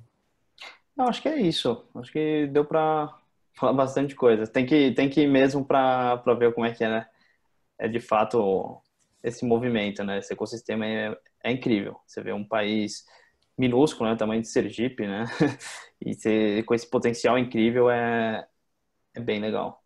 Não, 0.97 1.07
acho 1.07 1.23
que 1.23 1.29
é 1.29 1.41
isso. 1.41 1.85
Acho 1.95 2.13
que 2.13 2.47
deu 2.49 2.65
para 2.65 3.17
falar 3.55 3.73
bastante 3.73 4.15
coisa. 4.15 4.47
Tem 4.47 4.67
que, 4.67 4.93
tem 4.93 5.09
que 5.09 5.23
ir 5.23 5.27
mesmo 5.27 5.65
para 5.65 6.17
ver 6.39 6.53
como 6.53 6.67
é 6.67 6.73
que 6.73 6.85
é, 6.85 6.89
né? 6.89 7.07
É 7.79 7.89
de 7.89 8.01
fato 8.01 8.81
esse 9.23 9.45
movimento, 9.45 10.05
né? 10.05 10.19
Esse 10.19 10.33
ecossistema 10.33 10.87
é, 10.87 11.17
é 11.45 11.53
incrível. 11.53 11.99
Você 12.07 12.21
vê 12.21 12.33
um 12.33 12.45
país 12.45 13.05
minúsculo, 13.57 14.11
né? 14.11 14.17
Tamanho 14.17 14.43
de 14.43 14.49
Sergipe, 14.49 15.07
né? 15.07 15.25
E 16.05 16.65
com 16.65 16.75
esse 16.75 16.91
potencial 16.91 17.39
incrível 17.39 17.89
é, 17.89 18.45
é 19.15 19.21
bem 19.21 19.39
legal. 19.39 19.82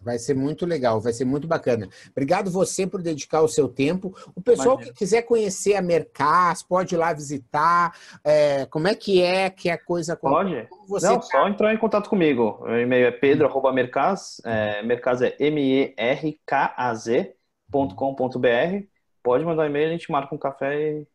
Vai 0.00 0.18
ser 0.18 0.34
muito 0.34 0.64
legal, 0.64 1.00
vai 1.00 1.12
ser 1.12 1.24
muito 1.24 1.46
bacana. 1.46 1.88
Obrigado 2.10 2.50
você 2.50 2.86
por 2.86 3.02
dedicar 3.02 3.42
o 3.42 3.48
seu 3.48 3.68
tempo. 3.68 4.14
O 4.34 4.40
pessoal 4.40 4.74
Imagina. 4.74 4.92
que 4.92 4.98
quiser 4.98 5.22
conhecer 5.22 5.74
a 5.74 5.82
Mercas, 5.82 6.62
pode 6.62 6.94
ir 6.94 6.98
lá 6.98 7.12
visitar. 7.12 7.92
É, 8.24 8.66
como 8.66 8.88
é 8.88 8.94
que 8.94 9.22
é 9.22 9.50
que 9.50 9.68
a 9.70 9.78
coisa 9.78 10.16
Pode. 10.16 10.68
Você 10.88 11.06
Não, 11.06 11.16
tá... 11.16 11.22
só 11.22 11.48
entrar 11.48 11.72
em 11.72 11.78
contato 11.78 12.08
comigo. 12.08 12.58
O 12.60 12.76
e-mail 12.76 13.06
é 13.06 13.10
pedro@mercas, 13.10 14.40
é, 14.44 14.82
Mercaz 14.82 15.22
é 15.22 15.36
m 15.38 15.60
e 15.60 15.94
r 15.96 16.40
k 16.46 16.74
a 16.76 16.94
z.com.br. 16.94 17.34
Pode 19.22 19.44
mandar 19.44 19.64
um 19.64 19.66
e-mail, 19.66 19.88
a 19.88 19.92
gente 19.92 20.10
marca 20.10 20.34
um 20.34 20.38
café 20.38 20.80
e 20.80 21.06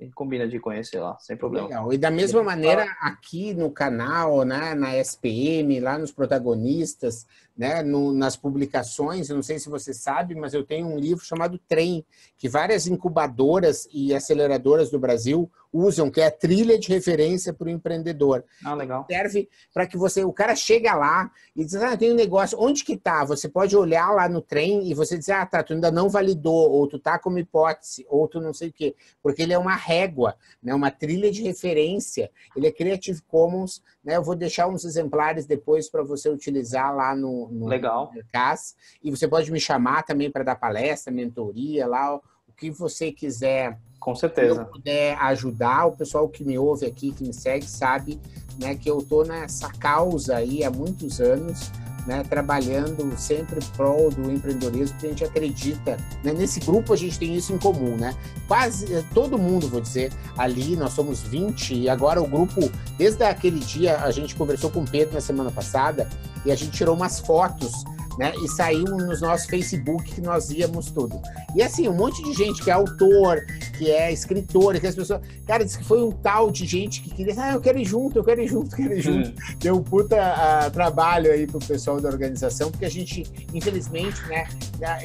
e 0.00 0.10
combina 0.10 0.48
de 0.48 0.58
conhecer 0.58 0.98
lá, 0.98 1.16
sem 1.20 1.36
problema. 1.36 1.68
Legal. 1.68 1.92
E 1.92 1.98
da 1.98 2.10
mesma 2.10 2.42
maneira, 2.42 2.84
aqui 3.00 3.52
no 3.52 3.70
canal, 3.70 4.44
né, 4.44 4.74
na 4.74 4.96
SPM, 4.96 5.78
lá 5.78 5.98
nos 5.98 6.10
protagonistas, 6.10 7.26
né, 7.56 7.82
no, 7.82 8.10
nas 8.10 8.34
publicações, 8.34 9.28
eu 9.28 9.36
não 9.36 9.42
sei 9.42 9.58
se 9.58 9.68
você 9.68 9.92
sabe, 9.92 10.34
mas 10.34 10.54
eu 10.54 10.64
tenho 10.64 10.86
um 10.86 10.98
livro 10.98 11.22
chamado 11.22 11.58
Trem, 11.68 12.04
que 12.38 12.48
várias 12.48 12.86
incubadoras 12.86 13.86
e 13.92 14.14
aceleradoras 14.14 14.90
do 14.90 14.98
Brasil 14.98 15.50
usam, 15.72 16.10
que 16.10 16.20
é 16.20 16.26
a 16.26 16.30
trilha 16.30 16.78
de 16.78 16.88
referência 16.88 17.52
para 17.52 17.66
o 17.66 17.70
empreendedor. 17.70 18.44
Ah, 18.64 18.74
legal. 18.74 19.06
Serve 19.10 19.48
para 19.72 19.86
que 19.86 19.96
você, 19.96 20.24
o 20.24 20.32
cara 20.32 20.54
chega 20.54 20.94
lá 20.94 21.30
e 21.54 21.64
diz, 21.64 21.74
ah, 21.76 21.96
tem 21.96 22.12
um 22.12 22.16
negócio, 22.16 22.58
onde 22.60 22.84
que 22.84 22.96
tá? 22.96 23.24
Você 23.24 23.48
pode 23.48 23.76
olhar 23.76 24.10
lá 24.10 24.28
no 24.28 24.40
trem 24.40 24.90
e 24.90 24.94
você 24.94 25.16
dizer, 25.16 25.32
ah, 25.32 25.46
tá, 25.46 25.62
tu 25.62 25.72
ainda 25.72 25.90
não 25.90 26.08
validou, 26.08 26.70
ou 26.70 26.86
tu 26.86 26.98
tá 26.98 27.18
como 27.18 27.38
hipótese, 27.38 28.04
ou 28.08 28.26
tu 28.26 28.40
não 28.40 28.52
sei 28.52 28.68
o 28.68 28.72
quê, 28.72 28.94
porque 29.22 29.42
ele 29.42 29.52
é 29.52 29.58
uma 29.58 29.74
régua, 29.74 30.36
né, 30.62 30.74
uma 30.74 30.90
trilha 30.90 31.30
de 31.30 31.42
referência, 31.42 32.30
ele 32.56 32.66
é 32.66 32.72
Creative 32.72 33.20
Commons, 33.22 33.82
né, 34.02 34.16
eu 34.16 34.22
vou 34.22 34.34
deixar 34.34 34.66
uns 34.66 34.84
exemplares 34.84 35.46
depois 35.46 35.88
para 35.88 36.02
você 36.02 36.28
utilizar 36.28 36.94
lá 36.94 37.14
no, 37.14 37.48
no, 37.50 37.66
legal. 37.66 38.12
CAS, 38.32 38.74
e 39.02 39.10
você 39.10 39.28
pode 39.28 39.50
me 39.52 39.60
chamar 39.60 40.02
também 40.02 40.30
para 40.30 40.44
dar 40.44 40.56
palestra, 40.56 41.12
mentoria 41.12 41.86
lá, 41.86 42.20
que 42.60 42.70
você 42.70 43.10
quiser 43.10 43.78
com 43.98 44.14
certeza. 44.14 44.54
Se 44.54 44.60
eu 44.60 44.64
puder 44.66 45.18
ajudar, 45.18 45.86
o 45.86 45.92
pessoal 45.92 46.28
que 46.28 46.44
me 46.44 46.58
ouve 46.58 46.86
aqui, 46.86 47.12
que 47.12 47.24
me 47.24 47.34
segue, 47.34 47.66
sabe 47.66 48.18
né, 48.58 48.74
que 48.74 48.90
eu 48.90 48.98
estou 48.98 49.26
nessa 49.26 49.68
causa 49.68 50.36
aí 50.36 50.64
há 50.64 50.70
muitos 50.70 51.20
anos, 51.20 51.70
né, 52.06 52.22
trabalhando 52.28 53.14
sempre 53.18 53.60
prol 53.76 54.10
do 54.10 54.30
empreendedorismo, 54.30 54.94
porque 54.94 55.06
a 55.06 55.10
gente 55.10 55.24
acredita. 55.24 55.98
Né, 56.24 56.32
nesse 56.32 56.60
grupo 56.60 56.94
a 56.94 56.96
gente 56.96 57.18
tem 57.18 57.34
isso 57.34 57.52
em 57.52 57.58
comum, 57.58 57.94
né? 57.96 58.14
Quase 58.48 58.92
eh, 58.92 59.04
todo 59.12 59.38
mundo, 59.38 59.68
vou 59.68 59.82
dizer, 59.82 60.10
ali, 60.36 60.76
nós 60.76 60.94
somos 60.94 61.22
20, 61.22 61.74
e 61.74 61.88
agora 61.88 62.22
o 62.22 62.26
grupo, 62.26 62.70
desde 62.96 63.22
aquele 63.22 63.60
dia, 63.60 63.98
a 63.98 64.10
gente 64.10 64.34
conversou 64.34 64.70
com 64.70 64.80
o 64.80 64.90
Pedro 64.90 65.14
na 65.14 65.20
semana 65.20 65.50
passada, 65.50 66.08
e 66.44 66.50
a 66.50 66.54
gente 66.54 66.72
tirou 66.72 66.96
umas 66.96 67.20
fotos 67.20 67.84
né? 68.18 68.32
E 68.42 68.48
saiu 68.48 68.84
nos 68.84 69.20
nossos 69.20 69.46
Facebook 69.46 70.12
que 70.12 70.20
nós 70.20 70.50
íamos 70.50 70.90
tudo. 70.90 71.20
E 71.54 71.62
assim, 71.62 71.88
um 71.88 71.94
monte 71.94 72.22
de 72.22 72.32
gente 72.32 72.62
que 72.62 72.70
é 72.70 72.72
autor, 72.72 73.44
que 73.76 73.90
é 73.90 74.12
escritor, 74.12 74.78
que 74.80 74.86
as 74.86 74.94
pessoas. 74.94 75.20
Cara, 75.46 75.64
disse 75.64 75.78
que 75.78 75.84
foi 75.84 76.02
um 76.02 76.10
tal 76.10 76.50
de 76.50 76.66
gente 76.66 77.02
que 77.02 77.10
queria, 77.10 77.34
ah, 77.38 77.52
eu 77.52 77.60
quero 77.60 77.78
ir 77.78 77.84
junto, 77.84 78.18
eu 78.18 78.24
quero 78.24 78.40
ir 78.40 78.48
junto, 78.48 78.72
eu 78.72 78.76
quero 78.76 78.94
ir 78.94 79.00
junto. 79.00 79.28
Hum. 79.30 79.34
Deu 79.58 79.76
um 79.76 79.82
puta 79.82 80.16
uh, 80.16 80.70
trabalho 80.70 81.32
aí 81.32 81.46
pro 81.46 81.58
pessoal 81.58 82.00
da 82.00 82.08
organização, 82.08 82.70
porque 82.70 82.84
a 82.84 82.90
gente, 82.90 83.24
infelizmente, 83.52 84.20
né, 84.26 84.46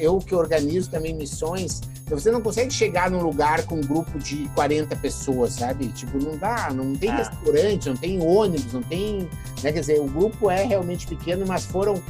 eu 0.00 0.18
que 0.18 0.34
organizo 0.34 0.90
também 0.90 1.14
missões, 1.14 1.80
você 2.08 2.30
não 2.30 2.40
consegue 2.40 2.72
chegar 2.72 3.10
num 3.10 3.20
lugar 3.20 3.64
com 3.64 3.76
um 3.76 3.80
grupo 3.80 4.18
de 4.18 4.48
40 4.54 4.94
pessoas, 4.96 5.54
sabe? 5.54 5.88
Tipo, 5.88 6.18
não 6.22 6.36
dá, 6.36 6.70
não 6.72 6.94
tem 6.94 7.10
ah. 7.10 7.16
restaurante, 7.16 7.88
não 7.88 7.96
tem 7.96 8.22
ônibus, 8.22 8.72
não 8.72 8.82
tem. 8.82 9.28
Né? 9.62 9.72
Quer 9.72 9.80
dizer, 9.80 10.00
o 10.00 10.06
grupo 10.06 10.48
é 10.48 10.64
realmente 10.64 11.06
pequeno, 11.06 11.44
mas 11.46 11.66
foram 11.66 12.00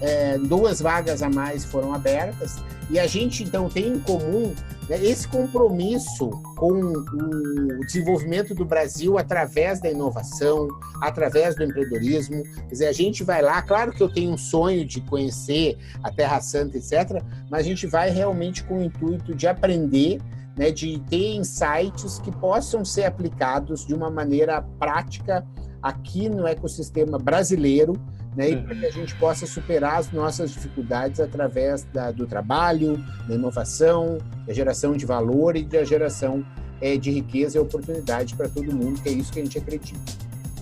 é, 0.00 0.38
duas 0.38 0.80
vagas 0.80 1.22
a 1.22 1.28
mais 1.28 1.64
foram 1.64 1.92
abertas 1.92 2.56
e 2.90 2.98
a 2.98 3.06
gente 3.06 3.42
então 3.42 3.68
tem 3.68 3.88
em 3.88 3.98
comum 3.98 4.54
né, 4.88 5.04
esse 5.04 5.26
compromisso 5.26 6.30
com 6.56 6.72
o 6.72 7.80
desenvolvimento 7.80 8.54
do 8.54 8.64
Brasil 8.64 9.18
através 9.18 9.80
da 9.80 9.90
inovação, 9.90 10.68
através 11.02 11.56
do 11.56 11.64
empreendedorismo. 11.64 12.42
Quer 12.42 12.68
dizer, 12.68 12.86
a 12.86 12.92
gente 12.92 13.24
vai 13.24 13.42
lá, 13.42 13.60
claro 13.62 13.92
que 13.92 14.02
eu 14.02 14.08
tenho 14.08 14.32
um 14.32 14.38
sonho 14.38 14.84
de 14.84 15.00
conhecer 15.00 15.76
a 16.02 16.12
Terra 16.12 16.40
Santa, 16.40 16.76
etc., 16.78 17.22
mas 17.50 17.60
a 17.60 17.64
gente 17.64 17.86
vai 17.86 18.10
realmente 18.10 18.62
com 18.62 18.78
o 18.78 18.82
intuito 18.84 19.34
de 19.34 19.48
aprender 19.48 20.20
né, 20.56 20.70
de 20.70 20.98
ter 21.00 21.34
insights 21.34 22.18
que 22.18 22.32
possam 22.32 22.84
ser 22.84 23.04
aplicados 23.04 23.84
de 23.84 23.94
uma 23.94 24.10
maneira 24.10 24.62
prática 24.78 25.46
aqui 25.82 26.28
no 26.28 26.46
ecossistema 26.46 27.18
brasileiro, 27.18 27.92
né, 28.36 28.50
e 28.50 28.56
para 28.56 28.74
que 28.74 28.86
a 28.86 28.92
gente 28.92 29.14
possa 29.16 29.46
superar 29.46 29.98
as 29.98 30.12
nossas 30.12 30.50
dificuldades 30.50 31.20
através 31.20 31.84
da, 31.84 32.10
do 32.10 32.26
trabalho, 32.26 33.02
da 33.26 33.34
inovação, 33.34 34.18
da 34.46 34.52
geração 34.52 34.94
de 34.94 35.06
valor 35.06 35.56
e 35.56 35.64
da 35.64 35.82
geração 35.82 36.44
é, 36.80 36.98
de 36.98 37.10
riqueza 37.10 37.56
e 37.56 37.60
oportunidade 37.60 38.34
para 38.34 38.46
todo 38.48 38.70
mundo, 38.70 39.00
que 39.00 39.08
é 39.08 39.12
isso 39.12 39.32
que 39.32 39.40
a 39.40 39.42
gente 39.42 39.56
acredita. 39.56 40.12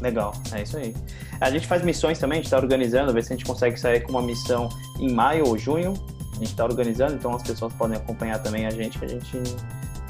Legal, 0.00 0.34
é 0.52 0.62
isso 0.62 0.76
aí. 0.76 0.94
A 1.40 1.50
gente 1.50 1.66
faz 1.66 1.82
missões 1.82 2.18
também, 2.18 2.38
a 2.38 2.42
gente 2.42 2.46
está 2.46 2.58
organizando, 2.58 3.12
ver 3.12 3.24
se 3.24 3.32
a 3.32 3.36
gente 3.36 3.44
consegue 3.44 3.78
sair 3.78 4.00
com 4.00 4.10
uma 4.12 4.22
missão 4.22 4.68
em 5.00 5.12
maio 5.12 5.46
ou 5.46 5.58
junho. 5.58 5.94
A 6.32 6.36
gente 6.36 6.50
está 6.50 6.64
organizando, 6.64 7.14
então 7.14 7.34
as 7.34 7.42
pessoas 7.42 7.72
podem 7.74 7.96
acompanhar 7.96 8.40
também 8.40 8.66
a 8.66 8.70
gente, 8.70 8.98
que 8.98 9.04
a 9.04 9.08
gente 9.08 9.40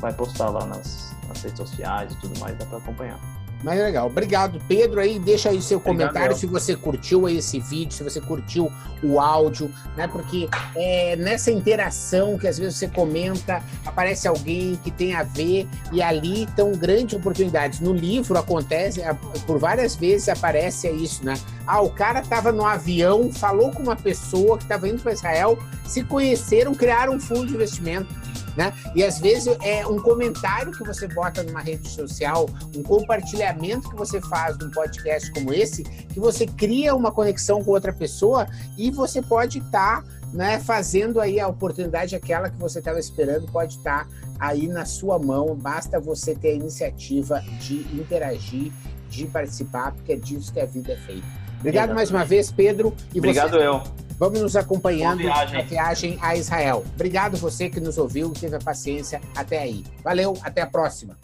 vai 0.01 0.13
postar 0.13 0.51
lá 0.51 0.67
nas, 0.67 1.15
nas 1.29 1.43
redes 1.43 1.59
sociais 1.59 2.13
e 2.13 2.17
tudo 2.21 2.39
mais, 2.41 2.57
dá 2.59 2.67
para 2.67 2.79
acompanhar. 2.79 3.44
Mas 3.65 3.81
é 3.81 3.85
legal. 3.85 4.07
Obrigado, 4.07 4.61
Pedro. 4.69 5.01
Aí 5.01 5.19
deixa 5.19 5.49
aí 5.49 5.61
seu 5.63 5.79
Obrigado, 5.79 6.09
comentário 6.09 6.37
se 6.37 6.47
você 6.47 6.77
curtiu 6.77 7.27
esse 7.27 7.59
vídeo, 7.59 7.95
se 7.95 8.05
você 8.05 8.21
curtiu 8.21 8.71
o 9.03 9.19
áudio, 9.19 9.71
né? 9.97 10.07
Porque 10.07 10.49
é 10.77 11.17
nessa 11.17 11.51
interação 11.51 12.37
que 12.37 12.47
às 12.47 12.59
vezes 12.59 12.77
você 12.77 12.89
comenta, 12.89 13.63
aparece 13.87 14.29
alguém 14.29 14.79
que 14.85 14.91
tem 14.91 15.15
a 15.15 15.23
ver 15.23 15.67
e 15.91 16.03
ali 16.03 16.45
estão 16.45 16.73
grandes 16.73 17.17
oportunidades. 17.17 17.81
No 17.81 17.95
livro 17.95 18.39
acontece, 18.39 19.01
por 19.47 19.59
várias 19.59 19.97
vezes 19.97 20.29
aparece 20.29 20.89
isso, 20.91 21.25
né? 21.25 21.35
Ah, 21.67 21.81
o 21.81 21.89
cara 21.89 22.21
estava 22.21 22.53
no 22.53 22.67
avião, 22.67 23.33
falou 23.33 23.71
com 23.71 23.83
uma 23.83 23.97
pessoa 23.97 24.59
que 24.59 24.65
estava 24.65 24.87
indo 24.87 25.03
para 25.03 25.13
Israel, 25.13 25.59
se 25.87 26.05
conheceram, 26.05 26.75
criaram 26.75 27.15
um 27.15 27.21
fundo 27.21 27.47
de 27.47 27.55
investimento 27.55 28.24
né? 28.57 28.73
E 28.95 29.03
às 29.03 29.19
vezes 29.19 29.57
é 29.63 29.87
um 29.87 29.99
comentário 30.01 30.73
que 30.73 30.85
você 30.85 31.09
bota 31.09 31.43
numa 31.43 31.61
rede 31.61 31.89
social, 31.89 32.49
um 32.77 32.83
compartilhamento 32.83 33.91
que 33.91 33.97
você 33.97 34.21
faz 34.21 34.57
num 34.59 34.71
podcast 34.71 35.31
como 35.33 35.53
esse, 35.53 35.83
que 35.83 36.21
você 36.21 36.47
cria 36.47 36.95
uma 36.95 37.11
conexão 37.11 37.63
com 37.63 37.71
outra 37.71 37.93
pessoa 37.93 38.47
e 38.77 38.91
você 38.91 39.21
pode 39.21 39.59
estar 39.59 40.03
tá, 40.03 40.09
né, 40.33 40.59
fazendo 40.61 41.21
aí 41.21 41.39
a 41.39 41.47
oportunidade, 41.47 42.17
aquela 42.17 42.51
que 42.51 42.59
você 42.59 42.79
estava 42.79 42.99
esperando, 42.99 43.47
pode 43.51 43.77
estar 43.77 44.05
tá 44.05 44.11
aí 44.39 44.67
na 44.67 44.85
sua 44.85 45.19
mão. 45.19 45.55
Basta 45.55 46.01
você 46.01 46.35
ter 46.35 46.49
a 46.49 46.55
iniciativa 46.55 47.41
de 47.61 47.83
interagir 47.97 48.73
de 49.09 49.27
participar, 49.27 49.93
porque 49.93 50.13
é 50.13 50.17
disso 50.17 50.53
que 50.53 50.61
a 50.61 50.67
vida 50.67 50.93
é 50.93 50.97
feita. 50.97 51.27
Obrigado 51.61 51.95
mais 51.95 52.11
uma 52.11 52.25
vez, 52.25 52.51
Pedro. 52.51 52.93
E 53.15 53.19
Obrigado 53.19 53.53
você, 53.53 53.67
eu. 53.67 54.04
Vamos 54.25 54.41
nos 54.41 54.57
acompanhando 54.57 55.19
viagem. 55.19 55.59
na 55.59 55.65
viagem 55.65 56.19
a 56.23 56.35
Israel. 56.35 56.83
Obrigado 56.95 57.37
você 57.37 57.69
que 57.69 57.79
nos 57.79 57.99
ouviu 57.99 58.33
e 58.35 58.41
teve 58.41 58.57
a 58.57 58.59
paciência 58.59 59.21
até 59.37 59.59
aí. 59.59 59.85
Valeu, 60.03 60.33
até 60.41 60.63
a 60.63 60.67
próxima. 60.67 61.15